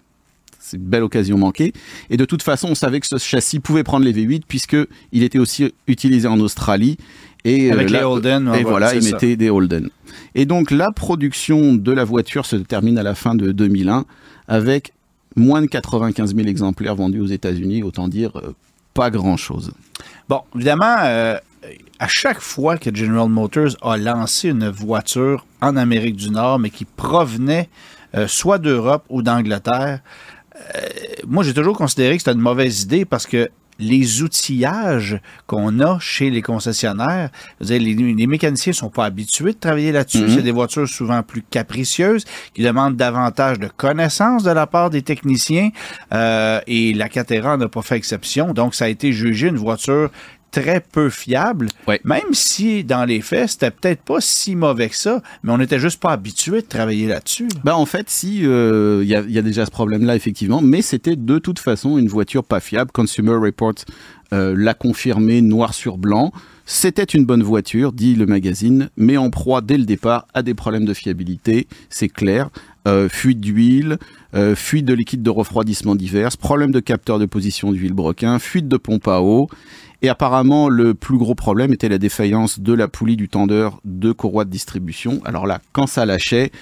C'est 0.60 0.76
une 0.76 0.82
belle 0.82 1.02
occasion 1.04 1.38
manquée. 1.38 1.72
Et 2.10 2.16
de 2.16 2.24
toute 2.24 2.42
façon, 2.42 2.68
on 2.70 2.74
savait 2.74 3.00
que 3.00 3.06
ce 3.06 3.16
châssis 3.18 3.60
pouvait 3.60 3.84
prendre 3.84 4.04
les 4.04 4.12
V8 4.12 4.42
puisque 4.46 4.76
il 5.12 5.22
était 5.22 5.38
aussi 5.38 5.72
utilisé 5.86 6.28
en 6.28 6.38
Australie. 6.40 6.98
Et, 7.44 7.70
Avec 7.70 7.88
les 7.90 7.98
là- 8.00 8.10
Holden, 8.10 8.48
Et 8.48 8.50
ouais, 8.50 8.62
voilà, 8.64 8.90
c'est 8.90 8.96
il 8.96 9.02
ça. 9.04 9.12
mettait 9.12 9.36
des 9.36 9.48
Holden. 9.48 9.88
Et 10.38 10.44
donc, 10.44 10.70
la 10.70 10.92
production 10.92 11.74
de 11.74 11.92
la 11.92 12.04
voiture 12.04 12.44
se 12.44 12.56
termine 12.56 12.98
à 12.98 13.02
la 13.02 13.14
fin 13.14 13.34
de 13.34 13.52
2001 13.52 14.04
avec 14.48 14.92
moins 15.34 15.62
de 15.62 15.66
95 15.66 16.36
000 16.36 16.46
exemplaires 16.46 16.94
vendus 16.94 17.20
aux 17.20 17.26
États-Unis. 17.26 17.82
Autant 17.82 18.06
dire, 18.06 18.36
euh, 18.36 18.52
pas 18.92 19.08
grand-chose. 19.10 19.72
Bon, 20.28 20.42
évidemment, 20.54 20.94
euh, 21.04 21.38
à 21.98 22.08
chaque 22.08 22.40
fois 22.40 22.76
que 22.76 22.94
General 22.94 23.30
Motors 23.30 23.78
a 23.80 23.96
lancé 23.96 24.50
une 24.50 24.68
voiture 24.68 25.46
en 25.62 25.74
Amérique 25.74 26.16
du 26.16 26.28
Nord, 26.28 26.58
mais 26.58 26.68
qui 26.68 26.84
provenait 26.84 27.70
euh, 28.14 28.28
soit 28.28 28.58
d'Europe 28.58 29.04
ou 29.08 29.22
d'Angleterre, 29.22 30.00
moi 31.26 31.44
j'ai 31.44 31.52
toujours 31.52 31.76
considéré 31.76 32.16
que 32.16 32.22
c'était 32.22 32.32
une 32.32 32.40
mauvaise 32.40 32.82
idée 32.82 33.04
parce 33.04 33.26
que 33.26 33.50
les 33.78 34.22
outillages 34.22 35.20
qu'on 35.46 35.80
a 35.80 35.98
chez 36.00 36.30
les 36.30 36.42
concessionnaires, 36.42 37.30
dire, 37.60 37.80
les, 37.80 37.94
les 37.94 38.26
mécaniciens 38.26 38.72
sont 38.72 38.90
pas 38.90 39.04
habitués 39.04 39.52
de 39.52 39.58
travailler 39.58 39.92
là-dessus. 39.92 40.22
Mhm. 40.22 40.34
C'est 40.36 40.42
des 40.42 40.50
voitures 40.52 40.88
souvent 40.88 41.22
plus 41.22 41.42
capricieuses 41.42 42.24
qui 42.54 42.62
demandent 42.62 42.96
davantage 42.96 43.58
de 43.58 43.68
connaissances 43.68 44.42
de 44.42 44.50
la 44.50 44.66
part 44.66 44.90
des 44.90 45.02
techniciens. 45.02 45.70
euh, 46.12 46.60
et 46.66 46.94
la 46.94 47.08
Catera 47.08 47.56
n'a 47.56 47.68
pas 47.68 47.82
fait 47.82 47.96
exception. 47.96 48.52
Donc, 48.52 48.74
ça 48.74 48.86
a 48.86 48.88
été 48.88 49.12
jugé 49.12 49.48
une 49.48 49.56
voiture 49.56 50.10
très 50.50 50.80
peu 50.80 51.10
fiable, 51.10 51.68
même 52.04 52.32
si 52.32 52.82
dans 52.82 53.04
les 53.04 53.20
faits, 53.20 53.50
c'était 53.50 53.70
peut-être 53.70 54.02
pas 54.02 54.20
si 54.20 54.56
mauvais 54.56 54.88
que 54.88 54.96
ça, 54.96 55.22
mais 55.42 55.52
on 55.52 55.58
n'était 55.58 55.78
juste 55.78 56.00
pas 56.00 56.12
habitué 56.12 56.62
de 56.62 56.66
travailler 56.66 57.06
là-dessus. 57.06 57.48
là. 57.48 57.60
Ben 57.64 57.74
en 57.74 57.84
fait, 57.86 58.08
si 58.08 58.46
euh, 58.46 59.00
il 59.02 59.08
y, 59.08 59.14
a, 59.14 59.20
il 59.20 59.32
y 59.32 59.38
a 59.38 59.42
déjà 59.42 59.66
ce 59.66 59.70
problème-là 59.70 60.16
effectivement, 60.16 60.62
mais 60.62 60.80
c'était 60.82 61.16
de 61.16 61.38
toute 61.38 61.58
façon 61.58 61.98
une 61.98 62.08
voiture 62.08 62.44
pas 62.44 62.60
fiable. 62.60 62.90
Consumer 62.92 63.34
Report 63.34 63.74
euh, 64.32 64.54
l'a 64.56 64.74
confirmé 64.74 65.42
noir 65.42 65.74
sur 65.74 65.98
blanc. 65.98 66.32
C'était 66.64 67.04
une 67.04 67.24
bonne 67.26 67.44
voiture, 67.44 67.92
dit 67.92 68.16
le 68.16 68.26
magazine, 68.26 68.90
mais 68.96 69.16
en 69.16 69.30
proie 69.30 69.60
dès 69.60 69.78
le 69.78 69.84
départ 69.84 70.26
à 70.34 70.42
des 70.42 70.54
problèmes 70.54 70.84
de 70.84 70.94
fiabilité, 70.94 71.68
c'est 71.90 72.08
clair. 72.08 72.48
euh, 72.86 73.08
fuite 73.08 73.40
d'huile, 73.40 73.98
euh, 74.34 74.54
fuite 74.54 74.84
de 74.84 74.94
liquide 74.94 75.22
de 75.22 75.30
refroidissement 75.30 75.94
divers, 75.94 76.30
problème 76.38 76.70
de 76.70 76.80
capteur 76.80 77.18
de 77.18 77.26
position 77.26 77.72
d'huile 77.72 77.92
broquin, 77.92 78.38
fuite 78.38 78.68
de 78.68 78.76
pompe 78.76 79.08
à 79.08 79.20
eau. 79.20 79.48
Et 80.02 80.08
apparemment, 80.08 80.68
le 80.68 80.94
plus 80.94 81.16
gros 81.16 81.34
problème 81.34 81.72
était 81.72 81.88
la 81.88 81.98
défaillance 81.98 82.60
de 82.60 82.72
la 82.72 82.86
poulie 82.86 83.16
du 83.16 83.28
tendeur 83.28 83.80
de 83.84 84.12
courroie 84.12 84.44
de 84.44 84.50
distribution. 84.50 85.20
Alors 85.24 85.46
là, 85.46 85.60
quand 85.72 85.86
ça 85.86 86.04
lâchait, 86.04 86.52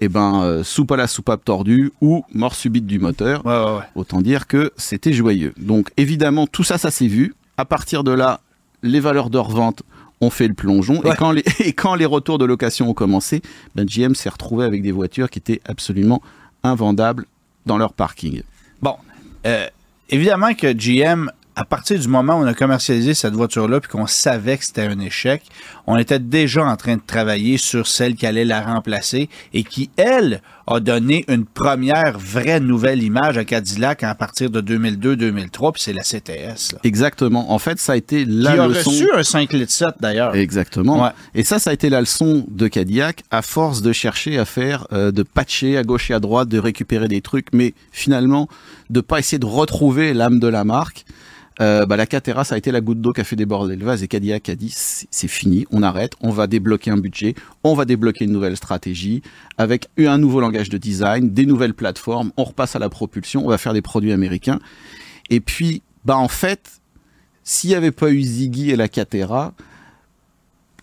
eh 0.00 0.08
ben, 0.08 0.42
euh, 0.42 0.62
soupe 0.62 0.92
à 0.92 0.96
la 0.96 1.06
soupape 1.06 1.44
tordue 1.44 1.92
ou 2.00 2.24
mort 2.32 2.54
subite 2.54 2.86
du 2.86 2.98
moteur. 2.98 3.44
Ouais, 3.44 3.52
ouais, 3.52 3.76
ouais. 3.78 3.84
Autant 3.94 4.20
dire 4.20 4.46
que 4.46 4.72
c'était 4.76 5.12
joyeux. 5.12 5.54
Donc 5.56 5.90
évidemment, 5.96 6.46
tout 6.46 6.64
ça, 6.64 6.78
ça 6.78 6.90
s'est 6.90 7.08
vu. 7.08 7.34
À 7.56 7.64
partir 7.64 8.04
de 8.04 8.12
là, 8.12 8.40
les 8.82 9.00
valeurs 9.00 9.30
de 9.30 9.38
revente 9.38 9.82
ont 10.20 10.30
fait 10.30 10.48
le 10.48 10.54
plongeon. 10.54 11.00
Ouais. 11.02 11.12
Et, 11.12 11.16
quand 11.16 11.32
les, 11.32 11.44
et 11.60 11.72
quand 11.72 11.94
les 11.94 12.06
retours 12.06 12.38
de 12.38 12.44
location 12.44 12.90
ont 12.90 12.94
commencé, 12.94 13.42
ben, 13.74 13.86
GM 13.86 14.14
s'est 14.14 14.28
retrouvé 14.28 14.64
avec 14.64 14.82
des 14.82 14.92
voitures 14.92 15.30
qui 15.30 15.38
étaient 15.38 15.60
absolument 15.64 16.22
invendables 16.62 17.26
dans 17.66 17.78
leur 17.78 17.92
parking. 17.92 18.42
Bon, 18.82 18.96
euh, 19.46 19.66
évidemment 20.10 20.54
que 20.54 20.72
GM, 20.72 21.30
à 21.56 21.64
partir 21.64 21.98
du 21.98 22.08
moment 22.08 22.38
où 22.38 22.42
on 22.42 22.46
a 22.46 22.54
commercialisé 22.54 23.14
cette 23.14 23.34
voiture-là, 23.34 23.80
puis 23.80 23.90
qu'on 23.90 24.06
savait 24.06 24.58
que 24.58 24.64
c'était 24.64 24.82
un 24.82 24.98
échec, 24.98 25.42
on 25.86 25.96
était 25.96 26.18
déjà 26.18 26.64
en 26.64 26.76
train 26.76 26.96
de 26.96 27.02
travailler 27.06 27.58
sur 27.58 27.86
celle 27.86 28.16
qui 28.16 28.26
allait 28.26 28.44
la 28.44 28.60
remplacer 28.60 29.28
et 29.52 29.62
qui, 29.62 29.90
elle, 29.96 30.40
a 30.66 30.80
donné 30.80 31.24
une 31.28 31.44
première 31.44 32.18
vraie 32.18 32.58
nouvelle 32.58 33.02
image 33.02 33.36
à 33.36 33.44
Cadillac 33.44 34.02
à 34.02 34.14
partir 34.14 34.50
de 34.50 34.60
2002-2003, 34.62 35.72
puis 35.72 35.82
c'est 35.82 35.92
la 35.92 36.02
CTS. 36.02 36.72
Là, 36.72 36.78
Exactement. 36.84 37.52
En 37.52 37.58
fait, 37.58 37.78
ça 37.78 37.92
a 37.92 37.96
été 37.96 38.24
qui 38.24 38.30
la 38.30 38.62
a 38.62 38.68
leçon. 38.68 38.90
reçu 38.90 39.08
un 39.14 39.22
5 39.22 39.52
litres 39.52 39.72
7 39.72 39.88
d'ailleurs. 40.00 40.34
Exactement. 40.34 41.02
Ouais. 41.04 41.10
Et 41.34 41.44
ça, 41.44 41.58
ça 41.58 41.70
a 41.70 41.72
été 41.72 41.90
la 41.90 42.00
leçon 42.00 42.46
de 42.48 42.66
Cadillac 42.66 43.22
à 43.30 43.42
force 43.42 43.82
de 43.82 43.92
chercher 43.92 44.38
à 44.38 44.44
faire, 44.44 44.86
euh, 44.92 45.12
de 45.12 45.22
patcher 45.22 45.76
à 45.76 45.82
gauche 45.82 46.10
et 46.10 46.14
à 46.14 46.20
droite, 46.20 46.48
de 46.48 46.58
récupérer 46.58 47.08
des 47.08 47.20
trucs, 47.20 47.48
mais 47.52 47.74
finalement 47.92 48.48
de 48.90 49.00
pas 49.00 49.18
essayer 49.18 49.38
de 49.38 49.46
retrouver 49.46 50.14
l'âme 50.14 50.40
de 50.40 50.48
la 50.48 50.64
marque. 50.64 51.04
Euh, 51.60 51.86
bah, 51.86 51.96
la 51.96 52.06
Catera, 52.06 52.44
ça 52.44 52.56
a 52.56 52.58
été 52.58 52.72
la 52.72 52.80
goutte 52.80 53.00
d'eau 53.00 53.12
qui 53.12 53.20
a 53.20 53.24
fait 53.24 53.36
déborder 53.36 53.76
le 53.76 53.84
vase 53.84 54.02
et 54.02 54.08
Cadillac 54.08 54.48
a 54.48 54.56
dit 54.56 54.72
c'est 54.74 55.28
fini, 55.28 55.66
on 55.70 55.82
arrête, 55.82 56.14
on 56.20 56.30
va 56.30 56.46
débloquer 56.46 56.90
un 56.90 56.96
budget, 56.96 57.34
on 57.62 57.74
va 57.74 57.84
débloquer 57.84 58.24
une 58.24 58.32
nouvelle 58.32 58.56
stratégie 58.56 59.22
avec 59.56 59.88
un 59.98 60.18
nouveau 60.18 60.40
langage 60.40 60.68
de 60.68 60.78
design, 60.78 61.30
des 61.30 61.46
nouvelles 61.46 61.74
plateformes, 61.74 62.32
on 62.36 62.44
repasse 62.44 62.74
à 62.74 62.80
la 62.80 62.88
propulsion, 62.88 63.44
on 63.44 63.48
va 63.48 63.58
faire 63.58 63.72
des 63.72 63.82
produits 63.82 64.12
américains. 64.12 64.58
Et 65.30 65.40
puis, 65.40 65.82
bah 66.04 66.16
en 66.16 66.28
fait, 66.28 66.80
s'il 67.44 67.70
n'y 67.70 67.76
avait 67.76 67.92
pas 67.92 68.10
eu 68.10 68.20
Ziggy 68.20 68.70
et 68.70 68.76
la 68.76 68.88
Catera, 68.88 69.54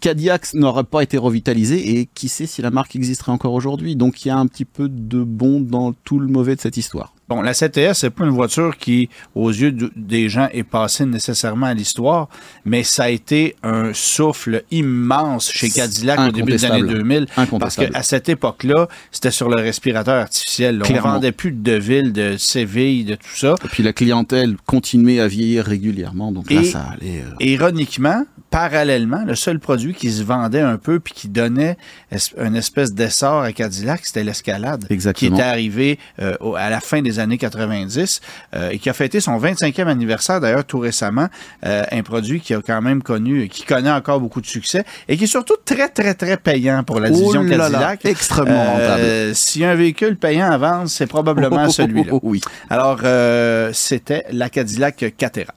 Cadillac 0.02 0.54
n'aurait 0.54 0.84
pas 0.84 1.02
été 1.04 1.18
revitalisé 1.18 2.00
et 2.00 2.10
qui 2.14 2.28
sait 2.28 2.48
si 2.48 2.62
la 2.62 2.72
marque 2.72 2.96
existerait 2.96 3.32
encore 3.32 3.54
aujourd'hui. 3.54 3.96
Donc 3.96 4.26
il 4.26 4.30
y 4.30 4.32
a 4.32 4.38
un 4.38 4.48
petit 4.48 4.66
peu 4.66 4.90
de 4.90 5.24
bon 5.24 5.62
dans 5.62 5.94
tout 5.94 6.20
le 6.20 6.28
mauvais 6.28 6.56
de 6.56 6.62
cette 6.62 6.76
histoire. 6.76 7.14
Bon, 7.30 7.42
la 7.42 7.54
CTS, 7.54 7.94
c'est 7.94 8.10
pas 8.10 8.26
une 8.26 8.32
voiture 8.32 8.76
qui, 8.78 9.08
aux 9.36 9.50
yeux 9.52 9.72
de- 9.72 9.90
des 9.96 10.28
gens, 10.28 10.50
est 10.52 10.64
passée 10.64 11.06
nécessairement 11.06 11.68
à 11.68 11.74
l'histoire, 11.74 12.28
mais 12.66 12.84
ça 12.84 13.04
a 13.04 13.10
été 13.10 13.56
un 13.64 13.94
souffle 13.94 14.64
immense 14.70 15.50
chez 15.50 15.70
Cadillac 15.70 16.20
au 16.20 16.32
début 16.34 16.52
des 16.52 16.66
années 16.66 16.80
Incontestable. 16.82 17.26
2000. 17.48 17.60
Parce 17.60 17.78
qu'à 17.78 18.04
cette 18.04 18.28
époque-là, 18.28 18.90
c'était 19.12 19.32
sur 19.32 19.48
le 19.48 19.56
respirateur 19.62 20.16
artificiel. 20.16 20.80
là. 20.80 20.84
On 20.86 20.90
Clairement. 20.90 21.14
vendait 21.14 21.32
plus 21.32 21.54
de 21.54 21.62
Deville, 21.62 22.12
de 22.12 22.36
Séville, 22.38 23.06
de 23.06 23.16
tout 23.16 23.36
ça. 23.38 23.56
Et 23.64 23.68
puis 23.70 23.82
la 23.82 23.94
clientèle 23.94 24.58
continuait 24.66 25.22
à 25.22 25.28
vieillir 25.30 25.64
régulièrement, 25.64 26.34
donc 26.34 26.52
là 26.52 26.60
Et- 26.60 26.66
ça 26.66 26.82
allait. 26.82 27.22
euh, 27.22 27.32
ironiquement, 27.46 28.26
parallèlement, 28.52 29.24
le 29.26 29.34
seul 29.36 29.60
produit 29.60 29.94
qui 29.94 30.12
se 30.12 30.24
vendait 30.24 30.62
un 30.62 30.78
peu 30.78 31.00
puis 31.00 31.14
qui 31.14 31.30
donnait 31.30 31.78
une 32.38 32.56
espèce 32.56 32.94
d'essor 32.94 33.42
à 33.42 33.54
Cadillac, 33.54 34.02
c'était 34.04 34.24
l'escalade. 34.24 34.86
Exactement. 34.90 35.36
Qui 35.36 35.42
était 35.42 35.48
arrivé 35.48 36.00
euh, 36.22 36.36
à 36.58 36.70
la 36.70 36.82
fin 36.82 37.02
des 37.02 37.20
années 37.20 37.38
90 37.38 38.22
euh, 38.54 38.70
et 38.70 38.78
qui 38.78 38.90
a 38.90 38.94
fêté 38.94 39.22
son 39.22 39.40
25e 39.40 39.88
anniversaire 39.88 40.42
d'ailleurs 40.42 40.66
tout 40.66 40.80
récemment. 40.80 41.28
Euh, 41.66 41.84
un 41.92 42.04
produit 42.04 42.42
qui 42.42 42.54
a 42.54 42.62
quand 42.62 42.82
même 42.82 43.02
connu, 43.02 43.48
qui 43.48 43.64
connaît 43.64 43.92
encore 43.92 44.20
beaucoup 44.20 44.42
de 44.42 44.46
succès 44.46 44.84
et 45.08 45.18
qui 45.18 45.24
est 45.24 45.28
surtout 45.28 45.56
très, 45.64 45.88
très, 45.88 46.14
très 46.14 46.38
payant 46.38 46.84
pour 46.84 47.00
la 47.00 47.10
division 47.10 47.42
oh 47.46 47.50
là 47.50 47.70
là, 47.70 47.70
Cadillac. 47.70 48.06
extrêmement 48.06 48.66
rentable. 48.66 49.02
Euh, 49.02 49.34
a 49.62 49.70
un 49.70 49.76
véhicule 49.76 50.18
payant 50.18 50.52
à 50.52 50.58
vendre, 50.58 50.90
c'est 50.90 51.08
probablement 51.08 51.70
celui-là. 51.70 52.14
oui. 52.24 52.42
Alors, 52.70 53.00
euh, 53.04 53.72
c'était 53.74 54.26
la 54.32 54.50
Cadillac 54.50 55.06
Catera. 55.18 55.54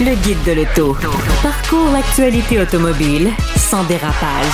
Le 0.00 0.14
guide 0.24 0.42
de 0.46 0.52
l'auto. 0.52 0.96
Parcours 1.42 1.90
l'actualité 1.92 2.58
automobile 2.58 3.28
sans 3.56 3.84
dérapage 3.84 4.52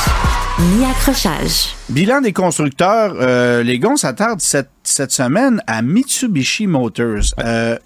ni 0.59 0.85
accrochage. 0.85 1.75
Bilan 1.89 2.21
des 2.21 2.33
constructeurs, 2.33 3.15
euh, 3.21 3.63
les 3.63 3.79
gars, 3.79 3.91
on 3.91 3.97
s'attarde 3.97 4.41
cette, 4.41 4.71
cette 4.83 5.13
semaine 5.13 5.63
à 5.67 5.81
Mitsubishi 5.83 6.67
Motors. 6.67 7.35
Euh, 7.39 7.79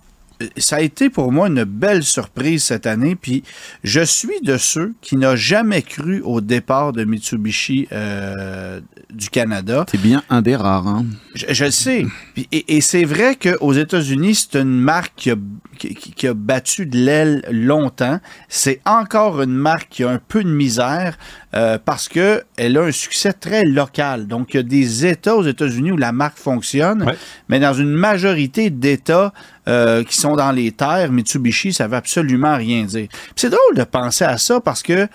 ça 0.57 0.76
a 0.76 0.80
été 0.80 1.11
pour 1.11 1.30
moi 1.30 1.48
une 1.48 1.64
belle 1.64 2.03
surprise 2.03 2.64
cette 2.64 2.86
année, 2.86 3.14
puis 3.14 3.44
je 3.84 4.00
suis 4.00 4.40
de 4.42 4.57
ceux 4.57 4.94
qui 5.00 5.16
n'ont 5.16 5.36
jamais 5.36 5.82
cru 5.82 6.20
au 6.24 6.40
départ 6.40 6.92
de 6.92 7.05
Mitsubishi 7.05 7.86
euh, 7.92 8.80
du 9.11 9.28
Canada. 9.28 9.84
C'est 9.90 10.00
bien 10.00 10.22
un 10.30 10.42
des 10.42 10.57
rares. 10.57 10.88
Hein. 10.88 11.05
Je, 11.34 11.46
je 11.50 11.64
le 11.66 11.70
sais. 11.70 12.07
Et 12.36 12.76
et 12.76 12.80
c'est 12.80 13.04
vrai 13.04 13.36
qu'aux 13.36 13.72
États-Unis, 13.72 14.34
c'est 14.34 14.60
une 14.60 14.78
marque 14.80 15.12
qui 15.16 15.30
a, 15.30 15.36
qui, 15.78 16.26
a 16.26 16.34
battu 16.34 16.86
de 16.86 16.96
l'aile 16.96 17.44
longtemps. 17.50 18.20
C'est 18.48 18.80
encore 18.86 19.42
une 19.42 19.54
marque 19.54 19.88
qui 19.90 20.04
a 20.04 20.10
un 20.10 20.18
peu 20.18 20.42
de 20.42 20.48
misère 20.48 21.18
euh, 21.54 21.78
parce 21.84 22.08
que 22.08 22.42
elle 22.56 22.78
a 22.78 22.82
un 22.84 22.92
succès 22.92 23.32
très 23.34 23.64
local. 23.64 24.26
Donc, 24.26 24.54
il 24.54 24.56
y 24.56 24.60
a 24.60 24.62
des 24.62 25.06
États 25.06 25.36
aux 25.36 25.44
États-Unis 25.44 25.92
où 25.92 25.96
la 25.96 26.12
marque 26.12 26.38
fonctionne, 26.38 27.02
Ouais. 27.04 27.16
mais 27.48 27.60
dans 27.60 27.74
une 27.74 27.92
majorité 27.92 28.70
d'États 28.70 29.32
euh, 29.68 30.02
qui 30.04 30.16
sont 30.16 30.34
dans 30.34 30.52
les 30.52 30.72
terres, 30.72 31.12
Mitsubishi, 31.12 31.72
ça 31.72 31.86
veut 31.86 31.96
absolument 31.96 32.56
rien 32.56 32.84
dire. 32.84 33.08
C'est 33.36 33.50
drôle 33.50 33.76
de 33.76 33.84
penser 33.84 34.24
à 34.24 34.38
ça 34.38 34.60
parce 34.60 34.82
que 34.82 35.06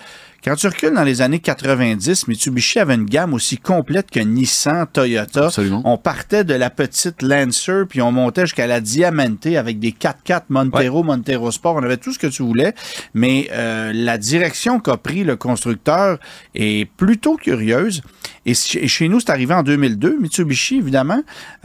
quand 0.44 0.54
tu 0.54 0.66
recules 0.68 0.94
dans 0.94 1.02
les 1.02 1.20
années 1.20 1.40
90, 1.40 2.28
Mitsubishi 2.28 2.78
avait 2.78 2.94
une 2.94 3.04
gamme 3.04 3.34
aussi 3.34 3.58
complète 3.58 4.10
que 4.10 4.20
Nissan, 4.20 4.86
Toyota. 4.92 5.46
Absolument. 5.46 5.82
On 5.84 5.98
partait 5.98 6.44
de 6.44 6.54
la 6.54 6.70
petite 6.70 7.22
Lancer, 7.22 7.82
puis 7.88 8.00
on 8.00 8.12
montait 8.12 8.42
jusqu'à 8.42 8.66
la 8.68 8.80
Diamante 8.80 9.46
avec 9.46 9.78
des 9.80 9.90
4x4 9.90 10.42
Montero, 10.48 11.02
Montero 11.02 11.50
Sport. 11.50 11.76
On 11.76 11.82
avait 11.82 11.96
tout 11.96 12.12
ce 12.12 12.18
que 12.18 12.28
tu 12.28 12.42
voulais, 12.44 12.72
mais 13.14 13.48
euh, 13.52 13.92
la 13.92 14.16
direction 14.16 14.78
qu'a 14.78 14.96
pris 14.96 15.24
le 15.24 15.36
constructeur 15.36 16.18
est 16.54 16.88
plutôt 16.96 17.36
curieuse. 17.36 18.02
Et 18.46 18.54
ch- 18.54 18.82
et 18.82 18.88
chez 18.88 19.08
nous, 19.08 19.20
c'est 19.20 19.30
arrivé 19.30 19.52
en 19.54 19.62
2002, 19.64 20.18
Mitsubishi, 20.20 20.76
évidemment, 20.78 21.22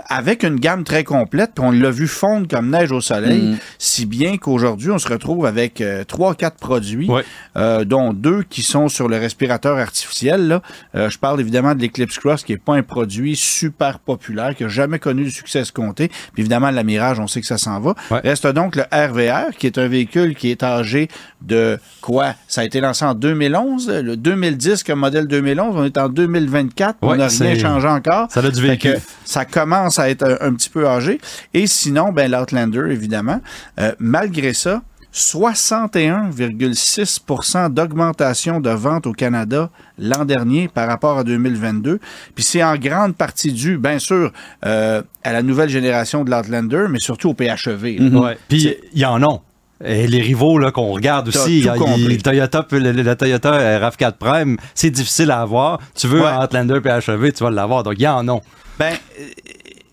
avec 0.09 0.43
une 0.43 0.59
gamme 0.59 0.83
très 0.83 1.03
complète, 1.03 1.51
puis 1.55 1.63
on 1.63 1.71
l'a 1.71 1.91
vu 1.91 2.07
fondre 2.07 2.47
comme 2.47 2.71
neige 2.71 2.91
au 2.91 2.99
soleil, 3.01 3.41
Mm. 3.53 3.57
si 3.77 4.05
bien 4.05 4.37
qu'aujourd'hui, 4.37 4.89
on 4.91 4.97
se 4.97 5.07
retrouve 5.07 5.45
avec 5.45 5.79
euh, 5.79 6.03
trois, 6.03 6.35
quatre 6.35 6.57
produits, 6.57 7.07
Ouais. 7.09 7.23
euh, 7.55 7.85
dont 7.85 8.11
deux 8.13 8.43
qui 8.49 8.62
sont 8.63 8.87
sur 8.87 9.07
le 9.07 9.17
respirateur 9.17 9.77
artificiel. 9.77 10.47
Là. 10.47 10.61
Euh, 10.95 11.09
je 11.09 11.17
parle 11.17 11.39
évidemment 11.39 11.75
de 11.75 11.81
l'Eclipse 11.81 12.17
Cross, 12.19 12.43
qui 12.43 12.53
n'est 12.53 12.57
pas 12.57 12.75
un 12.75 12.83
produit 12.83 13.35
super 13.35 13.99
populaire, 13.99 14.55
qui 14.55 14.63
n'a 14.63 14.69
jamais 14.69 14.99
connu 14.99 15.23
du 15.23 15.31
succès 15.31 15.59
escompté. 15.59 16.07
Puis 16.07 16.41
évidemment, 16.41 16.71
la 16.71 16.83
Mirage, 16.83 17.19
on 17.19 17.27
sait 17.27 17.41
que 17.41 17.47
ça 17.47 17.57
s'en 17.57 17.79
va. 17.79 17.95
Ouais. 18.11 18.19
Reste 18.23 18.47
donc 18.47 18.75
le 18.75 18.83
RVR, 18.91 19.55
qui 19.57 19.67
est 19.67 19.77
un 19.77 19.87
véhicule 19.87 20.35
qui 20.35 20.51
est 20.51 20.63
âgé 20.63 21.07
de 21.41 21.77
quoi? 22.01 22.35
Ça 22.47 22.61
a 22.61 22.63
été 22.63 22.79
lancé 22.79 23.05
en 23.05 23.13
2011, 23.13 23.89
le 23.89 24.17
2010 24.17 24.83
comme 24.83 24.99
modèle 24.99 25.27
2011. 25.27 25.75
On 25.77 25.85
est 25.85 25.97
en 25.97 26.09
2024, 26.09 26.97
on 27.01 27.15
n'a 27.15 27.27
rien 27.27 27.57
changé 27.57 27.87
encore. 27.87 28.31
Ça 28.31 28.39
a 28.39 28.49
du 28.49 28.61
vécu. 28.61 28.93
ça 29.25 29.45
commence 29.45 29.99
à 29.99 30.09
être 30.09 30.23
un, 30.23 30.47
un 30.47 30.53
petit 30.53 30.69
peu 30.69 30.87
âgé. 30.87 31.19
Et 31.53 31.67
sinon, 31.67 32.11
ben, 32.11 32.31
l'Outlander, 32.31 32.91
évidemment. 32.91 33.41
Euh, 33.79 33.93
malgré 33.99 34.53
ça, 34.53 34.81
61,6% 35.13 37.69
d'augmentation 37.71 38.59
de 38.59 38.69
ventes 38.71 39.05
au 39.07 39.13
Canada 39.13 39.69
l'an 39.99 40.25
dernier 40.25 40.67
par 40.67 40.87
rapport 40.87 41.17
à 41.19 41.23
2022. 41.23 41.99
Puis 42.35 42.43
c'est 42.43 42.63
en 42.63 42.75
grande 42.77 43.15
partie 43.15 43.51
dû, 43.51 43.77
bien 43.77 43.99
sûr, 43.99 44.31
euh, 44.65 45.01
à 45.23 45.31
la 45.33 45.41
nouvelle 45.43 45.69
génération 45.69 46.23
de 46.23 46.31
l'Outlander, 46.31 46.85
mais 46.89 46.99
surtout 46.99 47.29
au 47.29 47.33
PHEV. 47.33 47.97
là. 47.99 48.19
Ouais. 48.19 48.37
Puis 48.47 48.75
il 48.93 48.99
y 49.01 49.05
en 49.05 49.21
a. 49.23 49.41
Et 49.85 50.07
les 50.07 50.21
rivaux 50.21 50.57
là, 50.59 50.71
qu'on 50.71 50.91
regarde 50.93 51.27
aussi, 51.27 51.59
il 51.59 51.65
y 51.65 51.69
a- 51.69 51.75
Toyota, 52.23 52.65
le, 52.71 52.79
le- 52.79 52.91
le 53.03 53.15
Toyota 53.15 53.79
RAV4 53.79 54.13
Prime, 54.17 54.55
c'est 54.73 54.89
difficile 54.91 55.29
à 55.29 55.41
avoir. 55.41 55.79
Tu 55.93 56.07
veux 56.07 56.21
Ouais. 56.21 56.27
un 56.27 56.41
Outlander 56.43 56.79
PHEV, 56.81 57.33
tu 57.33 57.43
vas 57.43 57.51
l'avoir. 57.51 57.83
Donc 57.83 57.95
il 57.97 58.03
y 58.03 58.07
en 58.07 58.25
a. 58.29 58.39
Ben, 58.79 58.93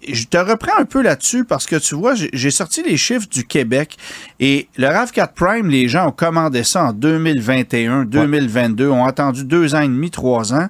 je 0.08 0.24
te 0.24 0.36
reprends 0.36 0.78
un 0.78 0.84
peu 0.84 1.02
là-dessus 1.02 1.44
parce 1.44 1.66
que 1.66 1.76
tu 1.76 1.94
vois, 1.94 2.14
j'ai 2.14 2.50
sorti 2.50 2.82
les 2.82 2.96
chiffres 2.96 3.28
du 3.30 3.44
Québec 3.44 3.96
et 4.38 4.68
le 4.76 4.86
RAV4 4.86 5.34
Prime, 5.34 5.68
les 5.68 5.88
gens 5.88 6.08
ont 6.08 6.12
commandé 6.12 6.64
ça 6.64 6.84
en 6.84 6.92
2021, 6.92 8.04
2022, 8.04 8.88
ont 8.88 9.04
attendu 9.04 9.44
deux 9.44 9.74
ans 9.74 9.80
et 9.80 9.88
demi, 9.88 10.10
trois 10.10 10.52
ans. 10.54 10.68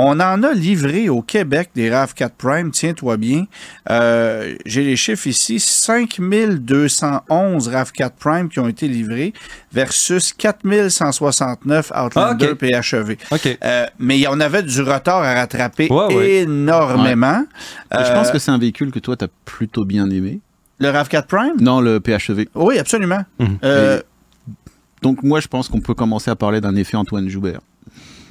On 0.00 0.20
en 0.20 0.44
a 0.44 0.52
livré 0.52 1.08
au 1.08 1.22
Québec 1.22 1.70
des 1.74 1.90
RAV4 1.90 2.30
Prime, 2.38 2.70
tiens-toi 2.70 3.16
bien. 3.16 3.46
Euh, 3.90 4.54
J'ai 4.64 4.84
les 4.84 4.94
chiffres 4.94 5.26
ici, 5.26 5.58
5211 5.58 7.68
RAV4 7.68 8.10
Prime 8.18 8.48
qui 8.48 8.60
ont 8.60 8.68
été 8.68 8.86
livrés 8.86 9.32
versus 9.72 10.32
4169 10.32 11.90
Outlander 11.90 12.46
Ah, 12.48 12.52
ok. 12.52 12.58
PHEV. 12.58 13.16
OK. 13.32 13.58
Euh, 13.64 13.86
mais 13.98 14.24
on 14.28 14.38
avait 14.40 14.62
du 14.62 14.80
retard 14.82 15.22
à 15.22 15.34
rattraper 15.34 15.88
Ouais, 15.90 16.14
ouais. 16.14 16.30
énormément. 16.42 17.44
Je 17.90 18.12
pense 18.12 18.28
Euh, 18.28 18.32
que 18.32 18.38
c'est 18.38 18.50
un 18.52 18.58
véhicule 18.58 18.90
que 18.90 18.98
toi, 19.00 19.16
tu 19.16 19.24
as 19.24 19.28
plutôt 19.44 19.84
bien 19.84 20.08
aimé. 20.10 20.40
Le 20.78 20.88
RAV4 20.90 21.26
Prime? 21.26 21.54
Non, 21.60 21.80
le 21.80 21.98
PHEV. 21.98 22.46
Oui, 22.54 22.78
absolument. 22.78 23.22
Euh, 23.64 24.00
Donc 25.02 25.22
moi, 25.22 25.40
je 25.40 25.48
pense 25.48 25.68
qu'on 25.68 25.80
peut 25.80 25.94
commencer 25.94 26.30
à 26.30 26.36
parler 26.36 26.60
d'un 26.60 26.76
effet 26.76 26.96
Antoine 26.96 27.28
Joubert. 27.28 27.60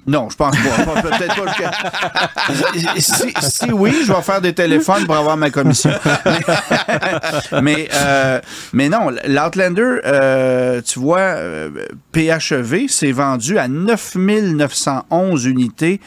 Non, 0.07 0.29
je 0.29 0.37
pense 0.37 0.55
pas. 0.55 1.01
Peut-être 1.01 1.43
pas. 1.43 1.51
Si, 3.41 3.71
oui, 3.71 3.93
je 4.05 4.13
vais 4.13 4.21
faire 4.21 4.39
des 4.39 4.53
téléphones 4.53 5.05
pour 5.05 5.17
avoir 5.17 5.35
ma 5.35 5.49
commission. 5.49 5.91
Mais, 7.61 7.89
euh, 7.93 8.39
non, 8.73 9.09
l'Outlander, 9.25 9.99
euh, 10.05 10.81
tu 10.81 10.99
vois, 10.99 11.19
euh, 11.19 11.69
PHEV 12.13 12.87
s'est 12.87 13.11
vendu 13.11 13.59
à 13.59 13.67
9911 13.67 15.45
unités 15.45 15.99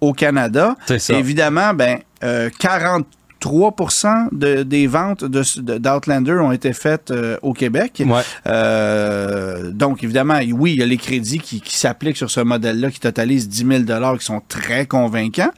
au 0.00 0.12
Canada. 0.12 0.76
C'est 0.86 1.00
ça. 1.00 1.14
Évidemment, 1.14 1.74
ben, 1.74 1.98
40 2.58 3.06
3 3.48 3.74
de, 4.32 4.62
des 4.62 4.86
ventes 4.86 5.24
d'Outlander 5.24 6.32
ont 6.32 6.52
été 6.52 6.74
faites 6.74 7.10
euh, 7.10 7.38
au 7.40 7.54
Québec. 7.54 8.02
Euh, 8.46 9.70
donc, 9.70 10.04
évidemment, 10.04 10.38
oui, 10.52 10.72
il 10.72 10.80
y 10.80 10.82
a 10.82 10.86
les 10.86 10.98
crédits 10.98 11.38
qui, 11.38 11.62
s'appliquent 11.64 12.18
sur 12.18 12.30
ce 12.30 12.40
modèle-là 12.40 12.90
qui 12.90 13.00
totalisent 13.00 13.48
10 13.48 13.86
000 13.86 14.16
qui 14.18 14.24
sont 14.24 14.42
très 14.46 14.84
convaincants. 14.84 15.50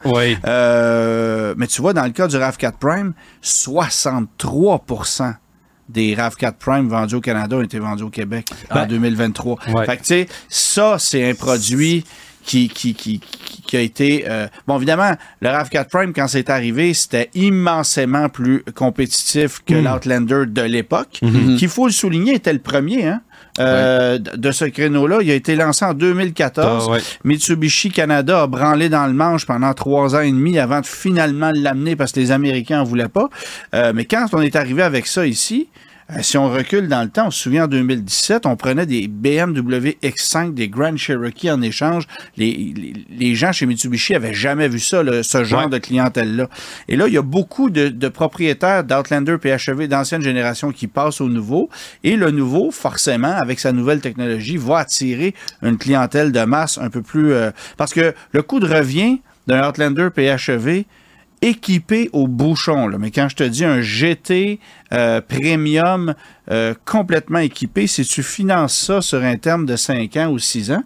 Euh, 0.45 1.53
mais 1.57 1.67
tu 1.67 1.81
vois, 1.81 1.91
dans 1.91 2.05
le 2.05 2.11
cas 2.11 2.27
du 2.27 2.37
RAV4 2.37 2.73
Prime, 2.79 3.13
63% 3.43 5.33
des 5.89 6.15
RAV4 6.15 6.53
Prime 6.53 6.87
vendus 6.87 7.15
au 7.15 7.21
Canada 7.21 7.57
ont 7.57 7.61
été 7.61 7.79
vendus 7.79 8.03
au 8.03 8.09
Québec 8.09 8.47
en 8.69 8.75
ben, 8.75 8.87
2023. 8.87 9.59
Fait 9.85 9.97
que, 9.97 10.01
tu 10.01 10.05
sais, 10.05 10.27
ça, 10.47 10.95
c'est 10.97 11.29
un 11.29 11.33
produit 11.33 12.05
qui, 12.43 12.67
qui, 12.69 12.93
qui, 12.93 13.19
qui- 13.19 13.61
qui 13.61 13.77
a 13.77 13.81
été... 13.81 14.25
euh, 14.27 14.47
bon, 14.67 14.77
évidemment, 14.77 15.11
le 15.41 15.47
RAV4 15.49 15.87
Prime, 15.89 16.13
quand 16.13 16.27
c'est 16.27 16.49
arrivé, 16.49 16.93
c'était 16.93 17.29
immensément 17.35 18.27
plus 18.29 18.63
compétitif 18.75 19.59
que 19.65 19.75
Mm. 19.75 19.83
l'Outlander 19.85 20.43
de 20.47 20.61
l'époque, 20.61 21.19
Mm-hmm. 21.21 21.57
qui, 21.57 21.67
faut 21.67 21.85
le 21.87 21.91
souligner, 21.93 22.35
était 22.35 22.51
le 22.53 22.59
premier 22.59 23.07
hein, 23.07 23.21
euh, 23.59 24.17
de 24.17 24.35
de 24.37 24.51
ce 24.51 24.65
créneau-là. 24.65 25.19
Il 25.21 25.31
a 25.31 25.35
été 25.35 25.55
lancé 25.55 25.85
en 25.85 25.93
2014. 25.93 26.85
Ah, 26.87 26.91
ouais. 26.91 26.99
Mitsubishi 27.23 27.91
Canada 27.91 28.41
a 28.41 28.47
branlé 28.47 28.89
dans 28.89 29.05
le 29.07 29.13
manche 29.13 29.45
pendant 29.45 29.73
trois 29.73 30.15
ans 30.15 30.21
et 30.21 30.31
demi 30.31 30.57
avant 30.59 30.81
de 30.81 30.85
finalement 30.85 31.51
l'amener 31.53 31.95
parce 31.95 32.11
que 32.11 32.19
les 32.19 32.31
Américains 32.31 32.81
en 32.81 32.83
voulaient 32.83 33.07
pas. 33.09 33.29
Euh, 33.75 33.93
mais 33.95 34.05
quand 34.05 34.25
on 34.33 34.41
est 34.41 34.55
arrivé 34.55 34.81
avec 34.83 35.07
ça 35.07 35.25
ici, 35.27 35.69
euh, 35.69 35.90
si 36.21 36.37
on 36.37 36.49
recule 36.49 36.87
dans 36.87 37.03
le 37.03 37.09
temps, 37.09 37.27
on 37.27 37.31
se 37.31 37.43
souvient 37.43 37.65
en 37.65 37.67
2017, 37.67 38.45
on 38.45 38.55
prenait 38.55 38.85
des 38.85 39.07
BMW 39.07 39.97
X5, 40.03 40.53
des 40.53 40.67
Grand 40.67 40.97
Cherokee 40.97 41.49
en 41.49 41.61
échange. 41.61 42.05
Les, 42.37 42.73
les, 42.75 42.93
les 43.09 43.35
gens 43.35 43.51
chez 43.51 43.65
Mitsubishi 43.65 44.13
avaient 44.15 44.33
jamais 44.33 44.67
vu 44.67 44.79
ça, 44.79 45.01
ce 45.23 45.43
genre 45.43 45.63
Ouais. 45.65 45.69
de 45.69 45.77
clientèle-là. 45.77 46.49
Et 46.87 46.95
là, 46.95 47.07
il 47.07 47.13
y 47.13 47.17
a 47.17 47.21
beaucoup 47.21 47.69
de, 47.69 47.87
de 47.89 48.07
propriétaires 48.09 48.83
d'Outlander 48.83 49.37
PHEV 49.37 49.87
d'ancienne 49.87 50.21
génération 50.21 50.71
qui 50.71 50.87
passent 50.87 51.21
au 51.21 51.29
nouveau. 51.29 51.69
Et 52.03 52.15
le 52.15 52.31
nouveau, 52.31 52.71
forcément, 52.71 53.31
avec 53.37 53.59
sa 53.59 53.71
nouvelle 53.71 54.01
technologie, 54.01 54.57
va 54.57 54.79
attirer 54.79 55.33
une 55.61 55.77
clientèle 55.77 56.31
de 56.31 56.41
masse 56.43 56.77
un 56.77 56.89
peu 56.89 57.01
plus... 57.01 57.31
euh, 57.33 57.51
parce 57.77 57.93
que 57.93 58.13
le 58.31 58.41
coût 58.41 58.59
de 58.59 58.67
revient 58.67 59.21
d'un 59.47 59.67
Outlander 59.67 60.09
PHEV 60.13 60.85
équipé 61.41 62.09
au 62.13 62.27
bouchon. 62.27 62.87
Là. 62.87 62.97
Mais 62.97 63.11
quand 63.11 63.27
je 63.29 63.35
te 63.35 63.43
dis 63.43 63.65
un 63.65 63.81
GT 63.81 64.59
euh, 64.93 65.21
premium 65.21 66.13
euh, 66.49 66.73
complètement 66.85 67.39
équipé, 67.39 67.87
si 67.87 68.05
tu 68.05 68.23
finances 68.23 68.77
ça 68.77 69.01
sur 69.01 69.23
un 69.23 69.37
terme 69.37 69.65
de 69.65 69.75
5 69.75 70.15
ans 70.17 70.31
ou 70.31 70.39
6 70.39 70.71
ans, 70.71 70.83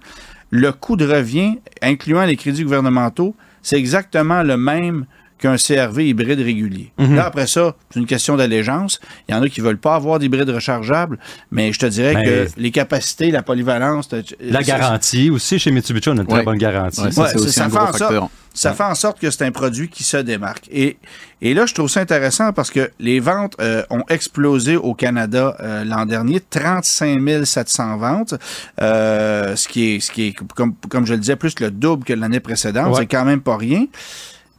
le 0.52 0.72
coût 0.72 0.96
de 0.96 1.06
revient, 1.06 1.60
incluant 1.82 2.24
les 2.26 2.38
crédits 2.38 2.64
gouvernementaux, 2.64 3.36
c'est 3.62 3.78
exactement 3.78 4.44
le 4.44 4.58
même 4.58 5.06
qu'un 5.38 5.58
CRV 5.58 6.08
hybride 6.08 6.40
régulier. 6.40 6.92
Là, 6.98 7.26
après 7.26 7.48
ça, 7.48 7.76
c'est 7.90 8.00
une 8.00 8.06
question 8.06 8.38
d'allégeance. 8.38 9.00
Il 9.28 9.36
y 9.36 9.38
en 9.38 9.42
a 9.42 9.50
qui 9.50 9.62
veulent 9.62 9.78
pas 9.78 9.96
avoir 9.96 10.20
d'hybride 10.20 10.50
rechargeable, 10.50 11.20
mais 11.52 11.74
je 11.74 11.80
te 11.80 11.86
dirais 11.86 12.14
Ben, 12.14 12.24
que 12.26 12.48
les 12.58 12.72
capacités, 12.72 13.32
la 13.32 13.44
polyvalence... 13.44 14.10
La 14.40 14.64
garantie 14.64 15.30
aussi, 15.30 15.60
chez 15.60 15.72
Mitsubishi, 15.72 16.10
on 16.10 16.18
a 16.18 16.22
une 16.22 16.28
très 16.28 16.44
bonne 16.44 16.58
garantie. 16.58 17.02
Ouais, 17.02 17.12
ça, 17.12 17.22
Ouais, 17.24 17.36
aussi 17.36 17.52
ça 17.52 17.66
un 17.66 17.68
gros 17.70 17.98
sorte-. 17.98 18.32
Ça 18.56 18.74
fait 18.74 18.84
en 18.84 18.96
sorte 18.96 19.20
que 19.20 19.30
c'est 19.30 19.44
un 19.44 19.52
produit 19.52 19.90
qui 19.90 20.04
se 20.04 20.16
démarque. 20.16 20.70
Et, 20.72 20.98
et 21.42 21.54
là, 21.54 21.66
je 21.66 21.74
trouve 21.74 21.90
ça 21.90 22.00
intéressant 22.00 22.54
parce 22.54 22.72
que 22.72 22.90
les 23.00 23.20
ventes 23.20 23.56
euh, 23.60 23.84
ont 23.90 24.04
explosé 24.10 24.78
au 24.78 24.94
Canada 24.94 25.58
euh, 25.60 25.84
l'an 25.84 26.06
dernier, 26.06 26.40
35 26.40 27.46
700 27.46 27.98
ventes, 27.98 28.36
euh, 28.82 29.58
ce 29.58 29.68
qui 29.68 29.96
est, 29.96 30.00
ce 30.00 30.10
qui 30.10 30.28
est 30.28 30.34
comme, 30.34 30.74
comme 30.90 31.06
je 31.06 31.14
le 31.14 31.20
disais, 31.20 31.36
plus 31.36 31.60
le 31.60 31.70
double 31.70 32.06
que 32.06 32.14
l'année 32.14 32.40
précédente. 32.40 32.94
Ouais. 32.94 33.02
C'est 33.02 33.08
quand 33.08 33.26
même 33.26 33.42
pas 33.42 33.58
rien. 33.58 33.88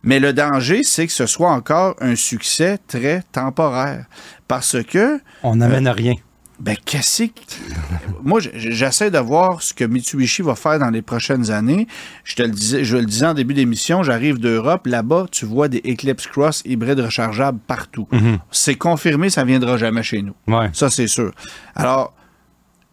Mais 0.07 0.19
le 0.21 0.33
danger, 0.33 0.83
c'est 0.85 1.07
que 1.07 1.13
ce 1.13 1.27
soit 1.27 1.51
encore 1.51 1.95
un 2.01 2.15
succès 2.17 2.79
très 2.89 3.23
temporaire. 3.33 4.07
Parce 4.49 4.83
que 4.83 5.21
On 5.43 5.57
n'amène 5.57 5.89
rien. 5.89 6.15
ben, 6.61 6.77
qu'est-ce 6.87 7.25
que- 7.25 7.31
Moi, 8.23 8.41
j'essaie 8.55 9.11
de 9.11 9.19
voir 9.19 9.61
ce 9.63 9.75
que 9.75 9.85
Mitsubishi 9.85 10.43
va 10.43 10.55
faire 10.55 10.79
dans 10.79 10.91
les 10.91 11.03
prochaines 11.03 11.51
années. 11.51 11.87
Je 12.25 12.35
te 12.37 12.43
le 12.43 12.49
disais, 12.51 12.83
je 12.85 12.97
le 12.97 13.05
disais 13.05 13.27
en 13.27 13.35
début 13.35 13.53
d'émission, 13.55 14.03
j'arrive 14.03 14.39
d'Europe. 14.39 14.87
Là-bas, 14.87 15.27
tu 15.31 15.45
vois 15.45 15.69
des 15.69 15.79
Eclipse 15.85 16.27
Cross 16.29 16.63
hybrides 16.65 17.01
rechargeables 17.01 17.59
partout. 17.67 18.09
C'est 18.51 18.77
confirmé, 18.77 19.29
ça 19.29 19.45
viendra 19.45 19.77
jamais 19.77 20.03
chez 20.03 20.23
nous. 20.23 20.35
Ouais. 20.47 20.71
Ça, 20.73 20.89
c'est 20.89 21.09
sûr. 21.09 21.33
Alors, 21.75 22.15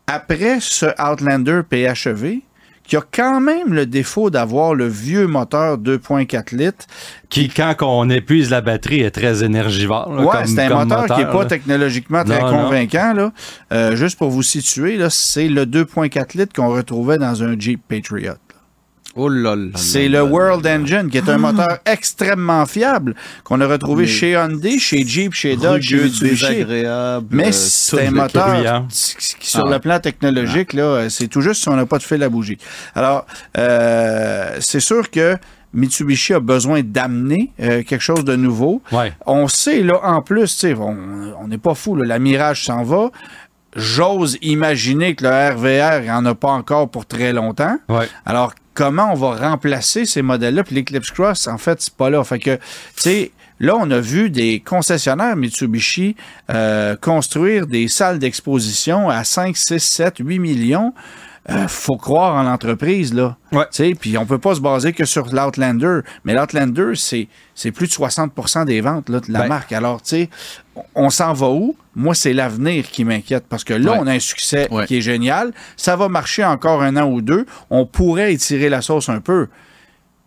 après 0.07 0.57
ce 0.59 0.87
Outlander 1.01 1.61
PHEV, 1.69 2.41
qui 2.85 2.95
a 2.97 3.01
quand 3.11 3.39
même 3.39 3.73
le 3.73 3.85
défaut 3.85 4.29
d'avoir 4.29 4.75
le 4.75 4.87
vieux 4.87 5.25
moteur 5.27 5.77
2.4 5.77 6.55
litres, 6.55 6.85
Qui, 7.29 7.47
quand 7.49 7.75
on 7.81 8.09
épuise 8.09 8.49
la 8.49 8.61
batterie, 8.61 9.01
est 9.01 9.11
très 9.11 9.43
énergivore. 9.43 10.13
là, 10.13 10.21
Ouais, 10.23 10.27
comme- 10.31 10.45
c'est 10.45 10.61
un 10.61 10.67
comme 10.69 10.87
moteur, 10.89 11.05
qui 11.15 11.23
n'est 11.23 11.31
pas 11.31 11.45
technologiquement 11.45 12.23
très 12.23 12.41
Non, 12.41 12.51
non. 12.51 12.63
convaincant. 12.65 13.13
Là. 13.13 13.31
Euh, 13.71 13.95
juste 13.95 14.17
pour 14.17 14.29
vous 14.29 14.43
situer, 14.43 14.97
là, 14.97 15.09
c'est 15.09 15.47
le 15.47 15.65
2.4 15.65 16.33
litres 16.35 16.53
qu'on 16.53 16.69
retrouvait 16.73 17.17
dans 17.17 17.41
un 17.43 17.57
Jeep 17.57 17.81
Patriot. 17.87 18.33
Oh 19.15 19.29
là 19.29 19.55
là. 19.55 19.69
C'est 19.75 20.07
là 20.09 20.19
le 20.23 20.25
World. 20.31 20.65
Engine, 20.65 21.09
qui 21.09 21.17
est 21.17 21.29
un 21.29 21.37
moteur 21.37 21.77
extrêmement 21.85 22.65
fiable, 22.65 23.13
qu'on 23.43 23.61
a 23.61 23.67
retrouvé 23.67 24.03
Mais- 24.05 24.09
chez 24.09 24.31
Hyundai, 24.31 24.79
chez 24.79 25.05
Jeep, 25.05 25.33
chez 25.33 25.55
Dodge, 25.55 25.87
chez 25.89 26.03
Mitsubishi. 26.03 26.65
Mais 26.65 26.85
euh, 26.85 27.51
c'est 27.51 28.07
un 28.07 28.11
moteur 28.11 28.47
bruyant. 28.55 28.87
qui, 28.89 29.49
sur 29.49 29.65
Ah 29.67 29.69
le 29.71 29.79
plan 29.79 29.99
technologique, 29.99 30.73
là, 30.73 30.83
euh, 30.83 31.09
c'est 31.09 31.27
tout 31.27 31.41
juste 31.41 31.61
si 31.61 31.69
on 31.69 31.75
n'a 31.75 31.85
pas 31.85 31.99
de 31.99 32.03
fil 32.03 32.23
à 32.23 32.29
bouger. 32.29 32.57
Alors, 32.95 33.25
euh, 33.57 34.57
c'est 34.59 34.79
sûr 34.79 35.09
que 35.11 35.37
Mitsubishi 35.73 36.33
a 36.33 36.39
besoin 36.39 36.81
d'amener 36.83 37.51
euh, 37.59 37.83
quelque 37.83 38.01
chose 38.01 38.23
de 38.25 38.35
nouveau. 38.35 38.81
Ouais. 38.91 39.13
On 39.25 39.47
sait, 39.47 39.81
là, 39.81 39.99
en 40.03 40.21
plus, 40.21 40.65
on 40.79 41.47
n'est 41.47 41.57
pas 41.57 41.75
fou, 41.75 41.95
la 41.95 42.17
Mirage 42.19 42.65
s'en 42.65 42.83
va. 42.83 43.09
J'ose 43.75 44.37
imaginer 44.43 45.15
que 45.15 45.23
le 45.23 45.29
RVR, 45.55 45.99
il 46.01 46.03
n'y 46.03 46.11
en 46.11 46.25
a 46.25 46.35
pas 46.35 46.51
encore 46.51 46.89
pour 46.89 47.07
très 47.07 47.33
longtemps. 47.33 47.75
Ouais. 47.89 48.07
Alors, 48.23 48.53
comment 48.73 49.11
on 49.11 49.15
va 49.15 49.49
remplacer 49.49 50.05
ces 50.05 50.21
modèles-là? 50.21 50.63
Puis 50.63 50.75
l'Eclipse 50.75 51.11
Cross, 51.11 51.47
en 51.47 51.57
fait, 51.57 51.81
c'est 51.81 51.93
pas 51.93 52.09
là. 52.09 52.23
Fait 52.23 52.39
que, 52.39 52.55
tu 52.55 52.61
sais, 52.95 53.31
là, 53.59 53.75
on 53.77 53.89
a 53.91 53.99
vu 53.99 54.29
des 54.29 54.59
concessionnaires 54.59 55.35
Mitsubishi 55.35 56.15
euh, 56.49 56.95
construire 56.95 57.67
des 57.67 57.87
salles 57.87 58.19
d'exposition 58.19 59.09
à 59.09 59.23
5, 59.23 59.55
6, 59.55 59.79
7, 59.79 60.15
8 60.19 60.39
millions. 60.39 60.93
Euh, 61.49 61.67
faut 61.67 61.97
croire 61.97 62.35
en 62.35 62.43
l'entreprise, 62.43 63.13
là. 63.13 63.35
Ouais. 63.51 63.65
Tu 63.65 63.69
sais, 63.71 63.95
Puis 63.99 64.17
on 64.17 64.25
peut 64.25 64.37
pas 64.37 64.55
se 64.55 64.61
baser 64.61 64.93
que 64.93 65.03
sur 65.03 65.25
l'Outlander. 65.33 65.99
Mais 66.23 66.33
l'Outlander, 66.33 66.93
c'est, 66.95 67.27
c'est 67.53 67.71
plus 67.71 67.87
de 67.87 67.91
60% 67.91 68.63
des 68.63 68.79
ventes 68.79 69.09
là, 69.09 69.19
de 69.19 69.29
la 69.31 69.39
Ben. 69.41 69.47
marque. 69.49 69.73
Alors, 69.73 70.01
tu 70.01 70.09
sais, 70.09 70.29
on- 70.95 71.09
s'en 71.09 71.33
va 71.33 71.49
où? 71.49 71.75
Moi, 71.95 72.15
c'est 72.15 72.31
l'avenir 72.31 72.89
qui 72.89 73.03
m'inquiète 73.03 73.43
parce 73.49 73.65
que 73.65 73.73
là, 73.73 73.91
Ouais. 73.91 73.97
on 74.01 74.07
a 74.07 74.13
un 74.13 74.19
succès 74.19 74.69
Ouais. 74.71 74.85
qui 74.87 74.97
est 74.97 75.01
génial. 75.01 75.51
Ça 75.75 75.97
va 75.97 76.07
marcher 76.07 76.45
encore 76.45 76.81
un 76.81 76.95
an 76.95 77.09
ou 77.11 77.21
deux. 77.21 77.45
On 77.69 77.85
pourrait 77.85 78.33
étirer 78.33 78.69
la 78.69 78.81
sauce 78.81 79.09
un 79.09 79.19
peu. 79.19 79.47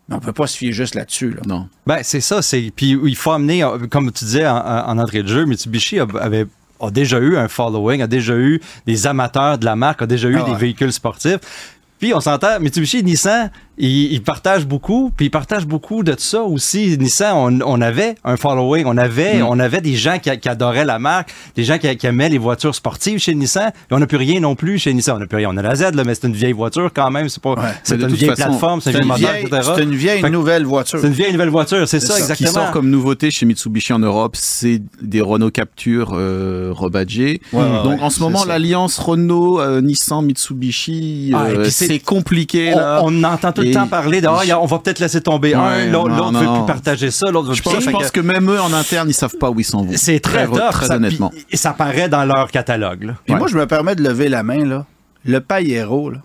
Mais 0.09 0.17
on 0.17 0.21
peut 0.21 0.35
pas 0.35 0.47
se 0.47 0.57
fier 0.59 0.71
juste 0.73 0.95
là-dessus. 0.95 1.31
Là. 1.31 1.41
Non. 1.47 1.69
Ben, 1.87 2.01
c'est 2.03 2.21
ça. 2.21 2.43
C'est 2.43 2.71
Puis 2.77 2.91
il 3.05 3.17
faut 3.17 3.33
amener, 3.33 3.65
euh, 3.65 3.79
comme 3.91 4.13
tu 4.13 4.25
disais 4.27 4.47
en, 4.47 4.55
en 4.57 4.99
entrée 4.99 5.23
de 5.23 5.29
jeu, 5.29 5.47
Mitsubishi 5.47 5.99
avait 5.99 6.47
a 6.81 6.91
déjà 6.91 7.19
eu 7.19 7.37
un 7.37 7.49
following, 7.49 8.03
a 8.03 8.07
déjà 8.07 8.35
eu 8.35 8.61
des 8.87 9.07
amateurs 9.07 9.59
de 9.59 9.65
la 9.65 9.77
marque, 9.77 10.03
a 10.03 10.07
déjà 10.07 10.29
eu 10.29 10.39
Ah 10.39 10.45
des 10.45 10.55
véhicules 10.55 10.93
sportifs. 10.93 11.39
Puis 11.99 12.13
on 12.15 12.21
s'entend, 12.21 12.61
Mitsubishi 12.61 13.03
Nissan, 13.03 13.51
ils, 13.79 14.13
ils 14.13 14.23
partagent 14.23 14.67
beaucoup, 14.67 15.13
puis 15.17 15.27
ils 15.27 15.31
partagent 15.31 15.67
beaucoup 15.67 16.03
de 16.03 16.15
ça 16.19 16.43
aussi. 16.43 16.97
Nissan, 16.99 17.35
on, 17.37 17.61
on 17.65 17.81
avait 17.81 18.15
un 18.25 18.37
following, 18.37 18.85
on 18.87 18.97
avait, 18.97 19.43
on 19.43 19.59
avait 19.59 19.81
des 19.81 19.95
gens 19.97 20.19
qui, 20.19 20.31
qui 20.39 20.49
adoraient 20.49 20.85
la 20.85 20.99
marque, 20.99 21.31
des 21.57 21.65
gens 21.65 21.79
qui, 21.79 21.95
qui 21.97 22.07
aimaient 22.07 22.29
les 22.29 22.39
voitures 22.39 22.75
sportives 22.75 23.19
chez 23.19 23.35
Nissan. 23.35 23.73
Et 23.91 23.95
on 23.95 23.99
n'a 23.99 24.07
plus 24.07 24.17
rien 24.17 24.41
non 24.41 24.55
plus 24.55 24.79
chez 24.79 24.93
Nissan. 24.95 25.17
On 25.17 25.21
n'a 25.21 25.27
plus 25.27 25.37
rien. 25.37 25.51
On 25.53 25.57
a 25.57 25.63
la 25.63 25.75
Z, 25.75 25.95
là, 25.95 26.05
mais 26.05 26.15
c'est 26.15 26.27
une 26.27 26.33
vieille 26.35 26.53
voiture 26.53 26.91
quand 26.95 27.11
même. 27.11 27.29
C'est 27.29 27.43
pas, 27.43 27.55
une 27.91 28.07
vieille 28.09 28.29
façon, 28.31 28.43
plateforme, 28.49 28.81
c'est 28.81 28.91
un 28.91 28.93
C'est 28.95 28.99
une 29.01 29.07
moteur, 29.09 29.31
vieille, 29.33 29.47
etc. 29.47 29.71
c'est 29.77 29.83
une 29.83 29.95
vieille 29.95 30.21
Fait 30.21 30.27
que 30.29 30.33
nouvelle 30.33 30.65
voiture. 30.65 30.99
C'est 31.01 31.07
une 31.07 31.13
vieille 31.13 31.33
nouvelle 31.33 31.49
voiture, 31.51 31.87
c'est 31.89 32.01
ça, 32.01 32.15
Ce 32.15 32.33
qui 32.33 32.45
exactement. 32.45 32.53
sort 32.65 32.71
comme 32.73 32.91
nouveauté 32.91 33.31
chez 33.31 33.47
Mitsubishi 33.47 33.93
en 33.93 33.99
Europe, 33.99 34.37
c'est 34.37 34.81
des 35.03 35.21
Renault 35.21 35.51
Capture 35.51 36.13
euh. 36.15 36.73
Ouais, 37.53 37.61
ouais, 37.61 37.83
Donc 37.85 38.03
en 38.03 38.11
ce 38.11 38.21
moment, 38.21 38.41
ça. 38.41 38.47
l'alliance 38.49 38.99
Renault, 38.99 39.61
euh, 39.61 39.81
Nissan, 39.81 40.23
Mitsubishi, 40.25 41.33
Ah, 41.35 41.45
euh, 41.47 41.65
c'est- 41.65 41.87
c'est 41.89 41.99
compliqué. 41.99 42.71
là. 42.71 43.01
On, 43.03 43.13
on 43.15 43.25
entend 43.25 43.53
tout 43.53 43.63
le 43.67 43.71
Et- 43.71 43.75
temps 43.75 43.87
parler 43.87 44.21
de, 44.21 44.27
Ah, 44.29 44.45
y 44.45 44.51
a- 44.51 44.61
on 44.61 44.67
va 44.67 44.79
peut-être 44.79 44.99
laisser 44.99 45.21
tomber 45.21 45.55
Ouais, 45.55 45.61
un, 45.61 45.87
l'autre 45.91 46.11
veut 46.33 46.39
plus 46.59 46.67
partager 46.67 47.11
ça, 47.11 47.31
l'autre 47.31 47.49
veut 47.49 47.55
je 47.55 47.63
plus 47.63 47.71
pense, 47.71 47.85
ça. 47.85 47.91
je 47.91 47.91
pense 47.91 48.11
que 48.11 48.21
que 48.21 48.27
même 48.27 48.51
eux 48.51 48.61
en 48.61 48.73
interne, 48.73 49.09
ils 49.09 49.15
savent 49.15 49.37
pas 49.39 49.51
où 49.51 49.61
ils 49.61 49.65
s'en 49.65 49.83
vont. 49.85 49.93
c'est 49.97 50.21
très, 50.21 50.47
très 50.47 50.87
ça, 50.87 50.97
honnêtement. 50.97 51.31
et 51.51 51.57
ça 51.57 51.73
paraît 51.73 52.09
dans 52.09 52.25
leur 52.25 52.51
catalogue. 52.51 53.05
là. 53.05 53.15
Puis 53.25 53.33
Ouais. 53.35 53.39
moi, 53.39 53.49
je 53.49 53.57
me 53.57 53.67
permets 53.67 53.95
de 53.95 54.03
lever 54.03 54.29
la 54.29 54.43
main, 54.43 54.65
là. 54.65 54.87
Le 55.25 55.41
paillero, 55.41 56.11
là, 56.11 56.19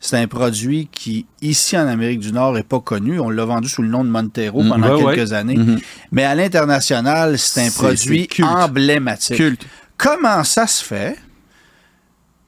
c'est 0.00 0.16
un 0.16 0.28
produit 0.28 0.88
qui, 0.92 1.26
ici 1.42 1.76
en 1.76 1.88
Amérique 1.88 2.20
du 2.20 2.32
Nord, 2.32 2.56
est 2.56 2.62
pas 2.62 2.78
connu. 2.80 3.18
On 3.18 3.30
l'a 3.30 3.44
vendu 3.44 3.68
sous 3.68 3.82
le 3.82 3.88
nom 3.88 4.04
de 4.04 4.10
Montero 4.10 4.62
Mm, 4.62 4.68
pendant 4.68 4.96
ouais, 5.02 5.14
quelques 5.16 5.32
années. 5.32 5.56
Mhm. 5.56 5.80
Mais 6.12 6.24
à 6.24 6.34
l'international, 6.36 7.36
c'est 7.38 7.66
un 7.66 7.70
produit 7.70 8.28
culte. 8.28 8.48
emblématique. 8.48 9.36
Culte. 9.36 9.66
Comment 9.96 10.44
ça 10.44 10.66
se 10.68 10.84
fait 10.84 11.16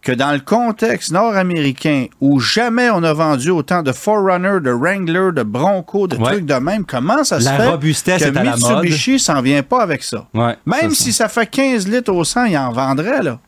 que 0.03 0.13
dans 0.13 0.33
le 0.33 0.41
contexte 0.41 1.13
nord-américain 1.13 2.07
où 2.21 2.41
jamais 2.41 2.89
on 2.91 3.03
a 3.03 3.13
vendu 3.13 3.51
autant 3.51 3.83
de 3.83 3.93
Forerunner, 3.93 4.61
de 4.63 4.71
Wrangler, 4.71 5.31
de 5.35 5.43
Bronco, 5.43 6.07
de 6.07 6.17
Ouais. 6.17 6.25
trucs 6.33 6.47
de 6.47 6.55
même, 6.55 6.85
comment 6.87 7.23
ça 7.23 7.39
se 7.41 7.49
fait 7.49 7.69
robustesse 7.69 8.23
que 8.23 8.29
est 8.29 8.37
à. 8.37 8.43
Mitsubishi 8.57 9.19
s'en 9.19 9.43
vient 9.43 9.63
pas 9.63 9.83
avec 9.83 10.03
ça? 10.03 10.27
Ouais, 10.33 10.57
Même 10.65 10.91
ça, 10.91 11.05
si 11.05 11.13
ça 11.13 11.29
fait 11.29 11.47
15 11.47 11.87
litres 11.87 12.13
au 12.13 12.25
100, 12.25 12.45
il 12.47 12.57
en 12.57 12.73
vendrait, 12.73 13.23
là. 13.23 13.39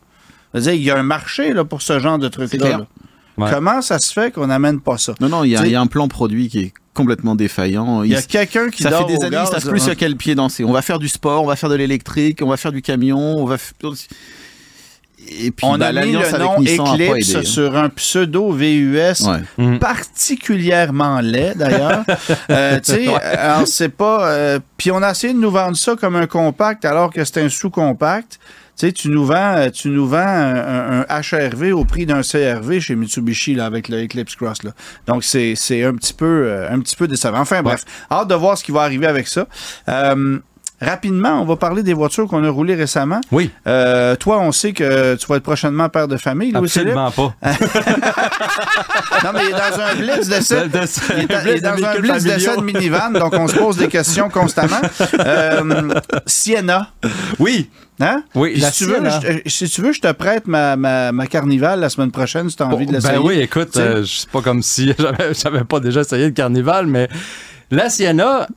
C'est-à-dire, 0.51 0.73
il 0.73 0.83
y 0.83 0.91
a 0.91 0.97
un 0.99 1.03
marché 1.03 1.53
là, 1.53 1.65
pour 1.65 1.81
ce 1.81 1.99
genre 1.99 2.19
de 2.19 2.27
trucs-là. 2.27 2.59
clair. 2.59 2.77
là. 2.79 2.85
Ouais. 3.35 3.49
Comment 3.51 3.81
ça 3.81 3.97
se 3.97 4.13
fait 4.13 4.31
qu'on 4.31 4.45
n'amène 4.45 4.79
pas 4.79 4.99
ça? 4.99 5.15
Non, 5.19 5.27
non, 5.29 5.43
il 5.43 5.49
y, 5.49 5.57
a- 5.57 5.65
y 5.65 5.75
un 5.75 5.87
plan 5.87 6.07
produit 6.07 6.49
qui 6.49 6.59
est 6.59 6.73
complètement 6.93 7.33
défaillant. 7.33 8.03
Il 8.03 8.11
y 8.11 8.15
a 8.15 8.21
quelqu'un 8.21 8.69
qui 8.69 8.83
ça 8.83 8.91
dort 8.91 9.07
fait 9.07 9.13
des 9.13 9.19
au 9.19 9.23
années, 9.23 9.31
gaz, 9.37 9.47
ils 9.49 9.53
savent 9.55 9.65
là. 9.65 9.71
plus 9.71 9.79
sur 9.79 9.95
quel 9.95 10.15
pied 10.15 10.35
danser. 10.35 10.63
On 10.63 10.71
va 10.71 10.83
faire 10.83 10.99
du 10.99 11.07
sport, 11.07 11.41
on 11.41 11.47
va 11.47 11.55
faire 11.55 11.69
de 11.69 11.73
l'électrique, 11.75 12.41
on 12.43 12.47
va 12.47 12.57
faire 12.57 12.71
du 12.71 12.83
camion, 12.83 13.17
on 13.17 13.45
va. 13.45 13.55
Et 15.29 15.51
puis, 15.51 15.65
On 15.65 15.77
bah, 15.77 15.87
a 15.87 15.91
mis 16.05 16.11
le 16.13 16.37
nom 16.37 16.61
Eclipse 16.93 17.35
hein. 17.35 17.43
sur 17.43 17.75
un 17.75 17.89
pseudo 17.89 18.51
VUS 18.51 19.21
Ouais. 19.25 19.41
Mm. 19.57 19.79
particulièrement 19.79 21.19
laid, 21.21 21.55
d'ailleurs. 21.55 22.03
Euh, 22.49 22.79
tu 22.79 22.91
sais, 22.93 23.07
alors 23.07 23.67
c'est 23.67 23.89
pas... 23.89 24.27
euh, 24.27 24.59
Puis 24.77 24.91
on 24.91 25.01
a 25.01 25.11
essayé 25.11 25.33
de 25.33 25.39
nous 25.39 25.49
vendre 25.51 25.75
ça 25.77 25.95
comme 25.95 26.15
un 26.15 26.27
compact 26.27 26.85
alors 26.85 27.11
que 27.11 27.23
c'est 27.23 27.41
un 27.41 27.49
sous-compact. 27.49 28.39
Tu 28.77 28.87
sais, 28.87 28.91
tu 28.91 29.09
nous 29.09 29.25
vends, 29.25 29.55
euh, 29.55 29.69
tu 29.69 29.89
nous 29.89 30.07
vends 30.07 30.17
un, 30.17 31.01
un- 31.01 31.05
un 31.07 31.21
HRV 31.21 31.73
au 31.73 31.85
prix 31.85 32.05
d'un 32.05 32.21
CRV 32.21 32.79
chez 32.81 32.95
Mitsubishi 32.95 33.55
là, 33.55 33.65
avec 33.65 33.87
le 33.87 34.03
Eclipse 34.03 34.35
Cross. 34.35 34.63
Là. 34.63 34.71
Donc 35.07 35.23
c'est 35.23 35.53
c'est 35.55 35.83
un 35.83 35.93
petit 35.95 36.13
peu 36.13 36.25
euh, 36.47 36.71
un 36.71 36.79
petit 36.79 36.95
peu 36.95 37.07
décevant. 37.07 37.39
Enfin 37.39 37.61
bref, 37.61 37.85
hâte 38.11 38.27
de 38.27 38.35
voir 38.35 38.57
ce 38.57 38.63
qui 38.63 38.71
va 38.71 38.81
arriver 38.81 39.07
avec 39.07 39.27
ça. 39.27 39.47
Euh, 39.89 40.39
rapidement, 40.83 41.41
on 41.41 41.45
va 41.45 41.55
parler 41.55 41.83
des 41.83 41.93
voitures 41.93 42.27
qu'on 42.27 42.43
a 42.43 42.49
roulées 42.49 42.75
récemment. 42.75 43.21
Oui, 43.31 43.49
Euh, 43.67 44.15
toi, 44.15 44.39
on 44.39 44.51
sait 44.51 44.73
que 44.73 45.15
tu 45.15 45.25
vas 45.27 45.37
être 45.37 45.43
prochainement 45.43 45.89
père 45.89 46.07
de 46.07 46.17
famille, 46.17 46.55
absolument 46.55 47.11
pas. 47.11 47.33
Non, 49.23 49.29
mais 49.33 49.41
il 49.45 49.49
est 49.49 49.51
dans 49.51 49.79
un 49.79 49.95
blitz. 49.95 50.27
De- 50.27 50.67
de- 50.67 51.17
Il 51.17 51.23
est, 51.23 51.27
dans- 51.27 51.41
il 51.43 51.43
est 51.43 51.43
blitz 51.43 51.61
de 51.61 51.67
dans 51.67 51.87
un 51.87 51.99
blitz 52.01 52.23
de 52.23 52.29
familiaux. 52.29 52.61
minivan, 52.61 53.11
donc 53.11 53.33
on 53.33 53.47
se 53.47 53.55
pose 53.55 53.77
des 53.77 53.87
questions 53.87 54.29
constamment. 54.29 54.81
Euh, 55.25 55.93
Sienna. 56.25 56.89
Oui, 57.39 57.69
Hein? 57.99 58.23
Oui, 58.35 58.55
la 58.59 58.71
si, 58.71 58.83
tu 58.85 58.89
veux, 58.89 58.99
je, 59.45 59.49
si 59.49 59.69
tu 59.69 59.81
veux, 59.81 59.93
je 59.93 60.01
te 60.01 60.11
prête 60.11 60.47
ma, 60.47 60.75
ma, 60.75 61.11
ma 61.11 61.27
carnivale 61.27 61.79
la 61.79 61.89
semaine 61.89 62.11
prochaine 62.11 62.49
si 62.49 62.55
tu 62.55 62.63
as 62.63 62.67
envie 62.67 62.85
de 62.87 62.91
l'essayer. 62.91 63.13
Ben 63.17 63.21
oui, 63.23 63.39
écoute, 63.39 63.73
sais? 63.75 63.79
euh, 63.81 64.03
c'est 64.05 64.27
pas 64.29 64.41
comme 64.41 64.61
si 64.63 64.93
j'avais, 65.37 65.63
pas 65.63 65.79
déjà 65.79 66.01
essayé 66.01 66.25
le 66.25 66.31
carnival, 66.31 66.87
mais 66.87 67.07
la 67.71 67.89
Sienna, 67.89 68.47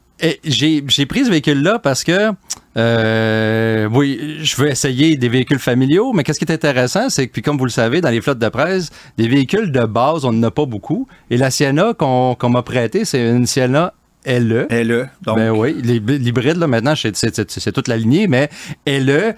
j'ai, 0.44 0.82
j'ai 0.88 1.06
pris 1.06 1.24
ce 1.26 1.30
véhicule-là 1.30 1.78
parce 1.78 2.02
que, 2.04 2.30
euh, 2.76 3.88
oui, 3.92 4.36
je 4.42 4.56
veux 4.56 4.68
essayer 4.68 5.16
des 5.16 5.28
véhicules 5.28 5.58
familiaux, 5.58 6.12
mais 6.12 6.22
qu'est-ce 6.24 6.38
qui 6.38 6.44
est 6.44 6.52
intéressant, 6.52 7.08
c'est 7.10 7.26
que, 7.26 7.32
puis 7.32 7.42
comme 7.42 7.58
vous 7.58 7.64
le 7.64 7.70
savez, 7.70 8.00
dans 8.00 8.10
les 8.10 8.20
flottes 8.20 8.38
de 8.38 8.48
presse, 8.48 8.90
des 9.18 9.28
véhicules 9.28 9.72
de 9.72 9.84
base, 9.84 10.24
on 10.24 10.32
n'en 10.32 10.48
a 10.48 10.50
pas 10.50 10.66
beaucoup. 10.66 11.06
Et 11.30 11.36
la 11.36 11.50
Sienna 11.50 11.92
qu'on, 11.94 12.36
m'a 12.48 12.62
prêtée, 12.62 13.04
c'est 13.04 13.28
une 13.28 13.46
Sienna 13.46 13.92
LE. 14.26 14.66
Là, 14.70 15.06
donc, 15.22 15.36
Ben 15.36 15.50
oui, 15.50 15.76
les- 15.82 16.00
l'hybride, 16.00 16.56
là, 16.56 16.66
maintenant, 16.66 16.94
c'est 16.96 17.72
toute 17.72 17.88
la 17.88 17.96
lignée, 17.96 18.26
mais 18.26 18.48
LE 18.86 19.34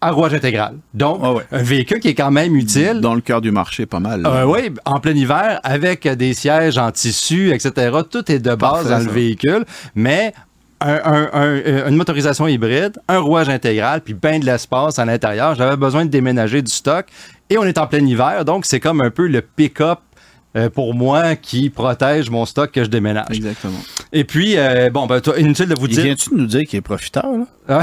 à 0.00 0.10
rouage 0.10 0.34
intégral. 0.34 0.74
Donc, 0.94 1.20
Ah 1.22 1.32
ouais. 1.32 1.42
un 1.52 1.62
véhicule 1.62 2.00
qui 2.00 2.08
est 2.08 2.14
quand 2.14 2.30
même 2.30 2.54
utile. 2.54 3.00
Dans 3.00 3.14
le 3.14 3.20
cœur 3.20 3.40
du 3.40 3.50
marché, 3.50 3.86
pas 3.86 4.00
mal. 4.00 4.24
Euh, 4.26 4.44
oui, 4.44 4.70
en 4.84 5.00
plein 5.00 5.12
hiver, 5.14 5.60
avec 5.64 6.06
des 6.06 6.34
sièges 6.34 6.78
en 6.78 6.90
tissu, 6.92 7.52
etc. 7.52 7.96
Tout 8.10 8.30
est 8.30 8.38
de 8.38 8.54
base 8.54 8.58
Parfait, 8.58 8.88
dans 8.90 8.98
le 8.98 9.04
ça. 9.06 9.10
véhicule, 9.10 9.64
mais 9.94 10.34
un- 10.82 11.00
un- 11.04 11.30
un- 11.32 11.42
euh, 11.66 11.88
une 11.88 11.96
motorisation 11.96 12.46
hybride, 12.46 12.98
un 13.08 13.18
rouage 13.18 13.48
intégral, 13.48 14.02
puis 14.02 14.12
bien 14.12 14.38
de 14.38 14.44
l'espace 14.44 14.98
à 14.98 15.06
l'intérieur. 15.06 15.54
J'avais 15.54 15.76
besoin 15.76 16.04
de 16.04 16.10
déménager 16.10 16.60
du 16.60 16.70
stock 16.70 17.06
et 17.48 17.56
on 17.56 17.64
est 17.64 17.78
en 17.78 17.86
plein 17.86 18.04
hiver, 18.04 18.44
donc 18.44 18.66
c'est 18.66 18.80
comme 18.80 19.00
un 19.00 19.10
peu 19.10 19.26
le 19.26 19.40
pick-up 19.40 20.00
euh, 20.56 20.70
pour 20.70 20.94
moi 20.94 21.36
qui 21.36 21.70
protège 21.70 22.30
mon 22.30 22.46
stock 22.46 22.70
que 22.70 22.84
je 22.84 22.88
déménage. 22.88 23.26
Exactement. 23.36 23.78
Et 24.12 24.24
puis, 24.24 24.56
euh, 24.56 24.90
bon, 24.90 25.06
ben, 25.06 25.20
toi, 25.20 25.38
inutile 25.38 25.66
de 25.66 25.74
vous 25.78 25.88
dire. 25.88 26.04
vient-tu 26.04 26.30
de 26.30 26.36
nous 26.36 26.46
dire 26.46 26.64
qu'il 26.66 26.78
est 26.78 26.82
profiteur, 26.82 27.26
là? 27.68 27.82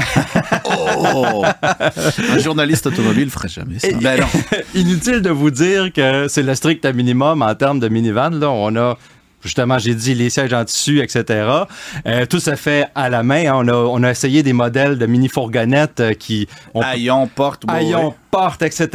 Oh! 0.96 1.44
un 2.30 2.38
journaliste 2.38 2.86
automobile 2.86 3.30
ferait 3.30 3.48
jamais 3.48 3.78
ça. 3.78 3.88
Ben 4.00 4.20
non. 4.20 4.26
Inutile 4.74 5.20
de 5.20 5.30
vous 5.30 5.50
dire 5.50 5.92
que 5.92 6.26
c'est 6.28 6.42
le 6.42 6.54
strict 6.54 6.86
minimum 6.86 7.42
en 7.42 7.54
termes 7.54 7.80
de 7.80 7.88
minivan. 7.88 8.30
Là, 8.30 8.50
on 8.50 8.74
a 8.76 8.96
Justement, 9.44 9.78
j'ai 9.78 9.94
dit 9.94 10.14
les 10.14 10.30
sièges 10.30 10.54
en 10.54 10.64
tissu, 10.64 11.00
etc. 11.02 11.46
Euh, 12.06 12.24
tout 12.24 12.40
se 12.40 12.56
fait 12.56 12.86
à 12.94 13.10
la 13.10 13.22
main. 13.22 13.44
hein. 13.44 13.52
On, 13.56 13.68
a, 13.68 13.74
on 13.74 14.02
a 14.02 14.10
essayé 14.10 14.42
des 14.42 14.54
modèles 14.54 14.96
de 14.96 15.04
mini-fourgonnettes 15.04 16.00
euh, 16.00 16.14
qui 16.14 16.48
ont 16.72 16.80
Haillon, 16.80 17.26
porte, 17.26 17.64
haillons, 17.68 18.14
portes, 18.34 18.62
etc. 18.62 18.88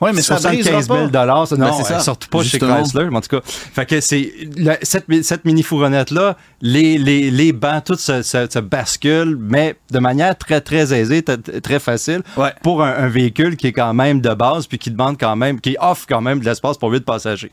Ouais, 0.00 0.12
mais 0.12 0.22
ça 0.22 0.36
75 0.38 0.64
000 0.64 0.70
brisera 0.98 1.06
dollars. 1.08 1.46
Non, 1.58 1.72
c'est 1.78 1.84
ça. 1.84 2.00
surtout 2.00 2.28
pas 2.28 2.42
Justement. 2.42 2.76
chez 2.76 2.82
Chrysler, 2.82 3.08
mais 3.10 3.16
en 3.16 3.20
tout 3.20 3.36
cas. 3.36 3.42
Fait 3.44 3.86
que 3.86 4.00
c'est 4.00 4.32
la- 4.56 4.78
cette, 4.82 5.04
cette 5.22 5.44
mini 5.44 5.62
fourgonnette 5.62 6.10
là, 6.10 6.36
les, 6.60 6.98
les, 6.98 7.30
les 7.30 7.52
bancs, 7.52 7.84
tout 7.84 7.94
se, 7.96 8.22
se, 8.22 8.46
se 8.50 8.58
bascule, 8.58 9.36
mais 9.40 9.76
de 9.90 9.98
manière 9.98 10.36
très 10.36 10.60
très 10.60 10.92
aisée, 10.92 11.22
très 11.22 11.78
facile 11.78 12.22
Ouais. 12.36 12.52
pour 12.62 12.82
un, 12.82 12.90
un 12.92 13.08
véhicule 13.08 13.56
qui 13.56 13.68
est 13.68 13.72
quand 13.72 13.94
même 13.94 14.20
de 14.20 14.34
base 14.34 14.66
puis 14.66 14.78
qui 14.78 14.90
demande 14.90 15.16
quand 15.18 15.36
même, 15.36 15.60
qui 15.60 15.76
offre 15.80 16.06
quand 16.08 16.20
même 16.20 16.40
de 16.40 16.44
l'espace 16.44 16.76
pour 16.78 16.90
8 16.90 17.04
passagers. 17.04 17.50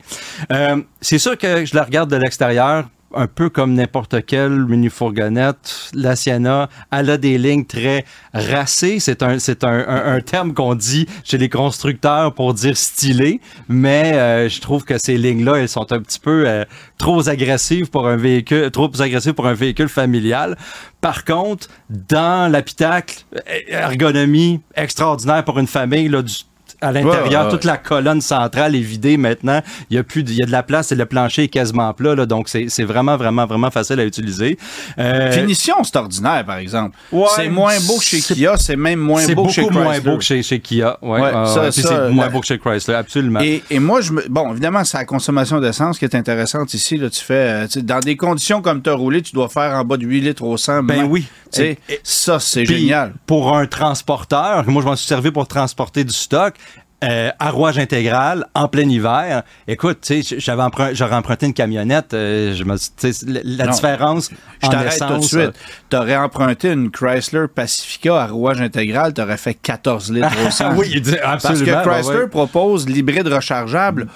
Euh, 0.52 0.76
c'est 1.00 1.18
sûr 1.18 1.36
que 1.38 1.64
je 1.64 1.74
la 1.74 1.82
regarde 1.84 2.10
de 2.10 2.16
l'extérieur 2.16 2.88
un 3.14 3.26
peu 3.26 3.48
comme 3.48 3.74
n'importe 3.74 4.24
quelle 4.26 4.66
mini-fourgonnette, 4.66 5.90
la 5.94 6.16
Sienna, 6.16 6.68
elle 6.90 7.10
a 7.10 7.16
des 7.16 7.38
lignes 7.38 7.64
très 7.64 8.04
racées. 8.34 8.98
C'est 9.00 9.22
un, 9.22 9.38
c'est 9.38 9.64
un, 9.64 10.20
terme 10.20 10.54
qu'on 10.54 10.74
dit 10.74 11.06
chez 11.24 11.38
les 11.38 11.48
constructeurs 11.48 12.34
pour 12.34 12.54
dire 12.54 12.76
stylé, 12.76 13.40
mais 13.68 14.14
euh, 14.14 14.48
je 14.48 14.60
trouve 14.60 14.84
que 14.84 14.98
ces 14.98 15.16
lignes-là, 15.16 15.56
elles 15.56 15.68
sont 15.68 15.92
un 15.92 16.00
petit 16.00 16.20
peu 16.20 16.44
euh, 16.46 16.64
trop 16.98 17.28
agressives 17.28 17.90
pour 17.90 18.08
un 18.08 18.16
véhicule, 18.16 18.70
trop 18.70 18.90
agressives 19.00 19.34
pour 19.34 19.46
un 19.46 19.54
véhicule 19.54 19.88
familial. 19.88 20.56
Par 21.00 21.24
contre, 21.24 21.68
dans 21.90 22.50
l'habitacle, 22.50 23.24
euh, 23.34 23.40
ergonomie 23.68 24.60
extraordinaire 24.74 25.44
pour 25.44 25.58
une 25.58 25.66
famille, 25.66 26.08
là, 26.08 26.22
du 26.22 26.34
à 26.80 26.92
l'intérieur, 26.92 27.24
Ouais, 27.24 27.46
ouais, 27.46 27.50
toute 27.50 27.64
la 27.64 27.76
colonne 27.76 28.20
centrale 28.20 28.74
est 28.74 28.80
vidée 28.80 29.16
maintenant. 29.16 29.60
Il 29.90 29.96
y 29.96 29.98
a 29.98 30.02
plus, 30.04 30.22
de, 30.22 30.30
il 30.30 30.36
y 30.38 30.42
a 30.42 30.46
de 30.46 30.50
la 30.50 30.62
place 30.62 30.92
et 30.92 30.94
le 30.94 31.06
plancher 31.06 31.44
est 31.44 31.48
quasiment 31.48 31.92
plat, 31.94 32.14
là, 32.14 32.26
donc 32.26 32.48
c'est 32.48 32.66
c'est 32.68 32.84
vraiment, 32.84 33.16
vraiment, 33.16 33.46
vraiment 33.46 33.70
facile 33.70 33.98
à 34.00 34.04
utiliser. 34.04 34.58
Euh, 34.98 35.32
Finition, 35.32 35.82
c'est 35.84 35.96
ordinaire, 35.96 36.44
par 36.44 36.56
exemple. 36.58 36.96
Ouais, 37.12 37.26
c'est 37.34 37.48
moins 37.48 37.78
beau 37.86 37.98
que 37.98 38.04
chez 38.04 38.20
c'est- 38.20 38.34
Kia, 38.34 38.56
c'est 38.56 38.76
même 38.76 39.00
moins 39.00 39.20
c'est 39.22 39.34
beau 39.34 39.46
que 39.46 39.52
chez 39.52 39.62
Chrysler. 39.64 39.82
moins 39.82 40.00
beau 40.00 40.16
que 40.18 40.24
chez, 40.24 40.42
chez 40.42 40.60
Kia. 40.60 40.98
Ouais, 41.02 41.20
Ouais, 41.20 41.32
euh, 41.34 41.46
ça- 41.46 41.60
puis 41.70 41.82
ça, 41.82 41.88
c'est 41.88 42.10
moins 42.12 42.24
la- 42.26 42.30
beau 42.30 42.40
que 42.40 42.46
chez 42.46 42.58
Chrysler, 42.58 42.94
absolument. 42.94 43.40
Et, 43.40 43.62
et 43.70 43.78
moi, 43.78 44.00
je 44.00 44.12
me. 44.12 44.24
Bon, 44.28 44.50
évidemment, 44.52 44.84
c'est 44.84 44.98
la 44.98 45.04
consommation 45.04 45.60
d'essence 45.60 45.98
qui 45.98 46.04
est 46.04 46.14
intéressante 46.14 46.72
ici. 46.74 46.96
Là, 46.96 47.10
tu 47.10 47.22
fais. 47.24 47.34
euh, 47.36 47.66
dans 47.82 48.00
des 48.00 48.16
conditions 48.16 48.60
comme 48.62 48.82
tu 48.82 48.90
as 48.90 48.94
roulé, 48.94 49.22
tu 49.22 49.32
dois 49.32 49.48
faire 49.48 49.72
en 49.74 49.84
bas 49.84 49.96
de 49.96 50.04
8 50.06 50.20
litres 50.20 50.42
au 50.44 50.56
100. 50.56 50.82
Ben 50.82 51.04
oui. 51.04 51.26
Et- 51.58 51.78
et- 51.88 52.00
ça, 52.02 52.38
c'est 52.40 52.66
génial. 52.66 53.14
Pour 53.26 53.56
un 53.56 53.66
transporteur, 53.66 54.68
moi 54.68 54.82
je 54.82 54.86
m'en 54.88 54.96
suis 54.96 55.06
servi 55.06 55.30
pour 55.30 55.46
transporter 55.48 56.04
du 56.04 56.12
stock. 56.12 56.54
Euh, 57.04 57.30
à 57.38 57.50
rouage 57.50 57.78
intégral, 57.78 58.46
en 58.54 58.68
plein 58.68 58.88
hiver. 58.88 59.42
Écoute, 59.68 59.98
tu 60.00 60.22
sais, 60.22 60.38
j'avais 60.40 60.62
emprunt- 60.62 60.94
j'aurais 60.94 61.14
emprunté 61.16 61.44
une 61.44 61.52
camionnette. 61.52 62.14
euh, 62.14 62.54
je 62.54 62.64
me, 62.64 62.74
suis- 62.78 62.90
tu 62.98 63.12
sais, 63.12 63.26
la, 63.26 63.40
la 63.44 63.66
différence 63.70 64.30
Je 64.64 64.68
t'arrête 64.70 64.98
tout 65.06 65.18
de 65.18 65.22
suite. 65.22 65.52
Tu 65.90 65.96
aurais 65.96 66.16
emprunté 66.16 66.72
une 66.72 66.90
Chrysler 66.90 67.48
Pacifica 67.54 68.22
à 68.22 68.26
rouage 68.28 68.62
intégral, 68.62 69.12
tu 69.12 69.20
aurais 69.20 69.36
fait 69.36 69.52
14 69.52 70.10
litres 70.10 70.28
au 70.46 70.50
100. 70.50 70.74
oui, 70.76 70.98
dit- 71.02 71.16
Parce 71.22 71.44
absolument. 71.44 71.66
que 71.82 71.84
ben 71.86 71.92
Chrysler 71.92 72.16
ouais. 72.20 72.28
propose 72.28 72.88
l'hybride 72.88 73.28
rechargeable 73.28 74.06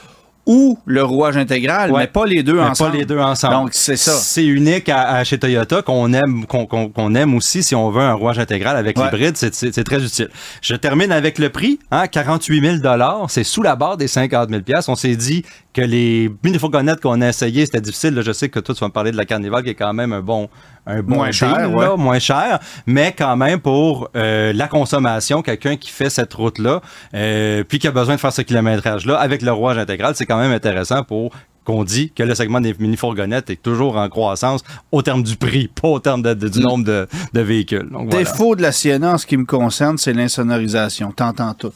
ou 0.52 0.76
le 0.84 1.04
rouage 1.04 1.36
intégral, 1.36 1.92
Ouais. 1.92 2.00
mais 2.00 2.06
pas 2.08 2.26
les 2.26 2.42
deux 2.42 2.54
Mais 2.54 2.62
ensemble. 2.62 2.90
Pas 2.90 2.96
les 2.98 3.04
deux 3.04 3.18
ensemble. 3.20 3.54
Donc, 3.54 3.68
c'est 3.72 3.96
ça. 3.96 4.10
C'est 4.12 4.44
unique 4.44 4.88
à, 4.88 5.02
à 5.12 5.22
chez 5.22 5.38
Toyota 5.38 5.80
qu'on 5.82 6.12
aime, 6.12 6.44
qu'on 6.46 7.14
aime 7.14 7.34
aussi 7.34 7.62
si 7.62 7.76
on 7.76 7.88
veut 7.90 8.00
un 8.02 8.14
rouage 8.14 8.40
intégral 8.40 8.76
avec 8.76 8.98
Ouais. 8.98 9.04
l'hybride. 9.04 9.36
C'est- 9.36 9.84
très 9.84 10.02
utile. 10.04 10.28
Je 10.60 10.74
termine 10.74 11.12
avec 11.12 11.38
le 11.38 11.50
prix. 11.50 11.78
Hein, 11.92 12.08
48 12.08 12.80
000 12.82 13.26
C'est 13.28 13.44
sous 13.44 13.62
la 13.62 13.76
barre 13.76 13.96
des 13.96 14.08
50 14.08 14.48
000 14.50 14.62
On 14.88 14.96
s'est 14.96 15.14
dit 15.14 15.44
que 15.72 15.82
les 15.82 16.28
mini-fourgonnettes 16.42 17.00
qu'on 17.00 17.20
a 17.20 17.28
essayées, 17.28 17.64
c'était 17.66 17.80
difficile. 17.80 18.14
Là, 18.14 18.22
je 18.22 18.32
sais 18.32 18.48
que 18.48 18.58
toi, 18.58 18.74
tu 18.74 18.80
vas 18.80 18.88
me 18.88 18.92
parler 18.92 19.12
de 19.12 19.16
la 19.16 19.24
Carnival 19.24 19.62
qui 19.62 19.70
est 19.70 19.74
quand 19.74 19.92
même 19.92 20.12
un 20.12 20.20
bon, 20.20 20.48
un 20.86 21.02
bon 21.02 21.16
Moins 21.16 21.26
deal, 21.26 21.34
cher, 21.34 21.70
là, 21.70 21.96
moins 21.96 22.18
cher, 22.18 22.58
mais 22.86 23.14
quand 23.16 23.36
même 23.36 23.60
pour 23.60 24.08
euh, 24.16 24.52
la 24.52 24.66
consommation, 24.68 25.42
quelqu'un 25.42 25.76
qui 25.76 25.90
fait 25.90 26.10
cette 26.10 26.32
route-là, 26.34 26.80
euh, 27.14 27.62
puis 27.68 27.78
qui 27.78 27.86
a 27.86 27.90
besoin 27.92 28.14
de 28.16 28.20
faire 28.20 28.32
ce 28.32 28.42
kilométrage-là 28.42 29.16
avec 29.18 29.42
le 29.42 29.52
rouage 29.52 29.78
intégral, 29.78 30.14
c'est 30.16 30.26
quand 30.26 30.38
même 30.38 30.52
intéressant 30.52 31.02
pour 31.04 31.32
qu'on 31.64 31.84
dit 31.84 32.10
que 32.10 32.22
le 32.22 32.34
segment 32.34 32.60
des 32.60 32.74
mini-fourgonnettes 32.78 33.50
est 33.50 33.62
toujours 33.62 33.96
en 33.98 34.08
croissance 34.08 34.62
au 34.92 35.02
terme 35.02 35.22
du 35.22 35.36
prix, 35.36 35.68
pas 35.82 35.88
au 35.88 36.00
terme 36.00 36.22
de- 36.22 36.32
de- 36.34 36.48
du 36.48 36.60
nombre 36.60 36.84
de, 36.84 37.06
de 37.34 37.40
véhicules. 37.40 37.88
Donc, 37.90 38.08
voilà. 38.10 38.24
Défaut 38.24 38.56
de 38.56 38.62
la 38.62 38.72
Sienna 38.72 39.12
en 39.12 39.18
ce 39.18 39.26
qui 39.26 39.36
me 39.36 39.44
concerne, 39.44 39.98
c'est 39.98 40.14
l'insonorisation. 40.14 41.12
T'entends 41.12 41.52
tout. 41.54 41.72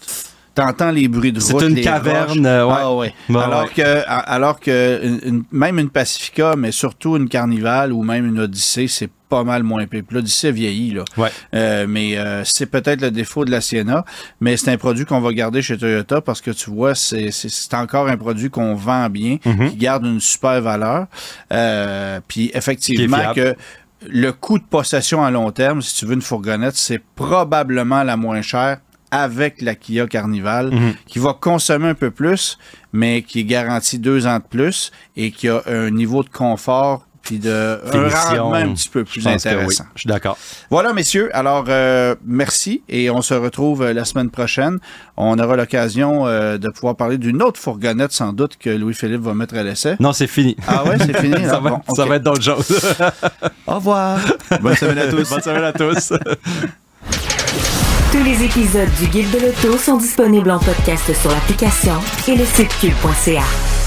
T'entends 0.55 0.93
les 0.93 1.09
bruits 1.09 1.33
de 1.33 1.41
C'est 1.41 1.53
route, 1.53 1.63
une 1.65 1.75
les 1.75 1.83
caverne, 1.83 2.47
euh, 2.47 2.67
ouais. 2.67 2.75
Ah 2.79 2.95
ouais. 2.95 3.13
Alors 3.31 3.63
ouais. 3.65 3.69
que, 3.75 4.03
alors 4.07 4.61
que 4.61 5.01
une- 5.03 5.21
une- 5.25 5.45
même 5.51 5.81
une 5.81 5.91
Pacifica, 5.91 6.55
mais 6.57 6.71
surtout 6.71 7.17
une 7.17 7.29
Carnival 7.29 7.93
ou 7.93 8.05
même 8.05 8.25
une 8.27 8.39
Odyssey, 8.39 8.87
c'est 8.87 9.11
pas 9.29 9.43
mal 9.43 9.65
moins 9.65 9.85
pire. 9.87 10.03
Puis 10.07 10.15
L'Odyssey 10.15 10.53
vieillit, 10.53 10.93
là. 10.93 11.03
Ouais. 11.17 11.31
Euh, 11.57 11.87
mais 11.89 12.17
euh, 12.17 12.45
c'est 12.45 12.67
peut-être 12.67 13.01
le 13.01 13.11
défaut 13.11 13.45
de 13.45 13.51
la 13.51 13.61
Sienna, 13.61 14.05
mais 14.41 14.57
c'est 14.57 14.71
un 14.71 14.77
produit 14.77 15.05
qu'on 15.05 15.21
va 15.21 15.33
garder 15.33 15.61
chez 15.61 15.77
Toyota 15.77 16.21
parce 16.21 16.41
que 16.41 16.53
tu 16.53 16.71
vois, 16.71 16.95
c'est 16.95 17.33
c'est- 17.33 17.49
c'est 17.49 17.75
encore 17.75 18.07
un 18.07 18.17
produit 18.17 18.49
qu'on 18.49 18.77
vend 18.77 19.11
bien, 19.11 19.39
Mhm. 19.45 19.71
qui 19.71 19.77
garde 19.77 20.05
une 20.07 20.21
super 20.21 20.61
valeur. 20.61 21.07
Euh, 21.53 22.21
puis 22.29 22.53
effectivement 22.55 23.33
que 23.35 23.57
le 24.07 24.31
coût 24.33 24.59
de 24.59 24.65
possession 24.65 25.25
à 25.25 25.31
long 25.33 25.51
terme, 25.51 25.83
si 25.83 25.97
tu 25.97 26.07
veux 26.07 26.15
une 26.15 26.23
fourgonnette, 26.23 26.77
c'est 26.77 27.01
probablement 27.17 28.05
la 28.05 28.17
moins 28.17 28.43
chère 28.43 28.79
avec 29.23 29.61
la 29.63 29.75
Kia 29.75 30.07
Carnival, 30.07 30.71
Mhm. 30.73 30.95
qui 31.07 31.19
va 31.19 31.35
consommer 31.39 31.89
un 31.89 31.95
peu 31.95 32.11
plus, 32.11 32.59
mais 32.93 33.23
qui 33.23 33.41
est 33.41 33.45
garanti 33.45 33.99
deux 33.99 34.27
ans 34.27 34.39
de 34.39 34.45
plus 34.49 34.91
et 35.17 35.31
qui 35.31 35.49
a 35.49 35.63
un 35.67 35.91
niveau 35.91 36.23
de 36.23 36.29
confort 36.29 37.07
puis 37.23 37.39
de 37.39 37.81
un 37.87 37.91
Finition. 37.91 38.43
rendement 38.51 38.53
un 38.71 38.75
petit 38.75 38.91
peu 38.91 39.03
plus 39.03 39.25
oui. 39.25 39.33
intéressant. 39.33 39.85
Je 39.95 40.01
suis 40.01 40.09
d'accord. 40.09 40.37
Voilà, 40.69 40.93
messieurs. 40.93 41.31
Alors, 41.35 41.65
euh, 41.69 42.15
merci 42.27 42.83
et 42.87 43.09
on 43.09 43.23
se 43.23 43.33
retrouve 43.33 43.81
euh, 43.81 43.95
la 43.95 44.05
semaine 44.05 44.29
prochaine. 44.29 44.79
On 45.17 45.39
aura 45.39 45.57
l'occasion 45.57 46.27
euh, 46.27 46.59
de 46.59 46.69
pouvoir 46.69 46.97
parler 46.97 47.17
d'une 47.17 47.43
autre 47.43 47.59
fourgonnette, 47.59 48.13
sans 48.13 48.35
doute, 48.35 48.59
que 48.59 48.69
Louis-Philippe 48.69 49.23
va 49.23 49.33
mettre 49.33 49.55
à 49.57 49.63
l'essai. 49.63 49.97
Non, 50.01 50.13
c'est 50.13 50.27
fini. 50.27 50.55
Ah 50.69 50.85
ouais, 50.85 50.99
c'est 50.99 51.17
fini? 51.19 51.43
ça 51.47 51.61
va, 51.61 51.71
Bon, 51.71 51.95
ça 51.95 52.05
va 52.05 52.17
être 52.17 52.25
d'autres 52.25 52.43
choses. 52.43 52.95
Au 53.67 53.77
revoir. 53.77 54.19
Bonne 54.61 54.77
semaine 54.77 54.99
à 54.99 55.07
tous. 55.07 55.31
Bonne 55.31 55.41
semaine 55.41 55.65
à 55.65 55.73
tous. 55.73 56.13
Tous 58.15 58.23
les 58.23 58.45
épisodes 58.45 58.89
du 59.01 59.09
Guide 59.09 59.33
de 59.33 59.41
l'auto 59.41 59.77
sont 59.77 59.97
disponibles 59.97 60.53
en 60.53 60.61
podcast 60.61 61.13
sur 61.21 61.33
l'application 61.33 61.95
et 62.29 62.37
le 62.37 62.45
site 62.45 62.73
cube.ca. 62.79 63.84